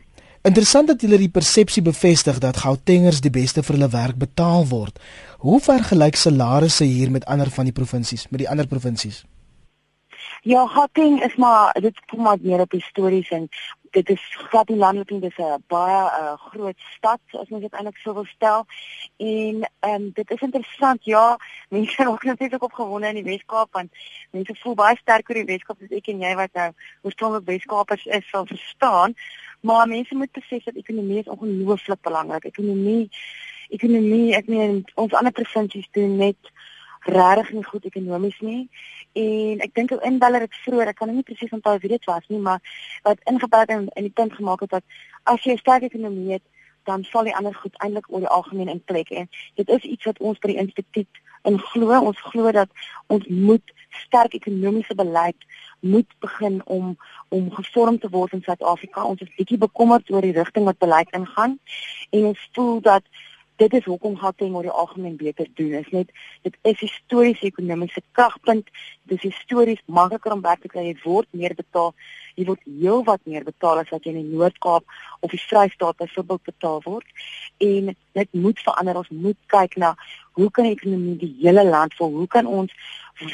Interessant 0.48 0.88
dat 0.88 1.02
julle 1.04 1.18
die 1.20 1.32
persepsie 1.34 1.82
bevestig 1.84 2.38
dat 2.40 2.62
Gautengers 2.64 3.20
die 3.20 3.32
beste 3.36 3.64
vir 3.68 3.76
hulle 3.76 3.90
werk 3.92 4.16
betaal 4.22 4.64
word. 4.70 5.02
Hoe 5.44 5.58
vergelyk 5.60 6.16
salarisse 6.16 6.86
hier 6.88 7.12
met 7.12 7.26
ander 7.26 7.50
van 7.52 7.68
die 7.68 7.76
provinsies, 7.76 8.30
met 8.32 8.40
die 8.46 8.48
ander 8.50 8.68
provinsies? 8.68 9.26
Ja, 10.48 10.64
Gauteng 10.72 11.20
is 11.24 11.36
maar 11.36 11.74
dit 11.82 12.00
kom 12.08 12.22
maar 12.24 12.38
meer 12.42 12.64
op 12.64 12.72
histories 12.72 13.30
en 13.36 13.50
dit 13.92 14.10
is 14.10 14.24
glad 14.50 14.70
nie 14.70 14.78
landelik 14.78 15.10
nie, 15.10 15.20
dis 15.20 15.38
'n 15.38 15.64
baie 15.68 16.00
uh, 16.20 16.38
groot 16.52 16.80
stad 16.96 17.20
as 17.42 17.50
mens 17.50 17.64
dit 17.64 17.74
eintlik 17.74 17.98
sou 17.98 18.14
wil 18.14 18.26
stel. 18.26 18.64
En 19.18 19.68
ehm 19.80 19.94
um, 19.96 20.12
dit 20.14 20.32
is 20.32 20.42
interessant, 20.48 21.04
ja, 21.04 21.38
mense 21.70 22.04
raak 22.04 22.24
natuurlik 22.24 22.64
opgewonde 22.64 23.08
in 23.08 23.20
die 23.20 23.32
Weskaap 23.32 23.68
want 23.72 23.92
mense 24.32 24.56
voel 24.64 24.76
baie 24.76 24.96
sterk 25.02 25.30
oor 25.30 25.42
die 25.42 25.52
Weskaap, 25.52 25.78
soos 25.80 25.98
ek 26.00 26.08
en 26.08 26.22
jy 26.22 26.36
wat 26.36 26.54
nou 26.54 26.72
oorspronklik 27.02 27.46
Weskaapers 27.46 28.06
is, 28.06 28.30
sal 28.30 28.46
verstaan. 28.46 29.18
Maar 29.68 29.88
mense 29.88 30.16
moet 30.16 30.32
besef 30.32 30.64
dat 30.64 30.80
ekonomie 30.84 31.20
is 31.20 31.34
ongelooflik 31.34 32.02
belangrik. 32.02 32.48
Ekonomie 32.52 33.10
ekonomie, 33.70 34.36
ek 34.36 34.48
meen 34.52 34.84
ons 34.96 35.16
ander 35.18 35.34
provinsies 35.36 35.88
doen 35.96 36.16
net 36.20 36.52
regtig 37.08 37.54
nie 37.56 37.66
goed 37.66 37.88
ekonomies 37.90 38.38
nie. 38.44 38.62
En 39.18 39.64
ek 39.66 39.74
dink 39.76 39.94
ou 39.96 40.00
inbeller 40.08 40.46
het 40.46 40.60
vroeër, 40.64 40.92
ek 40.92 41.00
kan 41.02 41.12
nie 41.12 41.26
presies 41.28 41.54
onthou 41.56 41.78
wie 41.84 41.92
dit 41.94 42.08
was 42.10 42.28
nie, 42.32 42.40
maar 42.44 42.62
wat 43.08 43.24
ingebou 43.32 43.64
in 43.68 43.88
in 43.96 44.08
die 44.10 44.14
punt 44.20 44.36
gemaak 44.38 44.64
het 44.66 44.78
dat 44.78 44.86
as 45.24 45.44
jy 45.44 45.56
'n 45.56 45.64
sterk 45.64 45.88
ekonomie 45.90 46.38
het, 46.38 46.46
dan 46.88 47.04
val 47.12 47.28
die 47.28 47.36
ander 47.36 47.56
goed 47.56 47.76
eintlik 47.84 48.08
oor 48.10 48.24
die 48.24 48.36
algemeen 48.40 48.72
in 48.72 48.84
plek. 48.84 49.10
En 49.10 49.30
dit 49.60 49.70
is 49.70 49.84
iets 49.84 50.10
wat 50.10 50.20
ons 50.20 50.40
by 50.40 50.54
die 50.54 50.62
instituut 50.64 51.22
in 51.44 51.60
glo. 51.72 51.92
Ons 52.00 52.22
glo 52.32 52.52
dat 52.56 52.72
ons 53.14 53.28
moet 53.28 53.76
sterk 54.06 54.34
ekonomiese 54.38 54.96
beleid 54.96 55.48
moet 55.80 56.10
begin 56.24 56.62
om 56.66 56.96
om 57.30 57.50
gevorm 57.52 58.00
te 58.00 58.10
word 58.10 58.34
in 58.34 58.44
Suid-Afrika. 58.44 59.04
Ons 59.04 59.22
is 59.26 59.34
bietjie 59.36 59.60
bekommerd 59.60 60.12
oor 60.12 60.24
die 60.24 60.36
rigting 60.36 60.66
wat 60.66 60.80
beleid 60.84 61.12
ingaan 61.12 61.58
en 62.10 62.30
ons 62.32 62.50
voel 62.56 62.80
dat 62.82 63.04
dit 63.58 63.74
is 63.74 63.86
hoekom 63.86 64.18
Gauteng 64.22 64.56
oor 64.56 64.68
die 64.68 64.74
algemeen 64.84 65.16
beter 65.18 65.48
doen. 65.58 65.74
Is 65.80 65.90
net 65.94 66.12
dit 66.46 66.58
is 66.62 66.80
historiese 66.80 67.48
ekonomiese 67.50 68.04
kragpunt. 68.12 68.70
Dit 69.10 69.18
is 69.18 69.32
histories 69.32 69.82
makliker 69.86 70.36
om 70.36 70.44
werk 70.46 70.62
te 70.62 70.72
kry. 70.72 70.86
Jy 70.90 70.98
word 71.04 71.30
meer 71.32 71.56
betaal. 71.58 71.94
Jy 72.38 72.46
word 72.52 72.62
heel 72.68 73.02
wat 73.08 73.24
meer 73.26 73.48
betaal 73.48 73.82
as 73.82 73.90
wat 73.94 74.06
jy 74.06 74.14
in 74.14 74.22
die 74.22 74.36
Noord-Kaap 74.36 74.86
of 75.26 75.34
die 75.34 75.42
Vrystaat 75.42 75.98
byvoorbeeld 76.04 76.46
betaal 76.52 76.84
word. 76.86 77.26
En 77.66 77.90
dit 78.20 78.38
moet 78.46 78.62
verander. 78.68 79.02
Ons 79.02 79.12
moet 79.26 79.40
kyk 79.54 79.80
na 79.82 79.96
hoe 80.38 80.52
kan 80.54 80.70
die 80.70 80.78
ekonomie 80.78 81.18
die 81.18 81.34
hele 81.42 81.66
land 81.66 81.98
vol? 81.98 82.14
Hoe 82.22 82.30
kan 82.30 82.46
ons 82.46 82.74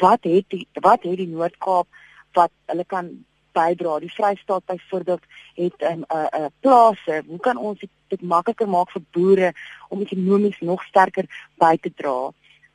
wat 0.00 0.24
het 0.24 0.48
die 0.48 0.64
wat 0.80 1.04
het 1.04 1.20
die 1.20 1.28
Noord-Kaap 1.28 2.02
wat 2.34 2.52
hulle 2.72 2.88
kan 2.88 3.12
bydra. 3.56 3.98
Die 4.02 4.12
Vrystaat 4.12 4.64
byvoorbeeld 4.66 5.22
het 5.54 5.78
'n 5.78 5.84
um, 5.84 6.04
'n 6.08 6.16
uh, 6.16 6.40
uh, 6.40 6.46
plase. 6.60 7.22
Hoe 7.26 7.40
kan 7.40 7.56
ons 7.56 7.80
dit 8.08 8.22
makliker 8.22 8.68
maak 8.68 8.90
vir 8.90 9.02
boere 9.10 9.52
om 9.88 10.00
ekonomies 10.00 10.60
nog 10.60 10.82
sterker 10.84 11.26
by 11.58 11.76
te 11.80 11.92
dra 11.94 12.32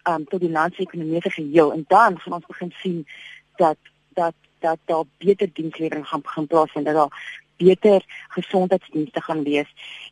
um, 0.09 0.25
tot 0.25 0.39
die 0.39 0.51
land 0.51 0.75
se 0.75 0.81
ekonomie 0.81 1.21
se 1.21 1.29
geheel 1.29 1.73
en 1.73 1.85
dan 1.87 2.19
gaan 2.19 2.33
ons 2.33 2.45
begin 2.45 2.71
sien 2.81 3.07
dat 3.55 3.77
dat 4.13 4.33
dat 4.59 4.79
daar 4.85 5.03
beter 5.17 5.49
dienslewering 5.53 6.07
gaan 6.07 6.21
begin 6.21 6.47
plaasvind 6.47 6.85
dat 6.85 6.95
daar 6.95 7.43
beter 7.57 8.03
gesondheidsdienste 8.27 9.21
gaan 9.21 9.43
wees. 9.43 9.67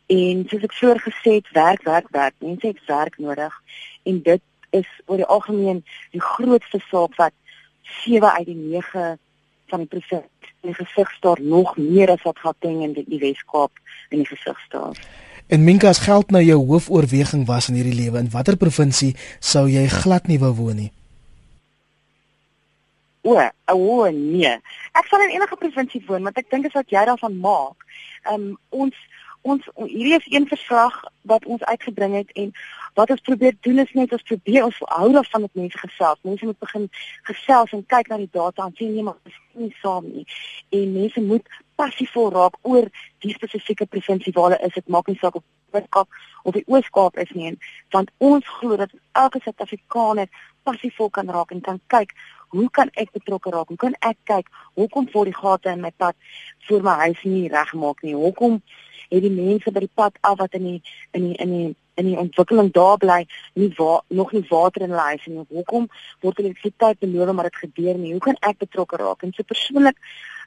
En 0.06 0.44
soos 0.48 0.62
ek 0.62 0.72
vroeër 0.72 1.00
gesê 1.00 1.32
het, 1.40 1.50
werk 1.56 1.82
werk 1.82 2.08
werk. 2.12 2.34
Mense 2.38 2.66
het 2.66 2.84
werk 2.86 3.18
nodig 3.18 3.54
en 4.02 4.22
dit 4.22 4.42
is 4.70 4.88
oor 5.06 5.16
die 5.16 5.28
algemeen 5.36 5.84
die 6.12 6.20
grootste 6.20 6.80
saak 6.90 7.16
wat 7.16 7.32
7 8.04 8.32
uit 8.32 8.46
die 8.46 8.56
9 8.56 9.18
van 9.68 9.84
die 9.84 9.88
provinsie 9.88 10.37
in 10.62 10.72
die 10.72 10.78
gesig 10.78 11.10
staar 11.16 11.40
nog 11.40 11.76
meer 11.76 12.10
as 12.10 12.22
wat 12.26 12.38
Gauteng 12.42 12.82
en 12.82 12.94
die 12.98 13.20
Wes-Kaap 13.22 13.72
in 14.10 14.22
die 14.24 14.28
gesig 14.28 14.58
staar. 14.66 14.98
En 15.48 15.64
Minkas 15.64 16.02
geld 16.04 16.30
nou 16.30 16.42
jou 16.44 16.58
hoofoorweging 16.66 17.46
was 17.48 17.70
in 17.70 17.78
hierdie 17.78 17.96
lewe 17.96 18.20
in 18.20 18.30
watter 18.30 18.56
provinsie 18.60 19.14
sou 19.40 19.64
jy 19.70 19.86
glad 19.88 20.28
nie 20.28 20.40
wou 20.42 20.52
woon 20.58 20.76
nie? 20.82 20.90
O, 23.24 23.36
o 23.72 24.10
nee. 24.12 24.50
Ek 24.92 25.08
sal 25.08 25.24
in 25.24 25.36
enige 25.36 25.56
provinsie 25.60 26.02
woon 26.06 26.28
want 26.28 26.40
ek 26.40 26.50
dink 26.52 26.68
is 26.68 26.76
wat 26.76 26.92
jy 26.92 27.04
daarvan 27.08 27.38
maak. 27.40 27.86
Ehm 28.26 28.34
um, 28.34 28.58
ons 28.84 28.96
ons 29.42 29.68
hierdie 29.74 30.16
is 30.16 30.26
een 30.32 30.46
verslag 30.48 31.04
wat 31.22 31.44
ons 31.46 31.62
uitgebring 31.64 32.14
het 32.14 32.32
en 32.32 32.52
wat 32.94 33.10
ons 33.10 33.20
probeer 33.20 33.56
doen 33.60 33.78
is 33.78 33.92
net 33.92 34.12
ons 34.12 34.22
probeer 34.22 34.64
ons 34.64 34.80
hou 34.94 35.12
daarvan 35.12 35.46
met 35.46 35.54
mense 35.54 35.78
gesels. 35.78 36.18
Mense 36.22 36.44
moet 36.44 36.58
begin 36.58 36.88
gesels 37.22 37.72
en 37.72 37.86
kyk 37.86 38.08
na 38.08 38.16
die 38.16 38.30
data 38.32 38.66
en 38.66 38.74
sien 38.76 38.94
nee 38.94 39.06
maar 39.06 39.18
dis 39.24 39.38
nie 39.52 39.74
saam 39.82 40.08
nie. 40.12 40.26
En 40.70 40.92
mense 40.92 41.20
moet 41.20 41.46
passievol 41.78 42.32
raak 42.34 42.58
oor 42.62 42.90
die 43.24 43.34
spesifieke 43.34 43.86
provinsie 43.86 44.32
waar 44.32 44.50
hulle 44.50 44.66
is. 44.66 44.74
Dit 44.74 44.88
maak 44.88 45.06
nie 45.06 45.18
saak 45.20 45.38
of 45.38 45.46
Weskaap 45.70 46.08
of 46.42 46.54
die 46.56 46.64
Oos-Kaap 46.66 47.18
is 47.20 47.30
nie, 47.36 47.50
want 47.92 48.10
ons 48.24 48.46
glo 48.58 48.76
dat 48.80 48.92
elke 49.12 49.40
Suid-Afrikaner 49.44 50.30
passievol 50.64 51.10
kan 51.12 51.28
raak 51.32 51.52
en 51.52 51.60
kan 51.60 51.80
kyk 51.92 52.14
hoe 52.48 52.68
kan 52.70 52.90
ek 52.94 53.12
betrokke 53.12 53.50
raak? 53.50 53.68
Hoe 53.68 53.76
kan 53.76 53.96
ek 54.00 54.16
kyk 54.24 54.46
hoekom 54.74 55.08
word 55.12 55.32
die 55.32 55.40
gate 55.40 55.72
in 55.72 55.80
my 55.80 55.92
pad 55.96 56.16
voor 56.68 56.82
my 56.82 56.94
huis 57.04 57.22
nie 57.24 57.48
regmaak 57.48 58.02
nie? 58.02 58.14
Hoekom 58.14 58.62
het 59.08 59.22
die 59.24 59.32
mense 59.32 59.72
by 59.72 59.84
die 59.84 59.94
pad 59.94 60.16
af 60.20 60.38
wat 60.38 60.56
in 60.58 60.64
die 60.64 60.80
in 61.12 61.28
die 61.28 61.36
in 61.36 61.54
die 61.56 61.76
in 61.98 62.06
die 62.06 62.18
ontwikkeling 62.18 62.70
daar 62.72 62.98
bly 62.98 63.24
nie 63.58 63.72
wa 63.78 64.00
nog 64.08 64.32
nie 64.32 64.44
water 64.50 64.82
in 64.82 64.92
hulle 64.94 65.06
huis 65.12 65.24
nie. 65.26 65.44
Hoekom 65.50 65.88
word 66.22 66.38
elektrisiteit 66.38 67.00
beloof 67.02 67.32
maar 67.34 67.48
dit 67.50 67.62
gebeur 67.64 67.98
nie? 67.98 68.12
Hoe 68.12 68.24
kan 68.28 68.38
ek 68.40 68.60
betrokke 68.64 69.00
raak? 69.00 69.24
En 69.26 69.32
so 69.34 69.42
persoonlik 69.42 69.98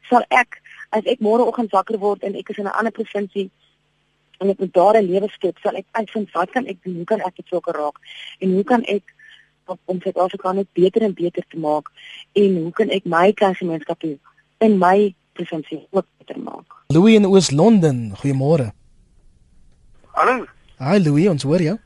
sal 0.09 0.23
ek 0.29 0.61
as 0.95 1.07
ek 1.07 1.23
môreoggend 1.23 1.73
wakker 1.75 1.99
word 1.99 2.23
en 2.27 2.37
ek 2.39 2.53
is 2.53 2.61
in 2.63 2.67
'n 2.67 2.77
ander 2.79 2.91
provinsie 2.91 3.49
en 4.39 4.49
ek 4.49 4.59
moet 4.59 4.73
daar 4.73 4.97
'n 4.97 5.05
lewe 5.11 5.29
skep, 5.29 5.57
sal 5.63 5.75
ek 5.75 5.85
uitvind 5.91 6.31
wat 6.33 6.51
kan 6.51 6.65
ek 6.65 6.83
doen? 6.83 6.95
Hoe 6.95 7.05
kan 7.05 7.21
ek 7.21 7.35
betrokke 7.35 7.71
raak? 7.71 7.97
En 8.39 8.53
hoe 8.53 8.63
kan 8.63 8.83
ek 8.83 9.03
om 9.85 10.01
Suid-Afrika 10.01 10.51
net 10.51 10.67
beter 10.73 11.01
en 11.01 11.13
beter 11.13 11.43
te 11.47 11.59
maak 11.59 11.91
en 12.33 12.57
hoe 12.63 12.71
kan 12.71 12.89
ek 12.89 13.05
my 13.05 13.33
gemeenskap 13.35 14.03
in 14.03 14.77
my 14.77 15.13
provinsie 15.33 15.87
ook 15.91 16.05
beter 16.17 16.39
maak? 16.39 16.65
Louis 16.87 17.15
in 17.15 17.25
Oos-London, 17.25 18.13
goeiemôre. 18.19 18.71
Hallo. 20.11 20.45
Hi 20.77 20.99
Louis, 20.99 21.29
ons 21.29 21.43
hoor 21.43 21.61
jou. 21.61 21.77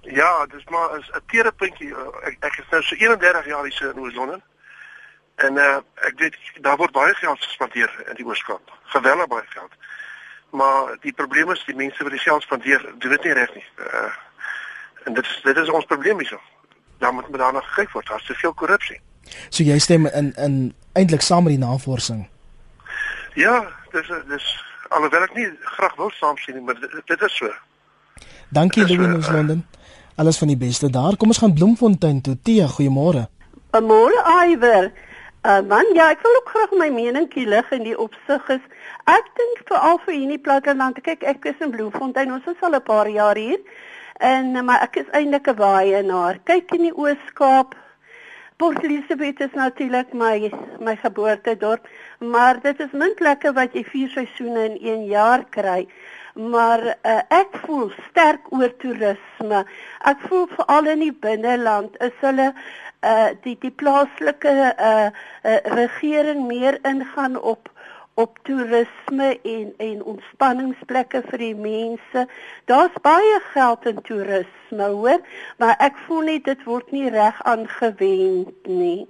Ja, 0.00 0.46
dis 0.46 0.64
maar 0.68 0.98
'n 0.98 1.20
teere 1.26 1.52
puntjie. 1.52 1.94
Ek 2.22 2.36
ek 2.40 2.58
is 2.58 2.70
nou 2.70 2.82
so 2.82 2.94
31 2.94 3.46
jaar 3.46 3.64
hier 3.64 3.90
in 3.94 4.00
Oos-London. 4.00 4.42
En 5.36 5.56
uh 5.56 5.76
ek 5.94 6.14
weet 6.16 6.36
daar 6.60 6.76
word 6.76 6.92
baie 6.92 7.14
geld 7.14 7.38
gespandeer 7.38 8.04
in 8.08 8.14
die 8.14 8.26
Ooskaap. 8.26 8.72
Geweldig 8.82 9.26
baie 9.26 9.46
geld. 9.48 9.72
Maar 10.50 10.96
die 11.00 11.12
probleem 11.12 11.50
is 11.50 11.64
die 11.64 11.74
mense 11.74 12.02
wat 12.02 12.12
die 12.12 12.20
geld 12.20 12.42
spandeer, 12.42 12.94
doen 12.98 13.10
dit 13.10 13.24
nie 13.24 13.32
reg 13.32 13.54
nie. 13.54 13.66
Uh 13.78 14.12
en 15.04 15.14
dit 15.14 15.24
is 15.24 15.40
dit 15.42 15.56
is 15.56 15.70
ons 15.70 15.84
probleem 15.84 16.18
hierso. 16.18 16.40
Daar 16.98 17.14
moet 17.14 17.28
met 17.28 17.40
daarna 17.40 17.60
gekyk 17.60 17.92
word. 17.92 18.06
Daar's 18.06 18.26
te 18.26 18.34
veel 18.34 18.54
korrupsie. 18.54 19.00
So 19.48 19.62
jy 19.62 19.78
stem 19.78 20.06
in 20.06 20.32
in 20.36 20.74
eintlik 20.92 21.20
saam 21.20 21.44
met 21.44 21.54
die 21.56 21.64
navorsing. 21.64 22.28
Ja, 23.34 23.66
dis 23.92 24.08
dis 24.28 24.46
alhoewel 24.88 25.22
ek 25.28 25.34
nie 25.34 25.48
graag 25.76 25.96
wil 25.96 26.10
saamstem 26.10 26.54
nie, 26.54 26.64
maar 26.64 26.78
dit, 26.80 27.02
dit 27.06 27.22
is 27.22 27.36
so. 27.36 27.52
Dankie 28.48 28.86
Louis 28.86 29.26
in 29.28 29.34
Londen. 29.34 29.66
Alles 30.16 30.38
van 30.38 30.48
die 30.48 30.56
beste 30.56 30.90
daar. 30.90 31.16
Kom 31.16 31.28
ons 31.28 31.38
gaan 31.38 31.54
Bloemfontein 31.54 32.20
toe. 32.20 32.38
Tia, 32.42 32.66
goeiemôre. 32.66 33.28
Môre 33.78 34.24
Iwer. 34.48 34.90
Uh 35.46 35.60
man, 35.62 35.86
ja, 35.94 36.08
ek 36.10 36.24
wil 36.24 36.34
ook 36.40 36.48
graag 36.50 36.72
my 36.80 36.88
meningkie 36.90 37.46
lig 37.46 37.68
in 37.76 37.84
die 37.86 37.94
opsig 37.94 38.48
is. 38.56 38.64
Ek 39.06 39.28
dink 39.38 39.60
veral 39.70 40.00
vir 40.02 40.16
hierdie 40.16 40.40
platteland. 40.42 40.98
Kyk, 41.04 41.22
ek 41.22 41.46
is 41.52 41.62
in 41.62 41.70
Bloemfontein. 41.70 42.32
Ons 42.34 42.48
is 42.50 42.64
al 42.66 42.74
'n 42.74 42.82
paar 42.82 43.08
jaar 43.08 43.38
hier. 43.38 43.60
En 44.18 44.64
maar 44.64 44.82
ek 44.82 44.96
is 44.96 45.10
eintlik 45.14 45.48
'n 45.48 45.54
baie 45.54 46.02
naar. 46.02 46.38
Kyk 46.44 46.72
in 46.74 46.82
die 46.88 46.96
Oos-Kaap. 46.96 47.74
Port 48.56 48.82
Elizabeth 48.82 49.40
is 49.40 49.54
natuurlik 49.54 50.12
my 50.12 50.50
my 50.80 50.96
geboortedorp, 50.96 51.88
maar 52.18 52.60
dit 52.60 52.80
is 52.80 52.92
min 52.92 53.14
plekke 53.14 53.52
wat 53.52 53.72
jy 53.72 53.84
vier 53.84 54.08
seisoene 54.08 54.64
in 54.64 54.78
een 54.82 55.04
jaar 55.06 55.44
kry 55.50 55.86
maar 56.38 56.82
uh, 56.86 57.20
ek 57.34 57.56
voel 57.66 57.90
sterk 58.08 58.46
oor 58.54 58.70
toerisme. 58.78 59.64
Ek 60.06 60.20
voel 60.30 60.46
veral 60.54 60.92
in 60.94 61.02
die 61.02 61.14
binneland 61.26 61.98
is 62.04 62.14
hulle 62.22 62.52
uh 63.06 63.30
die 63.44 63.54
die 63.62 63.70
plaaslike 63.70 64.50
uh, 64.50 65.10
uh 65.46 65.58
regering 65.74 66.46
meer 66.46 66.78
ingaan 66.86 67.36
op 67.38 67.70
op 68.18 68.38
toerisme 68.42 69.28
en 69.42 69.68
en 69.76 70.00
ontspanningsplekke 70.12 71.20
vir 71.28 71.42
die 71.44 71.54
mense. 71.54 72.24
Daar's 72.70 72.96
baie 73.04 73.36
geld 73.52 73.86
in 73.86 74.00
toerisme, 74.08 74.88
hoor, 74.94 75.22
maar 75.62 75.76
ek 75.86 76.00
voel 76.06 76.26
nie 76.30 76.40
dit 76.48 76.64
word 76.66 76.90
nie 76.90 77.06
reg 77.14 77.38
aangewend 77.46 78.66
nie. 78.66 79.06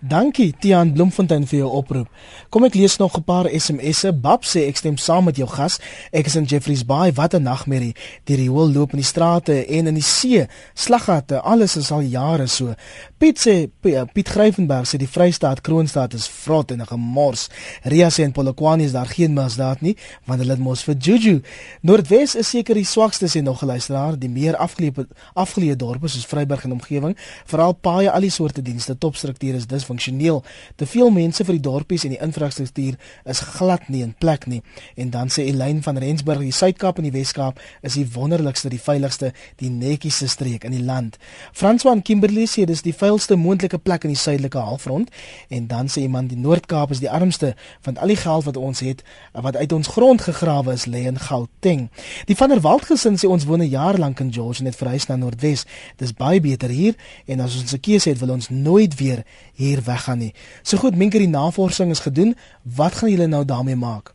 Dankie 0.00 0.54
Tiaan 0.60 0.92
Bloemfontein 0.92 1.46
vir 1.46 1.58
jou 1.58 1.70
oproep. 1.80 2.08
Kom 2.50 2.64
ek 2.64 2.74
lees 2.74 2.96
nog 2.98 3.16
'n 3.16 3.24
paar 3.24 3.46
SMS'e. 3.50 4.12
Bab 4.12 4.44
sê 4.44 4.68
ek 4.68 4.76
stem 4.76 4.96
saam 4.96 5.24
met 5.24 5.36
jou 5.36 5.48
gas. 5.48 5.78
Ek 6.12 6.26
is 6.26 6.36
in 6.36 6.44
Jeffreys 6.44 6.84
Bay. 6.84 7.12
Wat 7.12 7.34
'n 7.34 7.42
nagmerrie. 7.42 7.94
Die 8.24 8.36
riool 8.36 8.72
loop 8.72 8.92
in 8.92 8.98
die 8.98 9.04
strate 9.04 9.66
en 9.66 9.86
in 9.86 9.94
die 9.94 10.02
see. 10.02 10.46
Slaggate, 10.74 11.40
alles 11.40 11.76
is 11.76 11.90
al 11.90 12.00
jare 12.00 12.46
so. 12.46 12.74
Piet 13.18 13.38
sê 13.38 13.68
Piet 14.12 14.28
Gryffenberg 14.28 14.86
sê 14.86 14.96
die 14.96 15.08
Vrystaat 15.08 15.60
Kroonstad 15.60 16.14
is 16.14 16.28
vrot 16.28 16.70
en 16.70 16.80
'n 16.80 16.86
gemors. 16.86 17.48
Ria 17.82 18.08
sê 18.08 18.22
in 18.22 18.32
Polokwane 18.32 18.84
is 18.84 18.92
daar 18.92 19.06
geen 19.06 19.32
misdaad 19.32 19.80
nie, 19.80 19.96
want 20.24 20.40
hulle 20.40 20.52
het 20.52 20.60
mos 20.60 20.82
vir 20.82 20.94
Juju. 20.94 21.42
Noordwes 21.82 22.34
is 22.34 22.48
seker 22.48 22.74
die 22.74 22.84
swakste 22.84 23.26
sê 23.26 23.42
nog 23.42 23.62
'n 23.62 23.66
luisteraar. 23.66 24.18
Die 24.18 24.28
meer 24.28 24.56
afgeleë 24.56 25.06
afgeleë 25.34 25.76
dorpe 25.76 26.08
soos 26.08 26.26
Vryburg 26.26 26.64
en 26.64 26.72
omgewing, 26.72 27.16
veral 27.46 27.72
paaie 27.72 28.10
al 28.10 28.20
die 28.20 28.30
soorte 28.30 28.62
dienste, 28.62 28.98
topstrukture 28.98 29.57
is 29.58 29.66
disfunksioneel. 29.70 30.42
Te 30.76 30.86
veel 30.86 31.10
mense 31.14 31.44
vir 31.44 31.58
die 31.58 31.64
dorpies 31.66 32.06
en 32.06 32.14
die 32.14 32.22
infrastruktuur 32.24 32.96
is 33.28 33.42
glad 33.56 33.88
nie 33.92 34.02
in 34.06 34.14
plek 34.18 34.46
nie. 34.46 34.62
En 34.96 35.10
dan 35.10 35.32
sê 35.34 35.48
Elyn 35.50 35.82
van 35.82 35.98
Rensburg, 35.98 36.40
die 36.46 36.54
Suid-Kaap 36.54 36.98
en 36.98 37.08
die 37.08 37.14
Wes-Kaap 37.14 37.60
is 37.82 37.98
die 37.98 38.06
wonderlikste, 38.14 38.70
die 38.72 38.80
veiligste, 38.82 39.32
die 39.62 39.70
netjiesste 39.70 40.28
streek 40.30 40.64
in 40.64 40.74
die 40.76 40.84
land. 40.84 41.18
Franswan 41.52 42.02
Kimberley 42.02 42.46
sê 42.50 42.64
dis 42.68 42.84
die 42.86 42.94
vuilste 42.96 43.36
moontlike 43.36 43.78
plek 43.82 44.06
in 44.06 44.14
die 44.14 44.20
suidelike 44.20 44.62
halfrond 44.62 45.10
en 45.54 45.66
dan 45.70 45.90
sê 45.92 46.04
iemand 46.06 46.32
die 46.32 46.40
Noord-Kaap 46.40 46.94
is 46.94 47.02
die 47.02 47.10
armste 47.10 47.54
want 47.86 47.98
al 47.98 48.12
die 48.12 48.18
geld 48.20 48.46
wat 48.48 48.56
ons 48.56 48.82
het 48.84 49.04
wat 49.32 49.56
uit 49.56 49.72
ons 49.72 49.92
grond 49.94 50.22
gegrawe 50.22 50.72
is 50.72 50.86
lê 50.86 51.04
in 51.10 51.18
Gauteng. 51.18 51.88
Die 52.30 52.36
van 52.36 52.52
der 52.52 52.62
Walt 52.64 52.88
gesin 52.88 53.18
sê 53.18 53.28
ons 53.28 53.46
woon 53.48 53.62
'n 53.62 53.70
jaar 53.70 53.98
lank 53.98 54.20
in 54.20 54.32
George 54.32 54.60
en 54.60 54.66
het 54.66 54.76
verhuis 54.76 55.06
na 55.06 55.16
Noordwes. 55.16 55.64
Dis 55.96 56.12
baie 56.12 56.40
beter 56.40 56.68
hier 56.68 56.94
en 57.26 57.40
as 57.40 57.56
ons 57.60 57.72
'n 57.72 57.80
keuse 57.80 58.08
het 58.08 58.18
wil 58.18 58.30
ons 58.30 58.48
nooit 58.48 58.94
weer 58.94 59.24
hier 59.58 59.82
weggaan 59.84 60.22
nie. 60.22 60.32
So 60.62 60.78
goed, 60.78 60.96
Minker, 60.96 61.22
die 61.22 61.30
navorsing 61.30 61.90
is 61.90 62.04
gedoen. 62.04 62.36
Wat 62.62 63.00
gaan 63.00 63.10
julle 63.10 63.26
nou 63.26 63.44
daarmee 63.44 63.76
maak? 63.76 64.14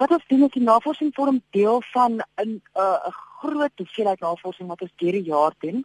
Wat 0.00 0.14
ons 0.16 0.24
doen 0.32 0.46
is 0.46 0.54
die 0.56 0.64
navorsing 0.64 1.12
vorm 1.14 1.42
deel 1.52 1.82
van 1.92 2.12
'n 2.16 2.24
'n 2.44 2.60
uh, 2.74 3.12
groot 3.40 3.72
hoeveelheid 3.76 4.20
navorsing 4.20 4.68
wat 4.68 4.82
ons 4.84 4.92
deur 5.02 5.16
die 5.16 5.28
jaar 5.28 5.54
doen. 5.64 5.84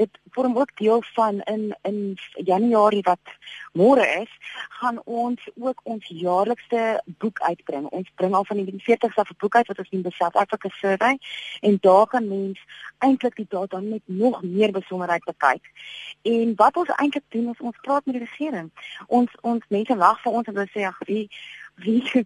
Dit 0.00 0.18
vorm 0.36 0.56
ook 0.58 0.76
deel 0.78 1.02
van 1.14 1.40
in 1.40 1.64
in 1.82 2.18
Januarie 2.50 3.02
wat 3.02 3.34
môre 3.72 4.06
is, 4.20 4.30
gaan 4.78 5.00
ons 5.04 5.48
ook 5.54 5.80
ons 5.82 6.06
jaarlikse 6.08 7.02
boek 7.18 7.40
uitbring. 7.40 7.86
Ons 7.90 8.10
bring 8.14 8.34
al 8.34 8.44
van 8.44 8.64
die 8.64 8.82
40 8.86 9.12
se 9.12 9.38
boek 9.38 9.56
uit 9.56 9.66
wat 9.66 9.78
ons 9.78 9.90
in 9.90 10.06
South 10.08 10.36
Africa 10.36 10.68
survey 10.68 11.18
en 11.60 11.78
daar 11.80 12.06
kan 12.06 12.28
mens 12.28 12.60
eintlik 12.98 13.36
die 13.36 13.46
data 13.48 13.80
met 13.80 14.02
nog 14.04 14.42
meer 14.42 14.72
besonderheid 14.72 15.24
bekyk. 15.24 15.70
En 16.22 16.54
wat 16.56 16.76
ons 16.76 16.94
eintlik 16.96 17.24
doen 17.28 17.50
is 17.50 17.60
ons 17.60 17.80
praat 17.80 18.04
met 18.04 18.14
die 18.14 18.24
regering. 18.24 18.70
Ons 19.06 19.30
ons 19.40 19.64
mense 19.68 19.96
lag 19.96 20.22
vir 20.22 20.32
ons 20.32 20.46
en 20.46 20.54
hulle 20.54 20.70
sê 20.74 20.86
ag 20.86 20.98
wie 21.06 21.26
wie 21.74 22.24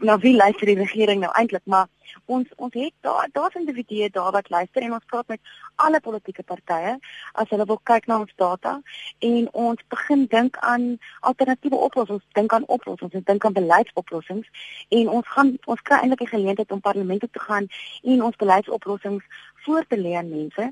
nou 0.00 0.18
wie 0.20 0.36
luister 0.36 0.66
die 0.66 0.76
regering 0.78 1.20
nou 1.20 1.32
eintlik 1.34 1.62
maar 1.64 1.88
ons 2.24 2.48
ons 2.56 2.74
het 2.74 2.92
daar 3.00 3.28
daar's 3.32 3.54
individue 3.54 4.10
daar 4.10 4.32
wat 4.32 4.50
luister 4.50 4.82
en 4.82 4.92
ons 4.92 5.04
praat 5.06 5.28
met 5.28 5.40
alle 5.74 6.00
politieke 6.00 6.42
partye 6.42 6.98
as 7.32 7.48
hulle 7.48 7.66
wil 7.66 7.80
kyk 7.82 8.06
na 8.06 8.18
ons 8.18 8.32
data 8.36 8.80
en 9.18 9.48
ons 9.52 9.82
begin 9.88 10.26
dink 10.26 10.56
aan 10.56 10.86
alternatiewe 11.20 11.76
oplossings 11.88 12.24
dink 12.32 12.52
aan 12.52 12.68
oplossings 12.78 13.14
ons 13.14 13.24
dink 13.24 13.44
aan 13.44 13.58
beleidsoplossings 13.58 14.46
en 14.88 15.08
ons 15.08 15.28
gaan 15.34 15.56
ons 15.64 15.82
kry 15.82 16.00
eintlik 16.00 16.24
die 16.24 16.34
geleentheid 16.34 16.72
om 16.72 16.80
parlement 16.80 17.20
toe 17.20 17.32
te 17.32 17.44
gaan 17.48 17.68
en 18.02 18.22
ons 18.22 18.36
beleidsoplossings 18.36 19.24
voor 19.66 19.84
te 19.88 19.98
lê 19.98 20.14
aan 20.14 20.28
mense 20.30 20.66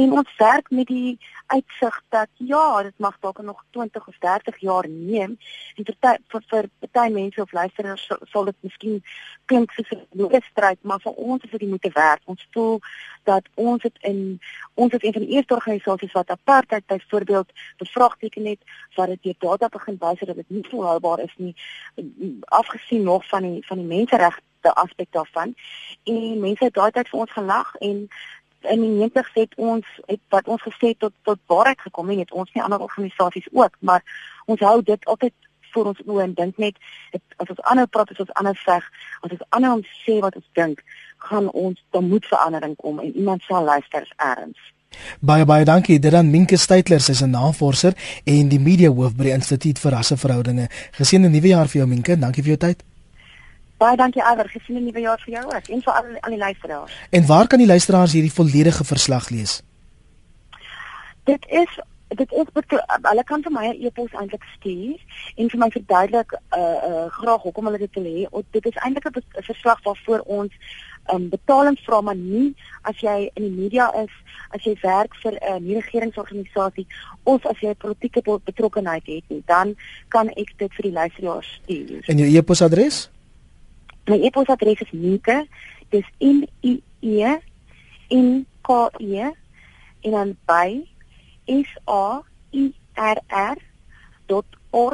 en 0.00 0.12
ons 0.18 0.36
werk 0.36 0.70
met 0.70 0.86
die 0.86 1.18
uitsig 1.46 1.96
dat 2.08 2.28
ja 2.52 2.82
dit 2.82 2.98
mag 3.06 3.16
dalk 3.20 3.42
nog 3.42 3.64
20 3.70 4.06
of 4.08 4.18
30 4.18 4.60
jaar 4.60 4.88
neem 4.88 5.36
en 5.76 5.84
vir 5.84 5.96
vir, 6.00 6.44
vir 6.52 6.68
baie 6.96 7.12
mense 7.12 7.42
of 7.44 7.52
luisteraars 7.52 8.06
sal 8.34 8.48
dit 8.50 8.58
miskien 8.68 9.00
klink 9.52 9.72
soos 9.76 9.90
'n 9.96 10.06
loosstryd 10.22 10.80
maar 10.82 11.00
vir 11.04 11.12
ons 11.12 11.44
is 11.44 11.50
dit 11.50 11.68
moet 11.68 11.88
werk 11.94 12.22
ons 12.34 12.46
voel 12.56 12.80
dat 13.30 13.44
ons 13.54 13.82
het 13.82 13.98
in 14.00 14.40
ons 14.74 14.92
het 14.92 15.04
een 15.04 15.12
van 15.12 15.26
die 15.26 15.34
eerste 15.36 15.54
organisasies 15.54 16.12
wat 16.12 16.30
apartheid 16.30 16.86
byvoorbeeld 16.86 17.52
bevraagteken 17.76 18.46
het 18.46 18.62
wat 18.94 19.08
dit 19.08 19.22
deur 19.22 19.38
data 19.38 19.68
begin 19.68 19.96
wys 20.00 20.24
dat 20.24 20.36
dit 20.36 20.50
nie 20.50 20.66
volhoubaar 20.70 21.20
is 21.20 21.34
nie 21.36 21.54
afgesien 22.44 23.02
nog 23.02 23.28
van 23.28 23.42
die 23.42 23.66
van 23.66 23.78
die 23.78 23.90
menseregte 23.96 24.50
aspek 24.70 25.08
daarvan 25.10 25.54
en 26.04 26.40
mense 26.40 26.64
het 26.64 26.74
daai 26.74 26.90
tyd 26.90 27.08
vir 27.08 27.20
ons 27.20 27.32
gelag 27.32 27.74
en 27.80 28.08
in 28.62 28.80
die 28.80 28.90
90 28.90 29.32
het 29.34 29.54
ons 29.56 29.86
het 30.06 30.20
wat 30.28 30.48
ons 30.48 30.62
gesê 30.62 30.94
tot 30.98 31.12
tot 31.22 31.38
waarheid 31.46 31.80
gekom 31.80 32.10
en 32.10 32.18
het 32.18 32.32
ons 32.32 32.52
nie 32.52 32.62
ander 32.62 32.80
organisasies 32.80 33.48
ook 33.52 33.76
maar 33.80 34.02
ons 34.46 34.60
hou 34.60 34.82
dit 34.82 35.04
altyd 35.04 35.34
voor 35.72 35.86
ons 35.92 36.02
oë 36.06 36.22
en 36.22 36.34
dink 36.34 36.56
net 36.56 36.76
het, 37.10 37.22
as 37.36 37.48
ons 37.48 37.60
aanhou 37.60 37.86
praat 37.86 38.10
as 38.10 38.20
ons 38.24 38.34
aanhou 38.40 38.54
veg 38.64 38.90
as 39.20 39.30
ons 39.30 39.48
aanhou 39.48 39.72
om 39.78 39.88
sê 40.04 40.18
wat 40.20 40.36
ons 40.36 40.52
dink 40.52 40.84
gaan 41.30 41.50
ons 41.50 41.82
dan 41.90 42.08
moet 42.08 42.26
verandering 42.26 42.76
kom 42.76 43.00
en 43.00 43.16
iemand 43.16 43.42
sal 43.48 43.64
luister 43.64 44.06
erns 44.16 44.70
Baie 45.20 45.44
baie 45.48 45.64
dankie. 45.64 45.98
Dit 45.98 46.12
dan 46.12 46.30
Minke 46.30 46.56
Steytler, 46.56 47.00
sy's 47.00 47.22
'n 47.22 47.30
navorser 47.30 47.94
en 48.24 48.48
die 48.48 48.60
media 48.60 48.90
hoof 48.90 49.16
by 49.16 49.24
die 49.24 49.32
Instituut 49.32 49.78
vir 49.78 49.92
Rasseverhoudinge. 49.92 50.68
Geseënde 50.92 51.28
nuwe 51.28 51.48
jaar 51.48 51.68
vir 51.68 51.78
jou 51.80 51.88
Minke. 51.88 52.18
Dankie 52.18 52.42
vir 52.42 52.56
jou 52.56 52.60
tyd. 52.68 52.91
Baie 53.82 53.96
dankie 53.98 54.22
Iver, 54.22 54.48
gesien 54.48 54.76
'n 54.78 54.84
nuwe 54.84 55.00
jaar 55.00 55.20
vir 55.24 55.34
jou 55.34 55.44
ook 55.44 55.68
en 55.74 55.80
vir 55.82 55.92
al 55.92 56.16
al 56.20 56.30
die 56.30 56.38
luisteraars. 56.38 56.92
En 57.10 57.26
waar 57.26 57.46
kan 57.46 57.58
die 57.58 57.66
luisteraars 57.66 58.12
hierdie 58.12 58.32
volledige 58.32 58.84
verslag 58.84 59.28
lees? 59.28 59.62
Dit 61.24 61.46
is 61.48 61.80
dit 62.08 62.32
is 62.32 62.46
hulle 63.02 63.24
kan 63.24 63.42
vir 63.42 63.52
my 63.52 63.66
'n 63.68 63.84
e-pos 63.86 64.12
eintlik 64.12 64.44
stuur 64.56 64.98
en 65.36 65.50
vir 65.50 65.58
my 65.58 65.70
verduidelik 65.70 66.32
uh 66.32 66.78
uh 66.88 67.06
graag 67.10 67.42
hoekom 67.42 67.64
hulle 67.64 67.78
dit 67.78 67.94
wil 67.94 68.04
hê. 68.04 68.44
Dit 68.50 68.66
is 68.66 68.76
eintlik 68.84 69.06
'n 69.06 69.42
verslag 69.50 69.82
waarvoor 69.82 70.20
ons 70.20 70.52
um 71.12 71.28
betaling 71.28 71.78
vra 71.84 72.00
maar 72.00 72.16
nie 72.16 72.54
as 72.82 73.00
jy 73.00 73.30
in 73.34 73.42
die 73.42 73.56
media 73.62 73.90
is, 74.04 74.12
as 74.50 74.62
jy 74.62 74.76
werk 74.82 75.14
vir 75.22 75.32
'n 75.32 75.54
uh, 75.54 75.58
nie-regeringsorganisasie 75.58 76.86
of 77.22 77.46
as 77.46 77.58
jy 77.60 77.74
politieke 77.74 78.22
betrokkenheid 78.44 79.06
het 79.06 79.24
nie, 79.28 79.42
dan 79.46 79.74
kan 80.08 80.28
ek 80.28 80.54
dit 80.56 80.74
vir 80.74 80.82
die 80.82 80.92
luisteraars 80.92 81.60
stuur. 81.62 82.02
En 82.06 82.18
jou 82.18 82.36
e-posadres? 82.36 83.10
My 84.10 84.18
e-posadres 84.18 84.80
is 84.82 84.90
Minke, 84.90 85.46
dis 85.90 86.06
M 86.20 86.42
I 86.62 86.82
E 87.00 87.38
N 88.10 88.46
K 88.62 88.90
E 88.98 89.30
en 90.02 90.10
dan 90.10 90.36
by 90.46 90.82
s 91.46 91.70
a 91.86 92.22
i 92.52 92.74
r 92.94 93.18
r.org.za. 94.28 94.90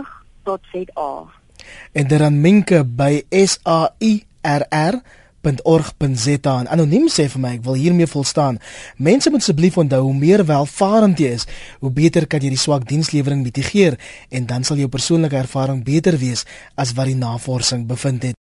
En 1.93 2.07
dan 2.09 2.41
minke 2.41 2.85
by 2.85 3.25
s 3.31 3.59
a 3.65 3.89
i 3.99 4.23
r 4.43 4.67
r.org.za. 4.71 6.55
Anoniem 6.69 7.09
sê 7.09 7.29
vir 7.33 7.41
my, 7.41 7.53
ek 7.57 7.65
wil 7.67 7.79
hiermee 7.79 8.09
volstaan. 8.11 8.59
Mense 8.97 9.31
moet 9.33 9.43
asseblief 9.45 9.79
onthou 9.81 10.03
hoe 10.07 10.17
meer 10.17 10.45
welvarend 10.49 11.19
jy 11.21 11.31
is, 11.39 11.47
hoe 11.81 11.93
beter 11.95 12.27
kan 12.29 12.43
jy 12.45 12.51
die 12.55 12.61
swak 12.61 12.85
dienslewering 12.89 13.41
mitigeer 13.47 13.97
en 14.29 14.47
dan 14.51 14.65
sal 14.65 14.77
jou 14.81 14.91
persoonlike 14.93 15.37
ervaring 15.41 15.81
beter 15.85 16.19
wees 16.21 16.45
as 16.77 16.93
wat 16.99 17.09
die 17.09 17.17
navorsing 17.19 17.87
bevind 17.89 18.23
het. 18.29 18.37